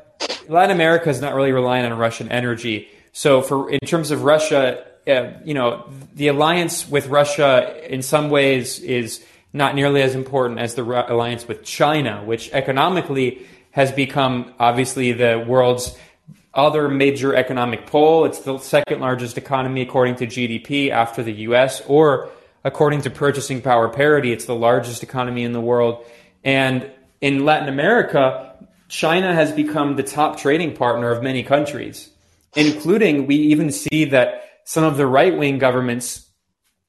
Latin 0.48 0.74
America 0.74 1.08
is 1.10 1.20
not 1.20 1.34
really 1.34 1.52
relying 1.52 1.84
on 1.84 1.96
Russian 1.98 2.30
energy. 2.30 2.88
So, 3.12 3.42
for 3.42 3.70
in 3.70 3.80
terms 3.80 4.10
of 4.10 4.24
Russia, 4.24 4.84
uh, 5.06 5.32
you 5.44 5.54
know, 5.54 5.88
the 6.14 6.28
alliance 6.28 6.88
with 6.88 7.06
Russia 7.06 7.92
in 7.92 8.02
some 8.02 8.30
ways 8.30 8.78
is 8.80 9.24
not 9.52 9.74
nearly 9.74 10.02
as 10.02 10.14
important 10.14 10.60
as 10.60 10.74
the 10.74 10.84
alliance 10.84 11.48
with 11.48 11.64
China, 11.64 12.22
which 12.24 12.50
economically 12.52 13.46
has 13.70 13.92
become 13.92 14.52
obviously 14.58 15.12
the 15.12 15.44
world's 15.46 15.96
other 16.54 16.88
major 16.88 17.34
economic 17.34 17.86
pole. 17.86 18.24
It's 18.24 18.40
the 18.40 18.58
second 18.58 19.00
largest 19.00 19.36
economy 19.36 19.82
according 19.82 20.16
to 20.16 20.26
GDP 20.26 20.90
after 20.90 21.22
the 21.22 21.32
US, 21.48 21.82
or 21.86 22.30
according 22.64 23.02
to 23.02 23.10
purchasing 23.10 23.62
power 23.62 23.88
parity, 23.88 24.32
it's 24.32 24.46
the 24.46 24.54
largest 24.54 25.02
economy 25.02 25.44
in 25.44 25.52
the 25.52 25.60
world. 25.60 26.04
And 26.42 26.90
in 27.20 27.44
Latin 27.44 27.68
America, 27.68 28.55
China 28.88 29.34
has 29.34 29.52
become 29.52 29.96
the 29.96 30.02
top 30.02 30.38
trading 30.38 30.74
partner 30.76 31.10
of 31.10 31.22
many 31.22 31.42
countries, 31.42 32.10
including 32.54 33.26
we 33.26 33.36
even 33.36 33.72
see 33.72 34.04
that 34.06 34.42
some 34.64 34.84
of 34.84 34.96
the 34.96 35.06
right 35.06 35.36
wing 35.36 35.58
governments 35.58 36.28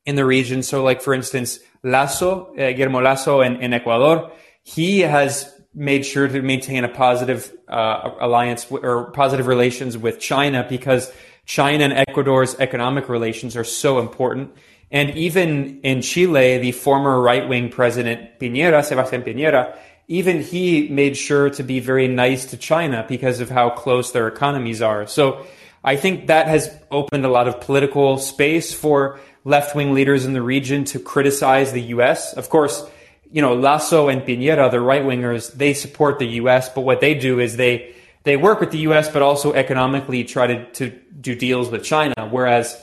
in 0.06 0.16
the 0.16 0.26
region, 0.26 0.64
so 0.64 0.84
like 0.84 1.02
for 1.02 1.14
instance, 1.14 1.60
Lasso, 1.84 2.54
uh, 2.56 2.72
Guillermo 2.72 3.02
Lasso 3.02 3.42
in, 3.42 3.58
in 3.58 3.74
Ecuador, 3.74 4.32
he 4.64 5.02
has 5.02 5.54
made 5.74 6.06
sure 6.06 6.28
to 6.28 6.42
maintain 6.42 6.84
a 6.84 6.90
positive 6.90 7.54
uh, 7.68 8.12
alliance 8.20 8.66
w- 8.66 8.84
or 8.84 9.12
positive 9.12 9.48
relations 9.48 9.98
with 9.98 10.20
China 10.20 10.66
because 10.68 11.12
China 11.46 11.84
and 11.84 11.94
Ecuador's 11.94 12.56
economic 12.60 13.10
relations 13.10 13.56
are 13.56 13.64
so 13.64 14.00
important. 14.00 14.52
And 14.90 15.12
even 15.12 15.82
in 15.82 16.02
Chile, 16.02 16.58
the 16.58 16.72
former 16.72 17.22
right 17.22 17.48
wing 17.48 17.70
president 17.70 18.40
Piñera, 18.40 18.82
Sebastián 18.82 19.24
Piñera, 19.24 19.78
even 20.08 20.42
he 20.42 20.88
made 20.88 21.18
sure 21.18 21.50
to 21.50 21.64
be 21.64 21.80
very 21.80 22.08
nice 22.08 22.46
to 22.46 22.58
China 22.58 23.06
because 23.08 23.40
of 23.40 23.50
how 23.50 23.70
close 23.70 24.12
their 24.12 24.28
economies 24.28 24.82
are. 24.82 25.06
So 25.06 25.46
I 25.84 25.98
think 25.98 26.28
that 26.28 26.48
has 26.48 26.74
opened 26.92 27.26
a 27.26 27.30
lot 27.30 27.48
of 27.48 27.60
political 27.60 28.18
space 28.18 28.74
for 28.74 29.20
left 29.44 29.76
wing 29.76 29.94
leaders 29.94 30.26
in 30.26 30.34
the 30.34 30.42
region 30.42 30.86
to 30.86 31.00
criticize 31.00 31.74
the 31.74 31.82
U.S. 31.96 32.34
Of 32.34 32.50
course, 32.50 32.90
you 33.32 33.42
know, 33.42 33.54
Lasso 33.56 34.08
and 34.08 34.22
Piñera, 34.22 34.72
the 34.72 34.80
right 34.80 35.04
wingers, 35.04 35.52
they 35.54 35.74
support 35.74 36.20
the 36.20 36.28
U.S., 36.42 36.70
but 36.70 36.82
what 36.82 37.02
they 37.02 37.14
do 37.14 37.40
is 37.40 37.58
they 37.58 37.94
they 38.24 38.36
work 38.36 38.60
with 38.60 38.72
the 38.72 38.80
U.S., 38.80 39.10
but 39.10 39.22
also 39.22 39.54
economically 39.54 40.24
try 40.26 40.48
to, 40.48 40.66
to 40.74 40.90
do 41.20 41.36
deals 41.36 41.70
with 41.70 41.84
China. 41.84 42.28
Whereas 42.30 42.76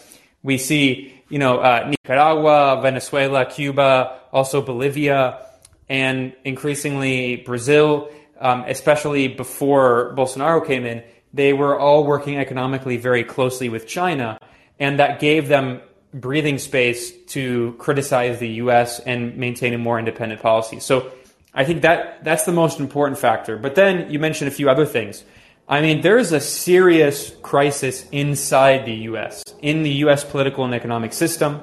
we 0.43 0.57
see, 0.57 1.13
you 1.29 1.39
know, 1.39 1.59
uh, 1.59 1.87
Nicaragua, 1.91 2.81
Venezuela, 2.81 3.45
Cuba, 3.45 4.21
also 4.33 4.63
Bolivia, 4.63 5.45
and 5.89 6.35
increasingly 6.45 7.37
Brazil, 7.37 8.11
um, 8.41 8.65
especially 8.67 9.29
before 9.29 10.15
Bolsonaro 10.17 10.67
came 10.67 10.85
in, 10.87 11.03
they 11.33 11.53
were 11.53 11.79
all 11.79 12.05
working 12.05 12.39
economically 12.39 12.97
very 12.97 13.25
closely 13.25 13.69
with 13.69 13.87
China, 13.87 14.39
and 14.79 14.99
that 14.99 15.21
gave 15.21 15.49
them 15.49 15.81
breathing 16.13 16.59
space 16.59 17.13
to 17.27 17.75
criticize 17.79 18.39
the 18.39 18.49
U.S. 18.49 19.01
and 19.01 19.37
maintain 19.37 19.75
a 19.75 19.79
more 19.79 19.99
independent 19.99 20.41
policy. 20.41 20.79
So 20.79 21.13
I 21.53 21.65
think 21.65 21.83
that 21.83 22.23
that's 22.23 22.45
the 22.45 22.53
most 22.53 22.79
important 22.79 23.19
factor. 23.19 23.57
But 23.57 23.75
then 23.75 24.11
you 24.11 24.19
mentioned 24.19 24.49
a 24.49 24.53
few 24.53 24.71
other 24.71 24.87
things. 24.87 25.25
I 25.69 25.81
mean, 25.81 26.03
there 26.03 26.19
is 26.19 26.33
a 26.33 26.41
serious 26.41 27.35
crisis 27.43 28.07
inside 28.13 28.85
the 28.85 28.95
U.S. 29.09 29.43
in 29.61 29.83
the 29.83 29.91
U.S. 30.05 30.23
political 30.25 30.65
and 30.65 30.75
economic 30.75 31.13
system. 31.13 31.61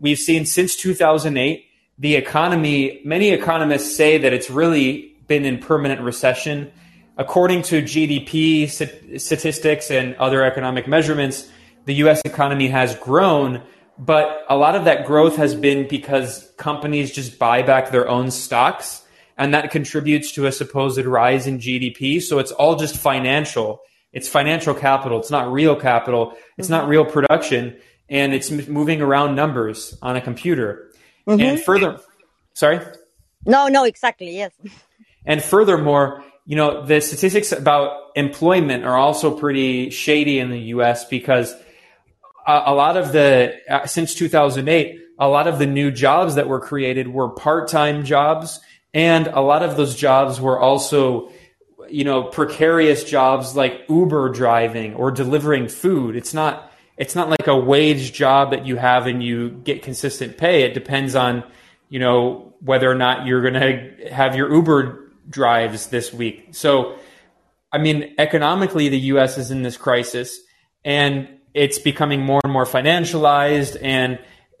We've 0.00 0.18
seen 0.18 0.44
since 0.44 0.76
2008 0.76 1.67
the 1.98 2.14
economy. 2.16 3.00
Many 3.04 3.30
economists 3.30 3.96
say 3.96 4.18
that 4.18 4.32
it's 4.32 4.50
really 4.50 5.16
been 5.26 5.44
in 5.44 5.58
permanent 5.58 6.00
recession. 6.00 6.72
According 7.16 7.62
to 7.62 7.82
GDP 7.82 8.68
statistics 9.18 9.90
and 9.90 10.14
other 10.16 10.44
economic 10.44 10.86
measurements, 10.86 11.48
the 11.84 11.94
US 11.94 12.20
economy 12.24 12.68
has 12.68 12.94
grown, 12.96 13.62
but 13.98 14.44
a 14.48 14.56
lot 14.56 14.76
of 14.76 14.84
that 14.84 15.06
growth 15.06 15.36
has 15.36 15.54
been 15.54 15.88
because 15.88 16.52
companies 16.56 17.10
just 17.10 17.38
buy 17.38 17.62
back 17.62 17.90
their 17.90 18.08
own 18.08 18.30
stocks, 18.30 19.02
and 19.36 19.54
that 19.54 19.70
contributes 19.70 20.32
to 20.32 20.46
a 20.46 20.52
supposed 20.52 21.04
rise 21.04 21.46
in 21.46 21.58
GDP. 21.58 22.22
So 22.22 22.38
it's 22.38 22.52
all 22.52 22.76
just 22.76 22.96
financial. 22.96 23.80
It's 24.12 24.28
financial 24.28 24.74
capital. 24.74 25.18
It's 25.18 25.30
not 25.30 25.50
real 25.52 25.76
capital. 25.76 26.34
It's 26.56 26.68
not 26.68 26.82
mm-hmm. 26.82 26.90
real 26.90 27.04
production, 27.04 27.76
and 28.08 28.32
it's 28.32 28.50
moving 28.50 29.02
around 29.02 29.34
numbers 29.34 29.96
on 30.02 30.16
a 30.16 30.20
computer. 30.20 30.87
Mm-hmm. 31.28 31.40
And 31.40 31.60
further, 31.60 32.00
sorry? 32.54 32.80
No, 33.44 33.68
no, 33.68 33.84
exactly. 33.84 34.34
Yes. 34.34 34.52
And 35.26 35.44
furthermore, 35.44 36.24
you 36.46 36.56
know, 36.56 36.86
the 36.86 37.02
statistics 37.02 37.52
about 37.52 38.12
employment 38.16 38.86
are 38.86 38.96
also 38.96 39.36
pretty 39.36 39.90
shady 39.90 40.38
in 40.38 40.50
the 40.50 40.58
US 40.74 41.04
because 41.04 41.54
a, 42.46 42.62
a 42.66 42.74
lot 42.74 42.96
of 42.96 43.12
the, 43.12 43.54
uh, 43.68 43.86
since 43.86 44.14
2008, 44.14 44.98
a 45.18 45.28
lot 45.28 45.46
of 45.46 45.58
the 45.58 45.66
new 45.66 45.90
jobs 45.90 46.36
that 46.36 46.48
were 46.48 46.60
created 46.60 47.08
were 47.08 47.28
part 47.28 47.68
time 47.68 48.04
jobs. 48.06 48.60
And 48.94 49.26
a 49.26 49.42
lot 49.42 49.62
of 49.62 49.76
those 49.76 49.94
jobs 49.94 50.40
were 50.40 50.58
also, 50.58 51.30
you 51.90 52.04
know, 52.04 52.22
precarious 52.22 53.04
jobs 53.04 53.54
like 53.54 53.84
Uber 53.90 54.30
driving 54.30 54.94
or 54.94 55.10
delivering 55.10 55.68
food. 55.68 56.16
It's 56.16 56.32
not, 56.32 56.67
it's 56.98 57.14
not 57.14 57.30
like 57.30 57.46
a 57.46 57.56
wage 57.56 58.12
job 58.12 58.50
that 58.50 58.66
you 58.66 58.76
have 58.76 59.06
and 59.06 59.22
you 59.22 59.50
get 59.50 59.82
consistent 59.82 60.36
pay. 60.36 60.62
It 60.62 60.74
depends 60.74 61.14
on, 61.14 61.44
you 61.88 62.00
know, 62.00 62.52
whether 62.60 62.90
or 62.90 62.96
not 62.96 63.24
you're 63.24 63.40
going 63.40 63.54
to 63.54 64.10
have 64.12 64.34
your 64.34 64.52
Uber 64.52 65.12
drives 65.30 65.86
this 65.86 66.12
week. 66.12 66.48
So, 66.50 66.98
I 67.72 67.78
mean, 67.78 68.14
economically, 68.18 68.88
the 68.88 68.98
U.S. 68.98 69.38
is 69.38 69.52
in 69.52 69.62
this 69.62 69.76
crisis 69.76 70.40
and 70.84 71.28
it's 71.54 71.78
becoming 71.78 72.22
more 72.22 72.40
and 72.42 72.52
more 72.52 72.64
financialized 72.64 73.76
and 73.80 74.18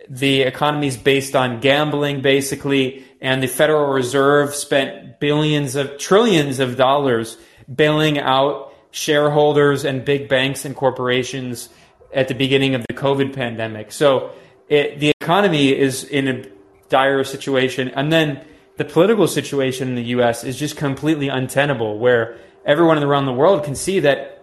the 0.08 0.42
economy 0.42 0.86
is 0.86 0.96
based 0.96 1.34
on 1.34 1.58
gambling 1.58 2.22
basically. 2.22 3.04
And 3.20 3.42
the 3.42 3.48
Federal 3.48 3.92
Reserve 3.92 4.54
spent 4.54 5.18
billions 5.18 5.74
of 5.74 5.98
trillions 5.98 6.60
of 6.60 6.76
dollars 6.76 7.36
bailing 7.74 8.20
out 8.20 8.72
shareholders 8.92 9.84
and 9.84 10.04
big 10.04 10.28
banks 10.28 10.64
and 10.64 10.76
corporations 10.76 11.68
at 12.12 12.28
the 12.28 12.34
beginning 12.34 12.74
of 12.74 12.84
the 12.88 12.94
COVID 12.94 13.34
pandemic. 13.34 13.92
So 13.92 14.32
it, 14.68 14.98
the 15.00 15.12
economy 15.20 15.76
is 15.76 16.04
in 16.04 16.28
a 16.28 16.44
dire 16.88 17.24
situation. 17.24 17.88
And 17.90 18.12
then 18.12 18.44
the 18.76 18.84
political 18.84 19.26
situation 19.26 19.88
in 19.88 19.94
the 19.94 20.04
US 20.04 20.44
is 20.44 20.58
just 20.58 20.76
completely 20.76 21.28
untenable, 21.28 21.98
where 21.98 22.38
everyone 22.64 23.02
around 23.02 23.26
the 23.26 23.32
world 23.32 23.64
can 23.64 23.74
see 23.74 24.00
that 24.00 24.42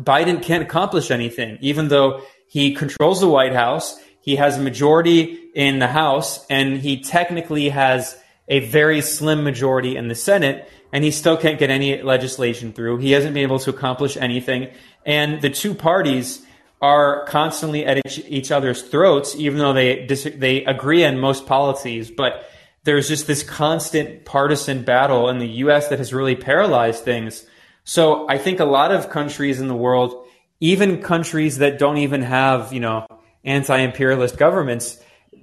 Biden 0.00 0.42
can't 0.42 0.62
accomplish 0.62 1.10
anything, 1.10 1.58
even 1.60 1.88
though 1.88 2.22
he 2.48 2.74
controls 2.74 3.20
the 3.20 3.28
White 3.28 3.54
House, 3.54 3.98
he 4.20 4.36
has 4.36 4.56
a 4.56 4.60
majority 4.60 5.50
in 5.54 5.80
the 5.80 5.88
House, 5.88 6.46
and 6.48 6.78
he 6.78 7.00
technically 7.02 7.68
has 7.70 8.16
a 8.48 8.60
very 8.60 9.00
slim 9.00 9.42
majority 9.42 9.96
in 9.96 10.08
the 10.08 10.14
Senate, 10.14 10.68
and 10.92 11.02
he 11.02 11.10
still 11.10 11.36
can't 11.36 11.58
get 11.58 11.70
any 11.70 12.02
legislation 12.02 12.72
through. 12.72 12.98
He 12.98 13.12
hasn't 13.12 13.34
been 13.34 13.42
able 13.42 13.58
to 13.60 13.70
accomplish 13.70 14.16
anything. 14.16 14.70
And 15.04 15.40
the 15.40 15.50
two 15.50 15.74
parties 15.74 16.42
are 16.82 17.24
constantly 17.26 17.86
at 17.86 18.04
each, 18.04 18.18
each 18.26 18.50
other's 18.50 18.82
throats, 18.82 19.36
even 19.36 19.60
though 19.60 19.72
they 19.72 20.04
dis- 20.04 20.28
they 20.36 20.64
agree 20.64 21.04
on 21.04 21.18
most 21.18 21.46
policies. 21.46 22.10
But 22.10 22.44
there's 22.82 23.08
just 23.08 23.28
this 23.28 23.44
constant 23.44 24.24
partisan 24.24 24.82
battle 24.82 25.28
in 25.28 25.38
the 25.38 25.46
U.S. 25.46 25.88
that 25.88 26.00
has 26.00 26.12
really 26.12 26.34
paralyzed 26.34 27.04
things. 27.04 27.46
So 27.84 28.28
I 28.28 28.36
think 28.36 28.58
a 28.58 28.64
lot 28.64 28.90
of 28.92 29.10
countries 29.10 29.60
in 29.60 29.68
the 29.68 29.76
world, 29.76 30.26
even 30.58 31.00
countries 31.00 31.58
that 31.58 31.78
don't 31.78 31.98
even 31.98 32.22
have 32.22 32.72
you 32.72 32.80
know 32.80 33.06
anti-imperialist 33.44 34.36
governments, 34.36 35.00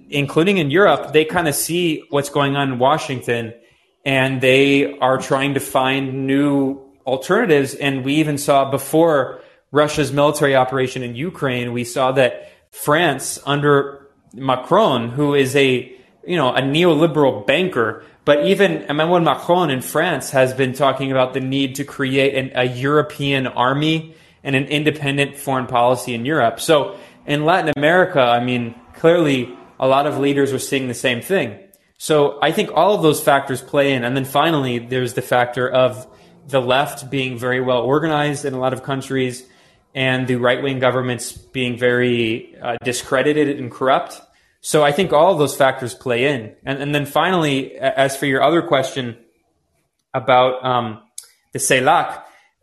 including 0.10 0.58
in 0.58 0.70
Europe, 0.70 1.14
they 1.14 1.24
kind 1.24 1.48
of 1.48 1.56
see 1.56 2.04
what's 2.10 2.30
going 2.30 2.58
on 2.58 2.74
in 2.74 2.80
Washington, 2.80 3.54
and 4.04 4.42
they 4.42 5.00
are 5.00 5.18
trying 5.18 5.54
to 5.54 5.62
find 5.62 6.28
new 6.28 6.82
alternatives. 7.08 7.76
And 7.76 8.04
we 8.04 8.16
even 8.16 8.38
saw 8.38 8.70
before 8.70 9.42
Russia's 9.72 10.12
military 10.12 10.56
operation 10.56 11.04
in 11.04 11.16
Ukraine, 11.16 11.74
we 11.74 11.84
saw 11.84 12.12
that 12.14 12.52
France 12.72 13.40
under 13.46 14.08
Macron, 14.34 15.10
who 15.10 15.34
is 15.34 15.56
a 15.56 15.96
you 16.26 16.36
know 16.36 16.54
a 16.54 16.62
neoliberal 16.62 17.46
banker, 17.46 18.04
but 18.26 18.46
even 18.46 18.84
Emmanuel 18.84 19.22
Macron 19.22 19.70
in 19.70 19.82
France 19.82 20.32
has 20.32 20.54
been 20.54 20.74
talking 20.74 21.12
about 21.12 21.34
the 21.34 21.40
need 21.40 21.76
to 21.76 21.84
create 21.84 22.36
an, 22.36 22.52
a 22.56 22.66
European 22.66 23.48
army 23.48 24.16
and 24.44 24.56
an 24.56 24.66
independent 24.66 25.38
foreign 25.38 25.68
policy 25.68 26.14
in 26.14 26.26
Europe. 26.26 26.60
So 26.60 26.98
in 27.26 27.46
Latin 27.46 27.74
America, 27.76 28.22
I 28.22 28.44
mean, 28.44 28.76
clearly 28.94 29.56
a 29.80 29.88
lot 29.88 30.06
of 30.08 30.18
leaders 30.18 30.54
are 30.54 30.60
seeing 30.60 30.88
the 30.88 30.94
same 30.94 31.22
thing. 31.22 31.58
So 31.98 32.40
I 32.42 32.52
think 32.52 32.72
all 32.74 32.96
of 32.96 33.02
those 33.02 33.22
factors 33.22 33.62
play 33.62 33.94
in. 33.94 34.04
And 34.04 34.16
then 34.16 34.26
finally, 34.26 34.80
there's 34.80 35.14
the 35.14 35.22
factor 35.22 35.68
of 35.70 36.08
the 36.48 36.62
left 36.62 37.10
being 37.10 37.38
very 37.38 37.60
well 37.60 37.82
organized 37.82 38.46
in 38.46 38.54
a 38.54 38.60
lot 38.60 38.74
of 38.74 38.84
countries 38.84 39.46
and 39.94 40.28
the 40.28 40.36
right 40.36 40.62
wing 40.62 40.80
governments 40.80 41.32
being 41.34 41.78
very 41.78 42.56
uh, 42.62 42.78
discredited 42.84 43.60
and 43.60 43.72
corrupt. 43.72 44.22
So 44.62 44.84
I 44.84 44.92
think 44.92 45.14
all 45.14 45.32
of 45.32 45.40
those 45.40 45.56
factors 45.56 45.94
play 45.94 46.26
in. 46.26 46.56
And, 46.66 46.82
and 46.82 46.94
then 46.94 47.06
finally, 47.06 47.78
as 47.78 48.18
for 48.18 48.26
your 48.26 48.44
other 48.44 48.62
question 48.62 49.18
about 50.14 50.64
um, 50.66 51.02
the 51.54 51.60
CELAC, 51.60 52.22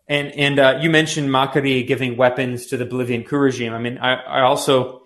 and, 0.09 0.29
and 0.33 0.59
uh, 0.59 0.79
you 0.81 0.91
mentioned 0.91 1.31
Macri 1.31 1.87
giving 1.87 2.17
weapons 2.17 2.67
to 2.67 2.77
the 2.77 2.85
Bolivian 2.85 3.25
coup 3.25 3.39
regime. 3.39 3.73
I 3.73 3.79
mean, 3.79 3.99
I, 3.99 4.15
I 4.15 4.41
also 4.43 5.03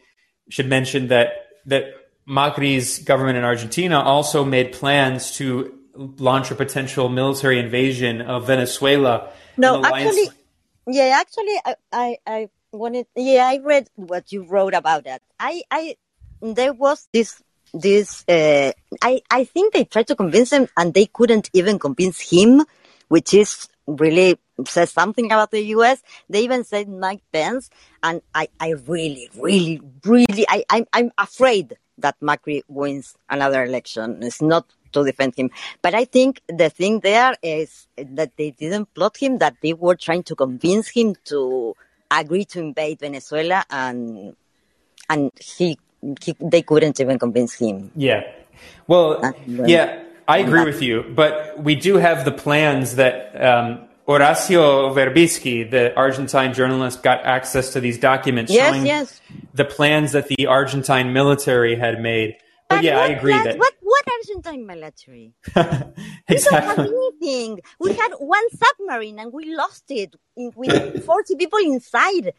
should 0.51 0.69
mention 0.69 1.09
that 1.09 1.47
that 1.67 1.85
Macri's 2.29 2.99
government 2.99 3.39
in 3.39 3.45
Argentina 3.45 4.01
also 4.01 4.45
made 4.45 4.73
plans 4.73 5.37
to 5.37 5.75
launch 5.95 6.51
a 6.51 6.55
potential 6.55 7.09
military 7.09 7.59
invasion 7.59 8.21
of 8.21 8.47
Venezuela. 8.47 9.31
No, 9.57 9.83
actually, 9.85 10.29
yeah, 10.95 11.19
actually, 11.21 11.57
I, 11.65 11.75
I, 11.93 12.19
I 12.27 12.49
wanted, 12.73 13.07
yeah, 13.17 13.47
I 13.47 13.59
read 13.59 13.89
what 13.97 14.33
you 14.33 14.45
wrote 14.45 14.75
about 14.75 15.05
that. 15.05 15.23
I, 15.39 15.63
I, 15.71 15.97
there 16.41 16.73
was 16.73 17.09
this, 17.13 17.43
this, 17.75 18.25
uh, 18.29 18.73
I, 19.03 19.23
I 19.31 19.45
think 19.45 19.75
they 19.75 19.85
tried 19.85 20.09
to 20.09 20.17
convince 20.17 20.53
him 20.53 20.69
and 20.77 20.95
they 20.95 21.07
couldn't 21.07 21.51
even 21.53 21.79
convince 21.79 22.21
him, 22.21 22.65
which 23.09 23.35
is 23.35 23.69
really 23.99 24.39
says 24.67 24.91
something 24.91 25.27
about 25.27 25.51
the 25.51 25.63
U.S. 25.77 26.03
They 26.29 26.43
even 26.43 26.65
said 26.65 26.89
Mike 26.89 27.23
Pence, 27.33 27.71
and 28.03 28.23
I, 28.35 28.49
I 28.59 28.71
really, 28.87 29.31
really, 29.37 29.81
really, 30.05 30.47
I, 30.49 30.65
I'm, 30.71 30.87
I'm 30.93 31.13
afraid 31.19 31.77
that 31.99 32.19
Macri 32.21 32.63
wins 32.69 33.17
another 33.29 33.65
election. 33.65 34.23
It's 34.23 34.43
not 34.43 34.67
to 34.93 35.05
defend 35.05 35.35
him. 35.37 35.51
But 35.83 35.95
I 35.95 36.05
think 36.05 36.41
the 36.49 36.71
thing 36.71 37.01
there 37.01 37.35
is 37.43 37.87
that 37.97 38.37
they 38.37 38.51
didn't 38.51 38.93
plot 38.95 39.17
him, 39.17 39.39
that 39.39 39.57
they 39.63 39.73
were 39.73 39.95
trying 39.95 40.23
to 40.25 40.35
convince 40.35 40.89
him 40.89 41.15
to 41.27 41.75
agree 42.11 42.45
to 42.45 42.61
invade 42.61 42.99
Venezuela 43.01 43.65
and 43.71 44.35
and 45.09 45.31
he, 45.39 45.79
he 46.21 46.37
they 46.41 46.63
couldn't 46.63 46.99
even 47.01 47.19
convince 47.19 47.55
him. 47.55 47.91
Yeah. 47.95 48.23
Well, 48.87 49.21
ah, 49.23 49.33
yeah, 49.47 50.03
I 50.31 50.39
agree 50.39 50.65
with 50.65 50.81
you, 50.81 51.05
but 51.15 51.63
we 51.63 51.75
do 51.75 51.97
have 51.97 52.25
the 52.25 52.31
plans 52.31 52.97
that 52.97 53.15
um, 53.43 53.89
Horacio 54.07 54.93
Verbitsky, 54.95 55.71
the 55.71 55.95
Argentine 55.97 56.53
journalist, 56.53 57.03
got 57.03 57.25
access 57.25 57.73
to 57.75 57.81
these 57.81 57.99
documents 57.99 58.53
yes, 58.53 58.69
showing 58.69 58.87
yes. 58.87 59.21
the 59.55 59.65
plans 59.65 60.13
that 60.13 60.29
the 60.29 60.47
Argentine 60.47 61.13
military 61.13 61.77
had 61.77 62.01
made. 62.01 62.37
But, 62.69 62.77
but 62.77 62.85
yeah, 62.85 63.01
I 63.01 63.09
agree 63.09 63.33
plans, 63.33 63.47
that 63.47 63.59
what 63.59 63.75
what 63.83 64.05
Argentine 64.19 64.67
military? 64.67 65.35
exactly. 65.47 65.95
We 66.29 66.37
don't 66.37 66.63
have 66.63 66.79
anything. 66.79 67.61
We 67.81 67.93
had 67.95 68.13
one 68.19 68.47
submarine 68.51 69.19
and 69.19 69.33
we 69.33 69.57
lost 69.57 69.85
it 69.89 70.15
with 70.37 71.05
forty 71.11 71.35
people 71.35 71.59
inside, 71.59 72.33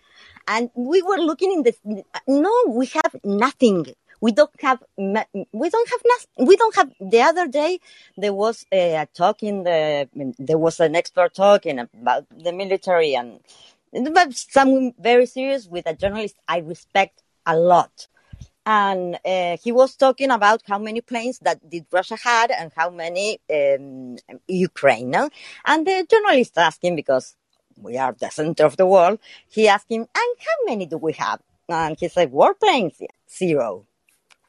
and 0.48 0.70
we 0.76 1.02
were 1.02 1.18
looking 1.18 1.52
in 1.52 1.64
the. 1.64 1.74
No, 2.28 2.54
we 2.70 2.86
have 2.88 3.16
nothing 3.26 3.88
we 4.22 4.32
don't 4.32 4.61
have 4.61 4.82
we 4.97 5.69
don't 5.69 5.89
have 5.89 6.47
we 6.47 6.55
don't 6.55 6.76
have 6.76 6.91
the 6.99 7.22
other 7.22 7.47
day 7.47 7.80
there 8.17 8.34
was 8.34 8.65
a 8.72 9.07
talk 9.13 9.43
in 9.43 9.63
the 9.63 10.07
there 10.38 10.57
was 10.57 10.80
an 10.80 10.95
expert 10.95 11.34
talking 11.34 11.80
about 11.80 12.26
the 12.30 12.53
military 12.53 13.15
and 13.15 13.39
but 14.13 14.34
something 14.34 14.93
very 14.99 15.26
serious 15.26 15.67
with 15.67 15.86
a 15.88 15.93
journalist 15.93 16.36
I 16.47 16.59
respect 16.59 17.24
a 17.45 17.57
lot 17.57 18.07
and 18.65 19.19
uh, 19.26 19.57
he 19.61 19.72
was 19.72 19.95
talking 19.95 20.30
about 20.30 20.61
how 20.67 20.78
many 20.78 21.01
planes 21.01 21.39
that 21.39 21.67
did 21.67 21.88
Russia 21.91 22.15
had 22.15 22.51
and 22.51 22.72
how 22.76 22.91
many 22.91 23.39
um, 23.51 24.17
Ukraine. 24.47 25.09
No? 25.09 25.30
And 25.65 25.88
the 25.88 26.05
journalist 26.07 26.55
asked 26.59 26.84
him 26.84 26.95
because 26.95 27.36
we 27.76 27.97
are 27.97 28.13
the 28.13 28.30
center 28.30 28.65
of 28.65 28.78
the 28.78 28.86
world. 28.86 29.17
He 29.49 29.67
asked 29.67 29.89
him, 29.89 30.01
"And 30.01 30.36
how 30.38 30.57
many 30.67 30.86
do 30.86 30.97
we 30.99 31.13
have?" 31.13 31.41
And 31.67 31.97
he 31.99 32.07
said, 32.07 32.32
"Warplanes, 32.32 33.01
zero 33.28 33.88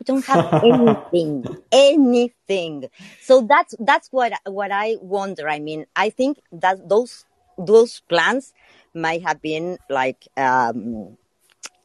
We 0.02 0.04
don't 0.04 0.24
have 0.24 0.64
anything, 0.64 1.44
anything. 1.70 2.88
So 3.20 3.42
that's 3.42 3.72
that's 3.78 4.08
what 4.10 4.32
what 4.44 4.72
I 4.72 4.96
wonder. 5.00 5.48
I 5.48 5.60
mean, 5.60 5.86
I 5.94 6.10
think 6.10 6.40
that 6.50 6.88
those 6.88 7.24
those 7.56 8.00
plans 8.08 8.52
might 8.92 9.22
have 9.22 9.40
been 9.40 9.78
like 9.88 10.26
um, 10.36 11.16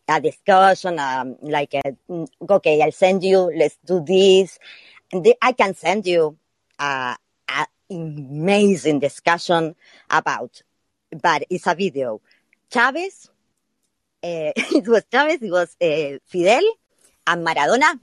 a 0.10 0.20
discussion, 0.20 0.98
um, 0.98 1.36
like 1.44 1.76
a, 1.76 1.84
mm, 2.10 2.28
okay, 2.50 2.82
I'll 2.82 2.92
send 2.92 3.24
you, 3.24 3.52
let's 3.56 3.78
do 3.86 4.04
this. 4.04 4.58
And 5.12 5.32
I 5.40 5.52
can 5.52 5.76
send 5.76 6.08
you 6.08 6.36
a, 6.80 7.18
a 7.50 7.68
amazing 7.92 8.98
discussion 8.98 9.76
about, 10.10 10.64
but 11.22 11.44
it's 11.52 11.68
a 11.68 11.76
video. 11.76 12.20
Chavez, 12.74 13.30
uh, 14.24 14.52
it 14.58 14.88
was 14.88 15.04
Chavez, 15.12 15.40
it 15.40 15.52
was 15.52 15.78
uh, 15.80 16.18
Fidel 16.26 16.64
and 17.28 17.46
Maradona 17.46 18.00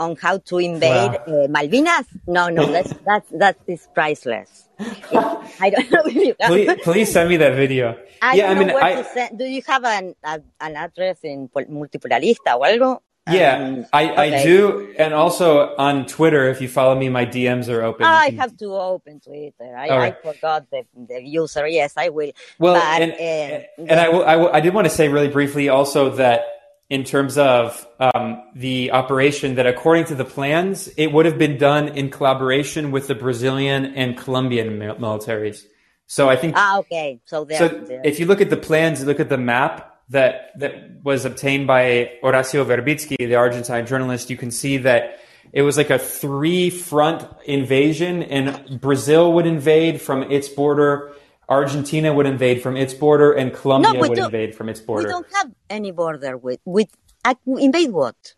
on 0.00 0.16
how 0.16 0.38
to 0.38 0.58
invade 0.58 1.12
Wow. 1.26 1.44
uh, 1.44 1.46
Malvinas. 1.48 2.06
No, 2.26 2.48
no, 2.48 2.64
that's, 2.66 2.94
that's, 3.06 3.30
that 3.32 3.56
is 3.66 3.86
priceless. 3.94 4.66
I 4.80 5.68
don't 5.70 5.90
know 5.90 6.02
if 6.06 6.14
you 6.14 6.34
have- 6.40 6.48
please, 6.50 6.70
please 6.82 7.12
send 7.12 7.28
me 7.28 7.36
that 7.36 7.54
video. 7.54 7.98
I 8.22 8.34
yeah, 8.34 8.50
I 8.50 8.54
mean, 8.54 8.70
I, 8.70 9.02
send. 9.02 9.38
Do 9.38 9.44
you 9.44 9.62
have 9.66 9.84
an 9.84 10.14
a, 10.24 10.40
an 10.60 10.76
address 10.76 11.18
in 11.22 11.48
Pol- 11.48 11.64
Multipolarista 11.66 12.52
o 12.56 12.60
algo? 12.60 13.00
yeah, 13.30 13.56
Um, 13.62 13.86
I, 13.92 14.14
I 14.16 14.42
do, 14.42 14.92
and 14.98 15.12
also 15.14 15.74
on 15.76 16.06
Twitter, 16.06 16.48
if 16.48 16.60
you 16.60 16.68
follow 16.68 16.94
me, 16.96 17.08
my 17.08 17.24
DMs 17.26 17.68
are 17.68 17.82
open. 17.82 18.04
Ah, 18.06 18.20
I 18.20 18.30
have 18.30 18.56
to 18.58 18.74
open 18.74 19.20
Twitter. 19.20 19.76
I, 19.76 19.88
All 19.88 20.00
I 20.00 20.12
forgot 20.12 20.66
the, 20.70 20.84
the 21.08 21.22
user. 21.22 21.66
Yes, 21.68 21.92
I 21.96 22.08
will. 22.08 22.32
Well, 22.58 22.74
But, 22.74 23.02
and, 23.02 23.12
uh, 23.12 23.66
and 23.92 24.00
I, 24.00 24.08
will, 24.08 24.24
I, 24.24 24.36
will, 24.36 24.50
I 24.52 24.60
did 24.60 24.74
want 24.74 24.86
to 24.86 24.90
say 24.90 25.08
really 25.08 25.28
briefly 25.28 25.68
also 25.68 26.10
that 26.16 26.42
in 26.90 27.04
terms 27.04 27.38
of 27.38 27.86
um, 28.00 28.42
the 28.54 28.90
operation, 28.90 29.54
that 29.54 29.66
according 29.66 30.06
to 30.06 30.16
the 30.16 30.24
plans, 30.24 30.88
it 30.96 31.06
would 31.12 31.24
have 31.24 31.38
been 31.38 31.56
done 31.56 31.88
in 31.88 32.10
collaboration 32.10 32.90
with 32.90 33.06
the 33.06 33.14
Brazilian 33.14 33.94
and 33.94 34.16
Colombian 34.18 34.78
mil- 34.78 34.96
militaries. 34.96 35.62
So 36.06 36.28
I 36.28 36.34
think 36.34 36.54
Ah, 36.56 36.78
okay. 36.80 37.20
So 37.24 37.44
there. 37.44 37.58
So 37.58 37.68
there. 37.68 38.02
if 38.04 38.18
you 38.18 38.26
look 38.26 38.40
at 38.40 38.50
the 38.50 38.56
plans, 38.56 39.04
look 39.04 39.20
at 39.20 39.28
the 39.28 39.38
map 39.38 39.94
that 40.08 40.50
that 40.58 40.72
was 41.04 41.24
obtained 41.24 41.68
by 41.68 42.10
Horacio 42.24 42.64
Verbitsky, 42.66 43.16
the 43.16 43.36
Argentine 43.36 43.86
journalist, 43.86 44.28
you 44.28 44.36
can 44.36 44.50
see 44.50 44.78
that 44.78 45.20
it 45.52 45.62
was 45.62 45.76
like 45.76 45.90
a 45.90 45.98
three 45.98 46.68
front 46.70 47.24
invasion 47.44 48.24
and 48.24 48.80
Brazil 48.80 49.32
would 49.34 49.46
invade 49.46 50.00
from 50.00 50.24
its 50.24 50.48
border, 50.48 51.12
Argentina 51.50 52.14
would 52.14 52.26
invade 52.26 52.62
from 52.62 52.76
its 52.76 52.94
border, 52.94 53.32
and 53.32 53.52
Colombia 53.52 54.00
we 54.00 54.08
would 54.08 54.18
invade 54.18 54.54
from 54.54 54.68
its 54.68 54.80
border. 54.80 55.08
we 55.08 55.10
don't 55.12 55.26
have 55.34 55.50
any 55.68 55.90
border 55.90 56.36
with 56.38 56.60
with 56.64 56.88
uh, 57.24 57.34
invade 57.58 57.90
what? 57.90 58.34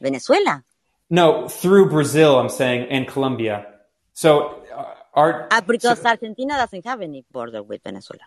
Venezuela. 0.00 0.64
No, 1.10 1.48
through 1.48 1.90
Brazil, 1.90 2.38
I'm 2.38 2.48
saying, 2.48 2.88
and 2.90 3.06
Colombia. 3.06 3.66
So 4.14 4.64
uh, 4.74 4.94
our 5.14 5.48
Ah, 5.50 5.60
because 5.60 6.00
so- 6.00 6.08
Argentina 6.08 6.54
doesn't 6.56 6.84
have 6.86 7.00
any 7.02 7.24
border 7.30 7.62
with 7.62 7.82
Venezuela. 7.84 8.24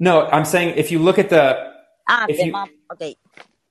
no, 0.00 0.26
I'm 0.26 0.44
saying 0.44 0.74
if 0.76 0.90
you 0.90 0.98
look 0.98 1.18
at 1.18 1.28
the 1.28 1.44
Ah, 2.08 2.26
If 2.28 2.36
the 2.38 2.46
you- 2.46 2.52
map. 2.52 2.68
Okay. 2.92 3.16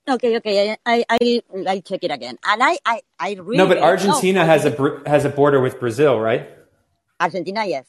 Okay, 0.08 0.36
okay. 0.38 0.74
I, 0.84 1.04
I, 1.08 1.42
I'll 1.68 1.80
check 1.82 2.02
it 2.02 2.10
again. 2.10 2.36
And 2.42 2.58
I, 2.60 2.74
I, 2.84 3.02
I 3.20 3.30
really. 3.34 3.58
no, 3.58 3.68
but 3.68 3.78
Argentina 3.78 4.40
I 4.42 4.44
has 4.46 4.64
a 4.64 4.72
has 5.06 5.24
a 5.24 5.28
border 5.30 5.60
with 5.60 5.78
Brazil, 5.78 6.18
right? 6.18 6.48
Argentina, 7.20 7.62
yes. 7.66 7.86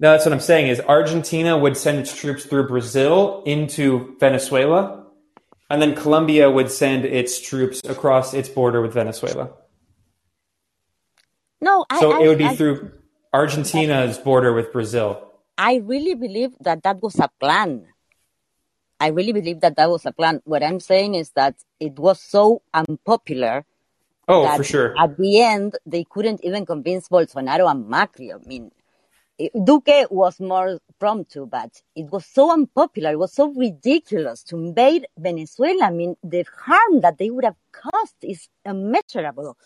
No, 0.00 0.12
that's 0.12 0.24
what 0.24 0.32
I'm 0.32 0.40
saying. 0.40 0.68
Is 0.68 0.80
Argentina 0.80 1.58
would 1.58 1.76
send 1.76 1.98
its 1.98 2.16
troops 2.16 2.46
through 2.46 2.68
Brazil 2.68 3.42
into 3.44 4.16
Venezuela, 4.18 5.04
and 5.68 5.80
then 5.80 5.94
Colombia 5.94 6.50
would 6.50 6.70
send 6.70 7.04
its 7.04 7.38
troops 7.38 7.82
across 7.84 8.32
its 8.32 8.48
border 8.48 8.80
with 8.80 8.94
Venezuela. 8.94 9.50
No, 11.60 11.84
I, 11.90 12.00
So 12.00 12.12
I, 12.12 12.24
it 12.24 12.28
would 12.28 12.38
be 12.38 12.46
I, 12.46 12.56
through 12.56 12.92
Argentina's 13.34 14.16
border 14.16 14.54
with 14.54 14.72
Brazil. 14.72 15.32
I 15.58 15.76
really 15.76 16.14
believe 16.14 16.52
that 16.60 16.82
that 16.84 17.02
was 17.02 17.18
a 17.18 17.28
plan. 17.38 17.86
I 18.98 19.08
really 19.08 19.32
believe 19.32 19.60
that 19.60 19.76
that 19.76 19.90
was 19.90 20.06
a 20.06 20.12
plan. 20.12 20.40
What 20.44 20.62
I'm 20.62 20.80
saying 20.80 21.14
is 21.14 21.30
that 21.32 21.56
it 21.78 21.98
was 21.98 22.20
so 22.20 22.62
unpopular 22.72 23.66
Oh, 24.28 24.44
that 24.44 24.56
for 24.56 24.64
sure. 24.64 24.94
at 24.96 25.16
the 25.18 25.40
end 25.40 25.76
they 25.84 26.04
couldn't 26.04 26.44
even 26.44 26.64
convince 26.64 27.08
Bolsonaro 27.08 27.70
and 27.70 27.84
Macri. 27.84 28.32
I 28.32 28.38
mean, 28.46 28.70
Duque 29.64 30.06
was 30.10 30.40
more 30.40 30.78
prompt 30.98 31.32
to, 31.32 31.46
but 31.46 31.70
it 31.94 32.10
was 32.10 32.26
so 32.26 32.52
unpopular. 32.52 33.12
It 33.12 33.18
was 33.18 33.32
so 33.32 33.52
ridiculous 33.52 34.42
to 34.44 34.56
invade 34.56 35.06
Venezuela. 35.18 35.84
I 35.84 35.90
mean, 35.90 36.16
the 36.22 36.44
harm 36.56 37.00
that 37.00 37.18
they 37.18 37.30
would 37.30 37.44
have 37.44 37.56
caused 37.72 38.16
is 38.22 38.48
immeasurable. 38.64 39.56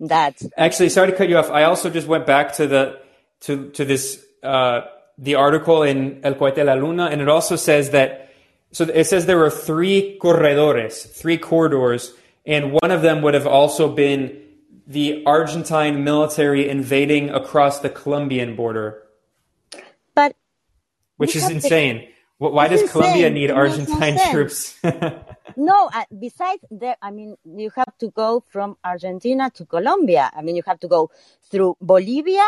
That 0.00 0.42
Actually, 0.56 0.88
sorry 0.88 1.12
to 1.12 1.16
cut 1.16 1.28
you 1.28 1.38
off. 1.38 1.50
I 1.50 1.64
also 1.64 1.88
just 1.88 2.08
went 2.08 2.26
back 2.26 2.54
to 2.54 2.66
the 2.66 2.98
to 3.42 3.70
to 3.70 3.84
this 3.84 4.24
uh, 4.42 4.80
the 5.18 5.36
article 5.36 5.84
in 5.84 6.20
El 6.24 6.34
Cohete 6.34 6.64
la 6.64 6.74
Luna, 6.74 7.06
and 7.06 7.20
it 7.20 7.28
also 7.28 7.54
says 7.54 7.90
that 7.90 8.32
so 8.72 8.84
it 8.84 9.04
says 9.04 9.26
there 9.26 9.38
were 9.38 9.50
three 9.50 10.18
corredores, 10.20 11.04
three 11.04 11.38
corridors, 11.38 12.14
and 12.44 12.72
one 12.72 12.90
of 12.90 13.02
them 13.02 13.22
would 13.22 13.34
have 13.34 13.46
also 13.46 13.92
been 13.94 14.42
the 14.86 15.22
Argentine 15.26 16.02
military 16.02 16.68
invading 16.68 17.30
across 17.30 17.80
the 17.80 17.88
Colombian 17.88 18.56
border, 18.56 19.02
which 21.22 21.36
is 21.36 21.48
insane. 21.48 21.96
Wh- 22.38 22.52
Why 22.56 22.66
does 22.68 22.90
Colombia 22.90 23.30
need 23.30 23.50
It 23.50 23.54
makes 23.54 23.78
no 23.88 23.94
Argentine 23.94 24.16
troops? 24.30 24.58
No, 25.56 25.90
uh, 25.92 26.04
besides 26.18 26.64
that, 26.80 26.96
I 27.02 27.10
mean, 27.10 27.36
you 27.44 27.70
have 27.76 27.92
to 27.98 28.08
go 28.08 28.42
from 28.48 28.76
Argentina 28.82 29.50
to 29.50 29.66
Colombia. 29.66 30.30
I 30.34 30.40
mean, 30.40 30.56
you 30.56 30.62
have 30.66 30.80
to 30.80 30.88
go 30.88 31.10
through 31.50 31.76
Bolivia, 31.80 32.44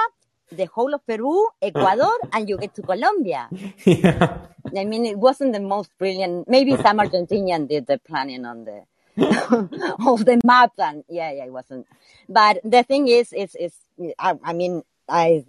the 0.51 0.65
whole 0.67 0.95
of 0.95 1.07
Peru, 1.07 1.49
Ecuador, 1.61 2.17
and 2.33 2.49
you 2.49 2.57
get 2.57 2.75
to 2.77 2.83
Colombia. 2.83 3.49
yeah. 3.85 4.39
I 4.77 4.85
mean, 4.85 5.05
it 5.05 5.19
wasn't 5.19 5.53
the 5.53 5.61
most 5.61 5.91
brilliant. 5.99 6.49
Maybe 6.49 6.77
some 6.77 6.99
Argentinian 6.99 7.69
did 7.69 7.87
the 7.87 7.99
planning 7.99 8.45
on 8.45 8.65
the 8.65 8.85
of 10.07 10.25
the 10.25 10.41
map, 10.43 10.73
and 10.79 11.05
yeah, 11.09 11.31
yeah, 11.31 11.45
it 11.45 11.53
wasn't. 11.53 11.87
But 12.29 12.59
the 12.65 12.83
thing 12.83 13.09
is, 13.09 13.33
it's, 13.33 13.55
it's. 13.55 13.77
I, 14.19 14.35
I 14.43 14.53
mean, 14.55 14.83
I. 15.09 15.45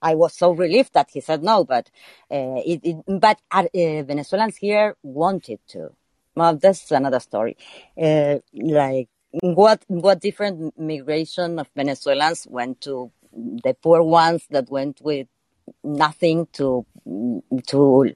I 0.00 0.14
was 0.14 0.34
so 0.34 0.52
relieved 0.52 0.94
that 0.94 1.10
he 1.12 1.20
said 1.20 1.42
no, 1.42 1.64
but 1.64 1.90
uh, 2.30 2.60
it, 2.64 2.80
it, 2.84 2.96
but 3.20 3.40
uh, 3.50 3.64
Venezuelans 3.72 4.56
here 4.56 4.96
wanted 5.02 5.60
to. 5.68 5.90
Well, 6.34 6.56
that's 6.56 6.90
another 6.92 7.20
story. 7.20 7.56
Uh, 8.00 8.38
like 8.52 9.08
what 9.40 9.84
what 9.88 10.20
different 10.20 10.78
migration 10.78 11.58
of 11.58 11.68
Venezuelans 11.74 12.46
went 12.48 12.80
to 12.82 13.10
the 13.32 13.74
poor 13.82 14.02
ones 14.02 14.46
that 14.50 14.70
went 14.70 15.00
with 15.02 15.26
nothing 15.84 16.46
to 16.52 16.86
to 17.66 18.14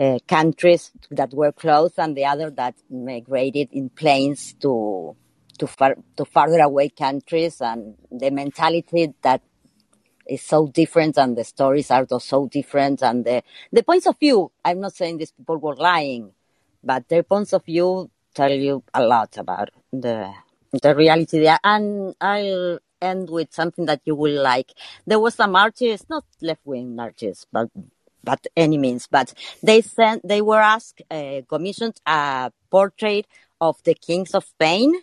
uh, 0.00 0.18
countries 0.26 0.92
that 1.10 1.32
were 1.34 1.52
close, 1.52 1.92
and 1.98 2.16
the 2.16 2.24
other 2.24 2.50
that 2.50 2.74
migrated 2.90 3.68
in 3.72 3.90
planes 3.90 4.54
to 4.60 5.16
to 5.58 5.66
far 5.66 5.96
to 6.16 6.24
farther 6.24 6.60
away 6.60 6.88
countries, 6.88 7.60
and 7.60 7.96
the 8.10 8.30
mentality 8.30 9.12
that 9.22 9.42
is 10.28 10.42
so 10.42 10.66
different, 10.68 11.18
and 11.18 11.36
the 11.36 11.44
stories 11.44 11.90
are 11.90 12.06
so 12.20 12.48
different, 12.48 13.02
and 13.02 13.24
the 13.24 13.42
the 13.72 13.82
points 13.82 14.06
of 14.06 14.18
view. 14.18 14.50
I'm 14.64 14.80
not 14.80 14.94
saying 14.94 15.18
these 15.18 15.32
people 15.32 15.58
were 15.58 15.76
lying, 15.76 16.32
but 16.82 17.08
their 17.08 17.22
points 17.22 17.52
of 17.52 17.64
view 17.64 18.10
tell 18.34 18.52
you 18.52 18.82
a 18.94 19.02
lot 19.02 19.36
about 19.36 19.70
the 19.92 20.32
the 20.82 20.94
reality 20.94 21.40
there. 21.40 21.58
And 21.64 22.14
I'll 22.20 22.78
end 23.00 23.30
with 23.30 23.52
something 23.52 23.86
that 23.86 24.02
you 24.04 24.14
will 24.14 24.42
like. 24.42 24.72
There 25.06 25.20
was 25.20 25.34
some 25.34 25.54
artists, 25.56 26.08
not 26.08 26.24
left 26.40 26.60
wing 26.64 26.98
artists, 26.98 27.46
but 27.52 27.68
but 28.24 28.46
any 28.56 28.78
means, 28.78 29.06
but 29.06 29.32
they 29.62 29.80
sent 29.80 30.26
they 30.26 30.42
were 30.42 30.60
asked 30.60 31.02
uh, 31.10 31.40
commissioned 31.48 32.00
a 32.06 32.52
portrait 32.70 33.26
of 33.60 33.82
the 33.84 33.94
kings 33.94 34.34
of 34.34 34.44
Spain. 34.44 35.00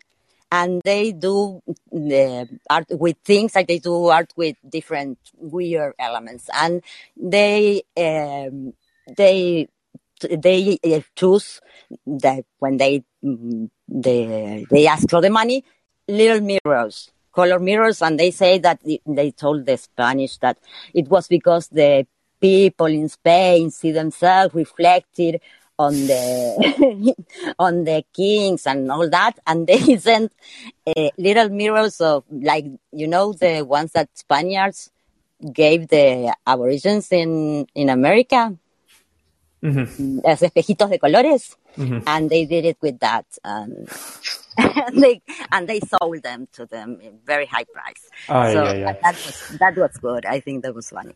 And 0.51 0.81
they 0.85 1.11
do 1.11 1.61
the 1.91 2.47
art 2.69 2.85
with 2.91 3.17
things 3.25 3.55
like 3.55 3.67
they 3.67 3.79
do 3.79 4.05
art 4.07 4.31
with 4.37 4.55
different 4.67 5.17
weird 5.37 5.93
elements, 5.99 6.49
and 6.53 6.81
they 7.17 7.81
um, 7.97 8.73
they 9.17 9.67
they 10.21 10.79
uh, 10.83 11.01
choose 11.15 11.59
that 12.05 12.45
when 12.59 12.77
they 12.77 13.03
mm, 13.23 13.69
they 13.87 14.65
they 14.69 14.87
ask 14.87 15.09
for 15.09 15.21
the 15.21 15.29
money, 15.29 15.63
little 16.07 16.41
mirrors, 16.41 17.11
color 17.33 17.59
mirrors, 17.59 18.01
and 18.01 18.19
they 18.19 18.31
say 18.31 18.57
that 18.59 18.79
they 19.05 19.31
told 19.31 19.65
the 19.65 19.77
Spanish 19.77 20.37
that 20.37 20.57
it 20.93 21.07
was 21.09 21.27
because 21.27 21.67
the 21.69 22.07
people 22.39 22.85
in 22.87 23.09
Spain 23.09 23.71
see 23.71 23.91
themselves 23.91 24.53
reflected 24.53 25.41
on 25.77 25.93
the 25.93 27.15
on 27.59 27.83
the 27.83 28.03
kings 28.13 28.65
and 28.67 28.91
all 28.91 29.09
that, 29.09 29.33
and 29.45 29.67
they 29.67 29.97
sent 29.97 30.31
uh, 30.87 31.09
little 31.17 31.49
mirrors 31.49 31.99
of 32.01 32.23
like 32.31 32.65
you 32.91 33.07
know 33.07 33.33
the 33.33 33.61
ones 33.63 33.91
that 33.93 34.09
Spaniards 34.13 34.91
gave 35.53 35.87
the 35.89 36.33
Aborigines 36.47 37.11
in 37.11 37.67
in 37.75 37.89
America 37.89 38.55
Mhm. 39.63 40.21
los 40.23 40.41
espejitos 40.43 40.89
de 40.91 40.99
colores. 40.99 41.57
mm-hmm. 41.75 41.99
and 42.05 42.29
they 42.29 42.45
did 42.45 42.65
it 42.65 42.77
with 42.81 42.99
that, 42.99 43.25
um, 43.43 43.73
and 44.57 45.01
they 45.01 45.21
and 45.51 45.67
they 45.67 45.79
sold 45.81 46.21
them 46.21 46.47
to 46.53 46.65
them 46.67 46.99
very 47.25 47.45
high 47.47 47.65
price. 47.65 48.09
Oh, 48.29 48.53
so 48.53 48.63
yeah, 48.63 48.73
yeah. 48.73 48.93
that 49.01 49.15
was 49.15 49.57
that 49.59 49.75
was 49.75 49.97
good. 49.97 50.25
I 50.25 50.39
think 50.39 50.63
that 50.63 50.73
was 50.75 50.89
funny. 50.89 51.13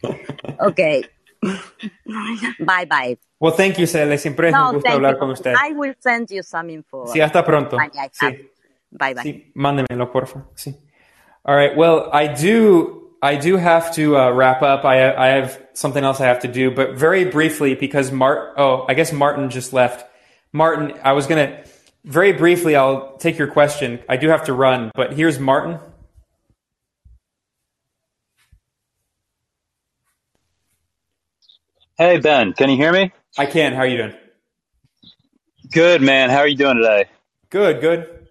Okay. 0.59 1.03
bye 2.59 2.85
bye. 2.85 3.17
Well, 3.39 3.53
thank 3.53 3.77
you, 3.79 3.85
Cele. 3.85 4.17
Siempre 4.17 4.49
es 4.49 4.53
no, 4.53 4.69
un 4.69 4.75
gusto 4.75 4.89
hablar 4.89 5.13
you. 5.13 5.19
con 5.19 5.31
usted. 5.31 5.55
I 5.55 5.71
will 5.71 5.93
send 5.99 6.29
you 6.29 6.43
some 6.43 6.69
info. 6.69 7.05
Sí, 7.05 7.21
hasta 7.21 7.43
pronto. 7.43 7.77
Sí. 8.11 8.49
Bye 8.91 9.13
bye. 9.13 9.23
Sí, 9.23 9.51
mándemelo, 9.55 10.11
porfa. 10.11 10.45
Sí. 10.55 10.75
All 11.45 11.55
right. 11.55 11.75
Well, 11.75 12.09
I 12.11 12.27
do 12.27 12.99
I 13.21 13.35
do 13.35 13.57
have 13.57 13.93
to 13.95 14.17
uh, 14.17 14.31
wrap 14.31 14.61
up. 14.61 14.85
I 14.85 15.13
I 15.13 15.27
have 15.27 15.59
something 15.73 16.03
else 16.03 16.19
I 16.19 16.25
have 16.25 16.41
to 16.41 16.47
do, 16.47 16.71
but 16.71 16.95
very 16.95 17.25
briefly 17.25 17.75
because 17.75 18.11
Mart. 18.11 18.53
Oh, 18.57 18.85
I 18.87 18.93
guess 18.93 19.13
Martin 19.13 19.49
just 19.49 19.73
left. 19.73 20.05
Martin, 20.51 20.93
I 21.03 21.13
was 21.13 21.27
gonna 21.27 21.63
very 22.03 22.33
briefly. 22.33 22.75
I'll 22.75 23.17
take 23.17 23.37
your 23.37 23.47
question. 23.47 23.99
I 24.09 24.17
do 24.17 24.29
have 24.29 24.45
to 24.45 24.53
run, 24.53 24.91
but 24.95 25.13
here's 25.13 25.39
Martin. 25.39 25.79
Hey 31.99 32.17
Ben, 32.17 32.53
can 32.53 32.69
you 32.69 32.77
hear 32.77 32.93
me? 32.93 33.11
I 33.37 33.45
can. 33.45 33.73
How 33.73 33.79
are 33.79 33.85
you 33.85 33.97
doing? 33.97 34.15
Good, 35.69 36.01
man. 36.01 36.29
How 36.29 36.37
are 36.37 36.47
you 36.47 36.55
doing 36.55 36.77
today? 36.77 37.09
Good, 37.49 37.81
good. 37.81 38.25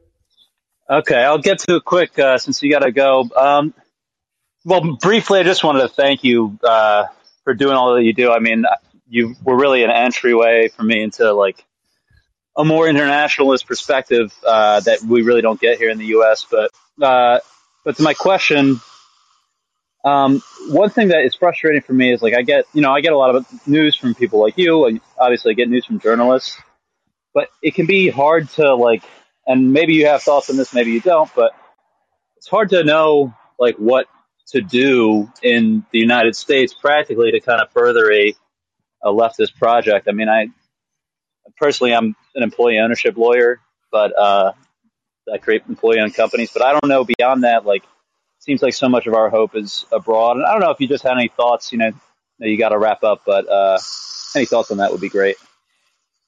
Okay, 0.89 1.23
I'll 1.23 1.37
get 1.37 1.59
to 1.59 1.77
it 1.77 1.85
quick 1.85 2.19
uh, 2.19 2.39
since 2.39 2.63
you 2.63 2.73
got 2.73 2.79
to 2.79 2.93
go. 2.93 3.29
Um, 3.37 3.75
well, 4.65 4.97
briefly, 4.97 5.41
I 5.41 5.43
just 5.43 5.63
wanted 5.63 5.81
to 5.81 5.89
thank 5.89 6.25
you 6.25 6.59
uh, 6.65 7.09
for 7.45 7.53
doing 7.53 7.75
all 7.75 7.95
that 7.97 8.05
you 8.05 8.15
do. 8.15 8.33
I 8.33 8.39
mean, 8.39 8.65
you 9.07 9.37
were 9.45 9.59
really 9.59 9.85
an 9.85 9.91
entryway 9.91 10.69
for 10.69 10.83
me 10.83 11.03
into 11.03 11.31
like 11.35 11.63
a 12.57 12.65
more 12.65 12.89
internationalist 12.89 13.67
perspective 13.67 14.35
uh, 14.47 14.81
that 14.81 15.03
we 15.03 15.21
really 15.21 15.43
don't 15.43 15.61
get 15.61 15.77
here 15.77 15.91
in 15.91 15.99
the 15.99 16.07
U.S. 16.07 16.47
But 16.51 16.71
uh, 17.03 17.41
but 17.85 17.97
to 17.99 18.03
my 18.03 18.15
question, 18.15 18.81
um, 20.05 20.43
one 20.69 20.91
thing 20.91 21.09
that 21.09 21.25
is 21.25 21.35
frustrating 21.35 21.83
for 21.83 21.93
me 21.93 22.13
is 22.13 22.23
like 22.23 22.35
I 22.35 22.43
get 22.43 22.65
you 22.73 22.83
know 22.83 22.93
I 22.93 23.01
get 23.01 23.13
a 23.13 23.19
lot 23.19 23.35
of 23.35 23.47
news 23.67 23.97
from 23.97 24.15
people 24.15 24.41
like 24.41 24.57
you, 24.57 24.87
and 24.87 25.01
obviously 25.19 25.53
I 25.53 25.55
get 25.55 25.69
news 25.69 25.85
from 25.85 25.99
journalists, 26.01 26.61
but 27.35 27.49
it 27.63 27.75
can 27.75 27.87
be 27.87 28.09
hard 28.09 28.49
to 28.51 28.75
like, 28.75 29.03
and 29.47 29.73
maybe 29.73 29.95
you 29.95 30.07
have 30.07 30.23
thoughts 30.23 30.51
on 30.51 30.57
this, 30.57 30.73
maybe 30.73 30.93
you 30.93 31.01
don't, 31.01 31.31
but 31.35 31.53
it's 32.37 32.49
hard 32.49 32.71
to 32.71 32.85
know 32.85 33.35
like 33.59 33.77
what 33.77 34.07
to 34.49 34.61
do 34.61 35.31
in 35.43 35.85
the 35.93 35.99
United 35.99 36.35
States 36.35 36.73
practically 36.73 37.33
to 37.33 37.41
kind 37.41 37.61
of 37.61 37.71
further 37.71 38.11
a, 38.11 38.35
a 39.03 39.13
leftist 39.13 39.55
project. 39.57 40.09
I 40.09 40.13
mean, 40.13 40.29
I 40.29 40.49
personally, 41.59 41.95
I'm 41.95 42.17
an 42.35 42.43
employee 42.43 42.79
ownership 42.79 43.17
lawyer, 43.17 43.61
but 43.93 44.19
uh, 44.19 44.53
I 45.33 45.39
create 45.39 45.63
employee 45.69 46.01
owned 46.01 46.15
companies. 46.15 46.51
But 46.53 46.63
I 46.63 46.73
don't 46.73 46.89
know 46.89 47.05
beyond 47.05 47.45
that. 47.45 47.67
Like, 47.67 47.85
seems 48.49 48.63
like 48.63 48.73
so 48.73 48.89
much 48.89 49.07
of 49.07 49.13
our 49.13 49.29
hope 49.29 49.55
is 49.55 49.85
abroad. 49.93 50.39
And 50.39 50.47
I 50.47 50.53
don't 50.53 50.63
know 50.63 50.71
if 50.71 50.81
you 50.81 50.89
just 50.89 51.05
had 51.05 51.13
any 51.13 51.29
thoughts. 51.29 51.71
You 51.71 51.79
know, 51.79 51.91
you 52.39 52.57
got 52.57 52.71
to 52.71 52.79
wrap 52.79 53.05
up, 53.05 53.21
but 53.27 53.47
uh, 53.47 53.79
any 54.35 54.47
thoughts 54.47 54.71
on 54.71 54.79
that 54.79 54.91
would 54.91 55.03
be 55.03 55.11
great. 55.11 55.37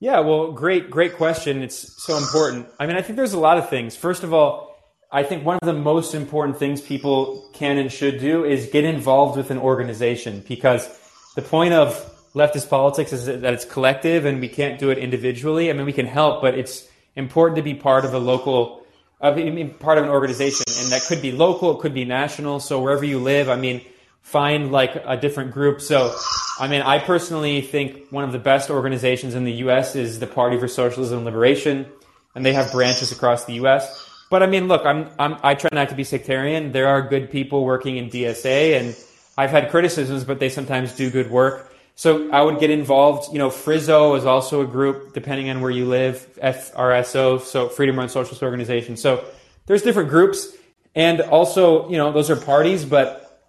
Yeah, 0.01 0.21
well, 0.21 0.53
great, 0.53 0.91
great 0.91 1.17
question. 1.17 1.63
It's 1.63 2.03
so 2.05 2.19
important. 2.19 2.67
I 2.79 2.87
mean, 2.87 2.97
I 2.97 3.03
think 3.03 3.17
there's 3.17 3.33
a 3.33 3.41
lot 3.41 3.57
of 3.57 3.71
things. 3.71 3.97
First 3.97 4.23
of 4.23 4.35
all, 4.35 4.77
I 5.11 5.23
think 5.23 5.47
one 5.47 5.59
of 5.63 5.67
the 5.67 5.73
most 5.73 6.15
important 6.15 6.59
things 6.59 6.83
people 6.83 7.51
can 7.55 7.79
and 7.79 7.91
should 7.91 8.21
do 8.21 8.45
is 8.45 8.67
get 8.67 8.85
involved 8.85 9.39
with 9.39 9.51
an 9.51 9.59
organization 9.59 10.45
because 10.47 10.89
the 11.37 11.43
point 11.43 11.73
of 11.73 11.95
leftist 12.35 12.69
politics 12.69 13.15
is 13.15 13.27
that 13.27 13.45
it's 13.45 13.65
collective 13.65 14.27
and 14.27 14.41
we 14.41 14.49
can't 14.49 14.79
do 14.79 14.91
it 14.91 14.99
individually. 14.99 15.71
I 15.71 15.73
mean, 15.73 15.87
we 15.87 15.93
can 15.95 16.07
help, 16.07 16.43
but 16.43 16.55
it's 16.55 16.87
important 17.17 17.57
to 17.57 17.63
be 17.63 17.75
part 17.75 18.05
of 18.05 18.13
a 18.13 18.19
local, 18.19 18.80
I 19.21 19.33
mean, 19.33 19.75
part 19.75 19.99
of 19.99 20.05
an 20.05 20.11
organization. 20.11 20.65
And 20.79 20.93
that 20.93 21.03
could 21.07 21.21
be 21.21 21.33
local, 21.33 21.77
it 21.77 21.81
could 21.81 21.95
be 21.95 22.05
national. 22.05 22.61
So 22.61 22.81
wherever 22.81 23.05
you 23.05 23.19
live, 23.19 23.49
I 23.49 23.57
mean, 23.57 23.83
find 24.23 24.73
like 24.73 24.97
a 25.05 25.17
different 25.17 25.53
group. 25.53 25.81
So, 25.81 26.15
I 26.59 26.69
mean, 26.69 26.83
I 26.83 26.99
personally 26.99 27.61
think 27.61 28.11
one 28.11 28.25
of 28.25 28.33
the 28.33 28.39
best 28.39 28.71
organizations 28.71 29.35
in 29.35 29.45
the 29.45 29.53
U.S. 29.65 29.97
is 29.97 30.21
the 30.21 30.27
Party 30.27 30.59
for 30.59 30.69
Socialism 30.69 31.19
and 31.19 31.25
Liberation, 31.25 31.87
and 32.35 32.47
they 32.47 32.53
have 32.53 32.73
branches 32.73 33.13
across 33.13 33.45
the 33.45 33.55
U.S. 33.55 34.07
But 34.31 34.43
I 34.43 34.47
mean, 34.47 34.69
look, 34.69 34.87
I'm, 34.87 35.09
I'm, 35.19 35.37
I 35.43 35.55
try 35.55 35.71
not 35.73 35.89
to 35.89 35.95
be 35.95 36.05
sectarian. 36.05 36.73
There 36.73 36.87
are 36.87 37.03
good 37.03 37.31
people 37.31 37.65
working 37.65 37.97
in 37.97 38.09
DSA, 38.09 38.79
and 38.79 38.97
I've 39.37 39.51
had 39.51 39.71
criticisms, 39.71 40.25
but 40.25 40.39
they 40.39 40.49
sometimes 40.49 40.95
do 40.95 41.11
good 41.11 41.31
work. 41.31 41.70
So 42.01 42.31
I 42.31 42.41
would 42.41 42.61
get 42.61 42.71
involved. 42.71 43.31
You 43.31 43.39
know, 43.39 43.51
Frizzo 43.51 44.15
is 44.15 44.25
also 44.25 44.63
a 44.63 44.67
group, 44.67 45.13
depending 45.13 45.51
on 45.51 45.61
where 45.61 45.71
you 45.71 45.85
live. 45.85 46.27
FRSO, 46.43 47.43
so 47.43 47.69
Freedom 47.69 47.99
Road 47.99 48.11
Socialist 48.11 48.43
Organization. 48.43 48.97
So 48.97 49.23
there's 49.67 49.83
different 49.83 50.09
groups, 50.09 50.49
and 50.95 51.21
also, 51.21 51.91
you 51.91 51.99
know, 51.99 52.11
those 52.11 52.31
are 52.31 52.37
parties, 52.37 52.87
but 52.87 53.43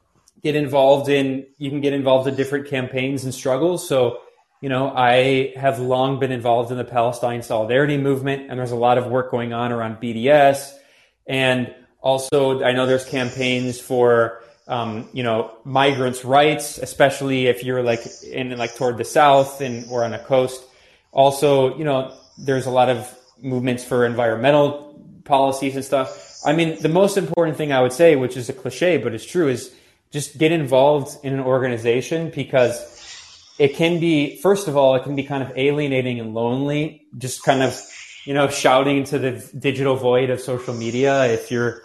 get 0.44 0.58
involved 0.58 1.08
in. 1.08 1.46
You 1.60 1.70
can 1.70 1.80
get 1.80 1.94
involved 1.94 2.28
in 2.28 2.36
different 2.36 2.68
campaigns 2.68 3.24
and 3.24 3.34
struggles. 3.34 3.88
So 3.88 4.20
you 4.60 4.68
know, 4.68 4.94
I 4.94 5.54
have 5.56 5.80
long 5.80 6.20
been 6.20 6.34
involved 6.34 6.72
in 6.72 6.78
the 6.78 6.84
Palestine 6.84 7.44
Solidarity 7.44 7.98
Movement, 7.98 8.50
and 8.50 8.60
there's 8.60 8.72
a 8.72 8.76
lot 8.76 8.98
of 8.98 9.08
work 9.08 9.32
going 9.32 9.54
on 9.54 9.72
around 9.72 10.02
BDS. 10.02 10.74
And 11.26 11.74
also, 12.02 12.62
I 12.66 12.74
know 12.74 12.86
there's 12.86 13.06
campaigns 13.06 13.80
for, 13.80 14.44
um, 14.72 15.10
you 15.12 15.22
know, 15.22 15.52
migrants' 15.66 16.24
rights, 16.24 16.78
especially 16.78 17.48
if 17.48 17.64
you're 17.64 17.84
like 17.84 18.00
in 18.24 18.58
like 18.58 18.74
toward 18.76 18.98
the 18.98 19.04
south 19.04 19.60
and 19.60 19.86
or 19.92 20.06
on 20.06 20.14
a 20.14 20.20
coast. 20.20 20.64
Also, 21.12 21.78
you 21.78 21.84
know, 21.84 22.16
there's 22.38 22.68
a 22.68 22.72
lot 22.72 22.88
of 22.88 23.14
movements 23.42 23.84
for 23.84 24.06
environmental 24.06 24.98
policies 25.26 25.76
and 25.76 25.84
stuff. 25.84 26.40
I 26.46 26.54
mean, 26.54 26.82
the 26.82 26.90
most 26.90 27.18
important 27.18 27.58
thing 27.58 27.74
I 27.74 27.82
would 27.82 27.92
say, 27.92 28.16
which 28.16 28.38
is 28.38 28.48
a 28.48 28.54
cliche, 28.54 28.96
but 28.96 29.14
it's 29.14 29.26
true, 29.26 29.50
is 29.50 29.76
just 30.10 30.38
get 30.38 30.54
involved 30.54 31.18
in 31.22 31.34
an 31.34 31.42
organization 31.42 32.32
because 32.34 32.88
it 33.60 33.76
can 33.76 34.00
be 34.00 34.38
first 34.38 34.70
of 34.70 34.78
all 34.78 34.96
it 34.96 35.04
can 35.04 35.16
be 35.16 35.24
kind 35.24 35.44
of 35.44 35.52
alienating 35.58 36.20
and 36.20 36.34
lonely 36.34 37.06
just 37.18 37.44
kind 37.44 37.62
of 37.62 37.80
you 38.26 38.34
know 38.34 38.48
shouting 38.48 38.98
into 38.98 39.20
the 39.20 39.32
digital 39.60 39.96
void 39.96 40.30
of 40.30 40.40
social 40.40 40.74
media 40.74 41.26
if 41.26 41.52
you're 41.52 41.84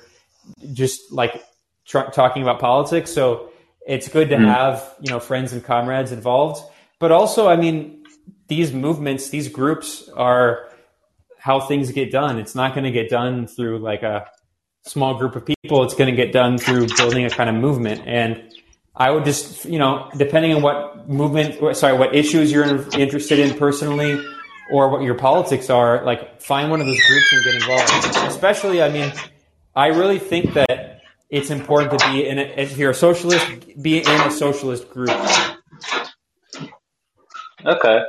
just 0.73 1.13
like 1.13 1.43
tr- 1.87 2.11
talking 2.13 2.43
about 2.43 2.61
politics. 2.61 3.13
So 3.13 3.51
it's 3.87 4.09
good 4.09 4.29
to 4.31 4.37
mm. 4.37 4.47
have 4.47 4.95
you 5.01 5.11
know 5.11 5.21
friends 5.21 5.53
and 5.53 5.65
comrades 5.65 6.13
involved. 6.13 6.63
But 6.99 7.13
also 7.13 7.47
i 7.49 7.57
mean 7.57 8.05
these 8.49 8.73
movements 8.73 9.29
these 9.29 9.49
groups 9.49 10.09
are 10.17 10.71
how 11.47 11.61
things 11.61 11.93
get 11.93 12.11
done. 12.11 12.41
It's 12.41 12.57
not 12.57 12.75
going 12.75 12.83
to 12.83 12.91
get 12.91 13.09
done 13.09 13.47
through 13.47 13.79
like 13.79 14.03
a 14.03 14.27
small 14.83 15.17
group 15.17 15.37
of 15.37 15.47
people. 15.47 15.85
It's 15.85 15.95
going 15.95 16.11
to 16.11 16.17
get 16.17 16.33
done 16.33 16.59
through 16.59 16.89
building 16.97 17.25
a 17.25 17.31
kind 17.31 17.49
of 17.49 17.55
movement. 17.55 18.03
And 18.05 18.53
I 18.97 19.13
would 19.13 19.25
just, 19.25 19.65
you 19.65 19.79
know, 19.79 20.11
depending 20.17 20.55
on 20.55 20.63
what 20.63 21.09
movement, 21.09 21.77
sorry, 21.77 21.97
what 21.97 22.17
issues 22.17 22.51
you're 22.51 22.65
interested 22.99 23.39
in 23.39 23.57
personally, 23.57 24.21
or 24.73 24.89
what 24.89 25.03
your 25.03 25.15
politics 25.15 25.71
are, 25.71 26.05
like 26.05 26.41
find 26.41 26.69
one 26.69 26.81
of 26.81 26.87
those 26.87 27.01
groups 27.07 27.33
and 27.33 27.45
get 27.45 27.55
involved. 27.55 28.29
Especially, 28.29 28.83
I 28.83 28.89
mean, 28.89 29.13
I 29.77 29.89
really 29.89 30.19
think 30.19 30.55
that 30.55 30.86
it's 31.29 31.51
important 31.51 31.99
to 31.99 32.11
be 32.11 32.27
in. 32.27 32.39
A, 32.39 32.43
if 32.43 32.77
you're 32.77 32.91
a 32.91 32.95
socialist, 32.95 33.47
be 33.81 33.99
in 33.99 34.21
a 34.21 34.31
socialist 34.31 34.91
group. 34.91 35.11
Okay, 37.65 38.01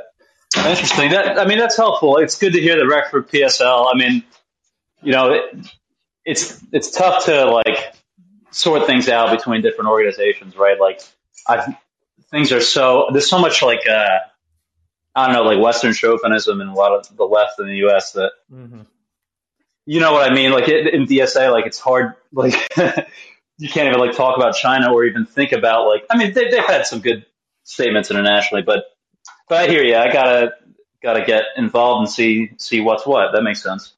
interesting. 0.56 1.10
That 1.10 1.38
I 1.38 1.46
mean, 1.46 1.58
that's 1.58 1.76
helpful. 1.76 2.18
It's 2.18 2.38
good 2.38 2.52
to 2.52 2.60
hear 2.60 2.76
the 2.76 2.86
rec 2.86 3.10
for 3.10 3.22
PSL. 3.22 3.92
I 3.92 3.98
mean, 3.98 4.24
you 5.02 5.12
know, 5.12 5.32
it, 5.32 5.66
it's 6.24 6.62
it's 6.72 6.90
tough 6.90 7.24
to 7.26 7.46
like 7.46 7.94
sort 8.50 8.86
things 8.86 9.08
out 9.08 9.36
between 9.36 9.62
different 9.62 9.90
organizations, 9.90 10.56
right? 10.56 10.78
Like, 10.78 11.00
I've, 11.46 11.74
things 12.30 12.52
are 12.52 12.60
so 12.60 13.08
there's 13.12 13.28
so 13.28 13.40
much 13.40 13.62
like 13.62 13.88
uh, 13.88 14.18
I 15.14 15.26
don't 15.26 15.34
know, 15.34 15.42
like 15.42 15.62
Western 15.62 15.92
chauvinism 15.92 16.60
and 16.60 16.70
a 16.70 16.74
lot 16.74 16.92
of 16.92 17.16
the 17.16 17.24
left 17.24 17.58
in 17.58 17.66
the 17.66 17.76
U.S. 17.78 18.12
that 18.12 18.30
mm-hmm. 18.52 18.82
You 19.88 20.00
know 20.00 20.12
what 20.12 20.30
I 20.30 20.34
mean. 20.34 20.50
Like 20.50 20.68
in 20.68 21.06
DSA, 21.06 21.50
like 21.50 21.64
it's 21.64 21.78
hard, 21.78 22.12
like 22.30 22.52
you 23.56 23.70
can't 23.70 23.88
even 23.88 23.98
like 23.98 24.14
talk 24.14 24.36
about 24.36 24.54
China 24.54 24.92
or 24.92 25.06
even 25.06 25.24
think 25.24 25.52
about 25.52 25.86
like 25.86 26.04
I 26.10 26.18
mean 26.18 26.34
they, 26.34 26.50
they've 26.50 26.62
had 26.62 26.86
some 26.86 27.00
good 27.00 27.24
statements 27.64 28.10
internationally, 28.10 28.62
but 28.62 28.84
but 29.48 29.56
I 29.56 29.66
hear 29.66 29.82
you. 29.82 29.96
I 29.96 30.12
gotta 30.12 30.52
gotta 31.02 31.24
get 31.24 31.44
involved 31.56 32.00
and 32.00 32.10
see 32.10 32.50
see 32.58 32.82
what's 32.82 33.06
what. 33.06 33.32
That 33.32 33.42
makes 33.42 33.62
sense. 33.62 33.94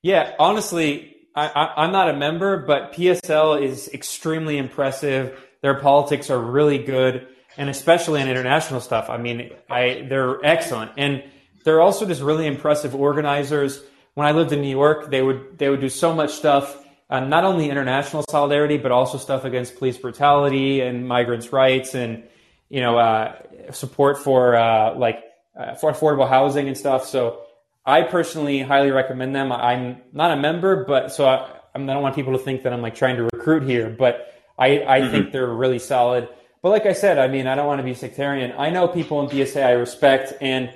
Yeah, 0.00 0.34
honestly, 0.38 1.14
I, 1.34 1.84
am 1.84 1.92
not 1.92 2.08
a 2.08 2.16
member, 2.16 2.56
but 2.56 2.94
PSL 2.94 3.62
is 3.62 3.88
extremely 3.92 4.56
impressive. 4.56 5.38
Their 5.60 5.74
politics 5.74 6.30
are 6.30 6.40
really 6.40 6.78
good, 6.78 7.26
and 7.58 7.68
especially 7.68 8.22
in 8.22 8.28
international 8.28 8.80
stuff. 8.80 9.10
I 9.10 9.18
mean, 9.18 9.50
I 9.68 10.06
they're 10.08 10.42
excellent, 10.42 10.92
and 10.96 11.24
they're 11.62 11.82
also 11.82 12.06
just 12.06 12.22
really 12.22 12.46
impressive 12.46 12.94
organizers. 12.94 13.82
When 14.16 14.26
I 14.26 14.32
lived 14.32 14.52
in 14.52 14.62
New 14.62 14.70
York, 14.70 15.10
they 15.10 15.20
would 15.20 15.58
they 15.58 15.68
would 15.68 15.82
do 15.82 15.90
so 15.90 16.14
much 16.14 16.32
stuff, 16.32 16.82
uh, 17.10 17.20
not 17.20 17.44
only 17.44 17.68
international 17.68 18.24
solidarity, 18.30 18.78
but 18.78 18.90
also 18.90 19.18
stuff 19.18 19.44
against 19.44 19.76
police 19.76 19.98
brutality 19.98 20.80
and 20.80 21.06
migrants' 21.06 21.52
rights, 21.52 21.94
and 21.94 22.22
you 22.70 22.80
know, 22.80 22.96
uh, 22.96 23.36
support 23.72 24.16
for 24.16 24.56
uh, 24.56 24.94
like 24.94 25.22
uh, 25.54 25.74
for 25.74 25.92
affordable 25.92 26.26
housing 26.26 26.66
and 26.66 26.78
stuff. 26.78 27.04
So 27.04 27.42
I 27.84 28.04
personally 28.04 28.62
highly 28.62 28.90
recommend 28.90 29.34
them. 29.34 29.52
I'm 29.52 30.00
not 30.14 30.30
a 30.30 30.36
member, 30.36 30.86
but 30.86 31.12
so 31.12 31.26
I, 31.26 31.50
I 31.74 31.78
don't 31.78 32.00
want 32.00 32.14
people 32.14 32.32
to 32.32 32.38
think 32.38 32.62
that 32.62 32.72
I'm 32.72 32.80
like 32.80 32.94
trying 32.94 33.16
to 33.16 33.28
recruit 33.34 33.64
here, 33.64 33.90
but 33.90 34.32
I, 34.58 34.82
I 34.82 35.00
mm-hmm. 35.00 35.10
think 35.10 35.32
they're 35.32 35.46
really 35.46 35.78
solid. 35.78 36.30
But 36.62 36.70
like 36.70 36.86
I 36.86 36.94
said, 36.94 37.18
I 37.18 37.28
mean, 37.28 37.46
I 37.46 37.54
don't 37.54 37.66
want 37.66 37.80
to 37.80 37.84
be 37.84 37.92
sectarian. 37.92 38.54
I 38.58 38.70
know 38.70 38.88
people 38.88 39.20
in 39.20 39.28
DSA 39.28 39.64
I 39.64 39.72
respect. 39.72 40.32
And 40.40 40.72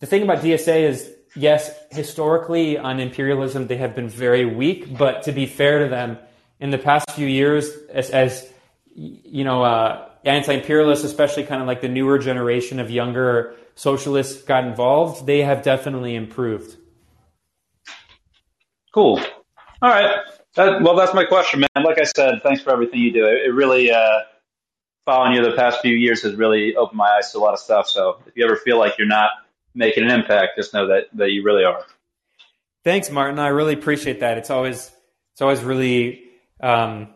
the 0.00 0.06
thing 0.06 0.22
about 0.22 0.38
DSA 0.38 0.88
is, 0.88 1.12
yes, 1.34 1.74
historically 1.90 2.78
on 2.78 3.00
imperialism, 3.00 3.66
they 3.66 3.76
have 3.76 3.94
been 3.94 4.08
very 4.08 4.44
weak. 4.44 4.96
But 4.96 5.24
to 5.24 5.32
be 5.32 5.46
fair 5.46 5.80
to 5.80 5.88
them, 5.88 6.18
in 6.60 6.70
the 6.70 6.78
past 6.78 7.10
few 7.10 7.26
years, 7.26 7.70
as, 7.90 8.10
as 8.10 8.48
you 8.94 9.44
know, 9.44 9.62
uh, 9.62 10.08
anti-imperialists, 10.24 11.04
especially 11.04 11.44
kind 11.44 11.60
of 11.60 11.66
like 11.68 11.80
the 11.80 11.88
newer 11.88 12.18
generation 12.18 12.80
of 12.80 12.90
younger 12.90 13.54
socialists 13.74 14.42
got 14.42 14.64
involved, 14.64 15.26
they 15.26 15.42
have 15.42 15.62
definitely 15.62 16.14
improved. 16.14 16.76
Cool. 18.92 19.20
All 19.82 19.90
right. 19.90 20.16
That, 20.54 20.80
well, 20.80 20.96
that's 20.96 21.12
my 21.12 21.24
question, 21.24 21.60
man. 21.60 21.84
Like 21.84 22.00
I 22.00 22.04
said, 22.04 22.40
thanks 22.42 22.62
for 22.62 22.72
everything 22.72 23.00
you 23.00 23.12
do. 23.12 23.26
It, 23.26 23.48
it 23.48 23.54
really, 23.54 23.90
uh, 23.90 24.20
following 25.04 25.34
you 25.34 25.42
the 25.44 25.54
past 25.54 25.80
few 25.82 25.94
years 25.94 26.22
has 26.22 26.34
really 26.34 26.74
opened 26.74 26.96
my 26.96 27.08
eyes 27.08 27.30
to 27.30 27.38
a 27.38 27.40
lot 27.40 27.52
of 27.52 27.60
stuff. 27.60 27.86
So 27.86 28.18
if 28.26 28.32
you 28.36 28.44
ever 28.44 28.56
feel 28.56 28.78
like 28.78 28.98
you're 28.98 29.06
not 29.06 29.30
making 29.76 30.04
an 30.04 30.10
impact, 30.10 30.52
just 30.56 30.74
know 30.74 30.88
that, 30.88 31.04
that 31.14 31.30
you 31.30 31.44
really 31.44 31.64
are. 31.64 31.84
Thanks, 32.82 33.10
Martin. 33.10 33.38
I 33.38 33.48
really 33.48 33.74
appreciate 33.74 34.20
that. 34.20 34.38
It's 34.38 34.50
always, 34.50 34.90
it's 35.32 35.42
always 35.42 35.62
really, 35.62 36.24
um, 36.60 37.08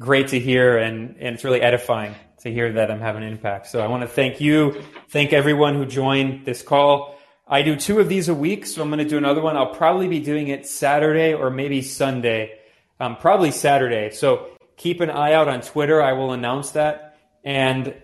great 0.00 0.28
to 0.28 0.40
hear 0.40 0.78
and, 0.78 1.16
and 1.20 1.34
it's 1.34 1.44
really 1.44 1.62
edifying 1.62 2.14
to 2.40 2.52
hear 2.52 2.72
that 2.72 2.90
I'm 2.90 3.00
having 3.00 3.22
an 3.22 3.28
impact. 3.28 3.68
So 3.68 3.80
I 3.80 3.86
want 3.86 4.02
to 4.02 4.08
thank 4.08 4.40
you. 4.40 4.82
Thank 5.10 5.32
everyone 5.32 5.74
who 5.74 5.86
joined 5.86 6.44
this 6.44 6.60
call. 6.60 7.16
I 7.46 7.62
do 7.62 7.76
two 7.76 8.00
of 8.00 8.08
these 8.08 8.28
a 8.28 8.34
week, 8.34 8.66
so 8.66 8.82
I'm 8.82 8.88
going 8.88 8.98
to 8.98 9.08
do 9.08 9.16
another 9.16 9.40
one. 9.40 9.56
I'll 9.56 9.74
probably 9.74 10.08
be 10.08 10.20
doing 10.20 10.48
it 10.48 10.66
Saturday 10.66 11.34
or 11.34 11.50
maybe 11.50 11.82
Sunday, 11.82 12.58
um, 12.98 13.16
probably 13.16 13.52
Saturday. 13.52 14.10
So 14.10 14.48
keep 14.76 15.00
an 15.00 15.10
eye 15.10 15.34
out 15.34 15.48
on 15.48 15.60
Twitter. 15.60 16.02
I 16.02 16.14
will 16.14 16.32
announce 16.32 16.72
that. 16.72 17.18
And 17.44 17.94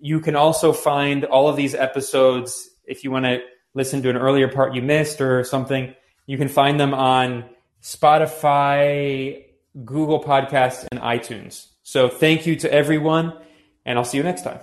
you 0.00 0.20
can 0.20 0.36
also 0.36 0.72
find 0.72 1.24
all 1.24 1.48
of 1.48 1.56
these 1.56 1.74
episodes 1.74 2.67
if 2.88 3.04
you 3.04 3.10
want 3.10 3.24
to 3.26 3.40
listen 3.74 4.02
to 4.02 4.10
an 4.10 4.16
earlier 4.16 4.48
part 4.48 4.74
you 4.74 4.82
missed 4.82 5.20
or 5.20 5.44
something. 5.44 5.94
You 6.26 6.36
can 6.36 6.48
find 6.48 6.78
them 6.78 6.94
on 6.94 7.44
Spotify, 7.82 9.44
Google 9.84 10.22
Podcasts, 10.22 10.86
and 10.90 11.00
iTunes. 11.00 11.66
So 11.82 12.08
thank 12.08 12.46
you 12.46 12.56
to 12.56 12.72
everyone, 12.72 13.32
and 13.86 13.98
I'll 13.98 14.04
see 14.04 14.18
you 14.18 14.22
next 14.22 14.42
time. 14.42 14.60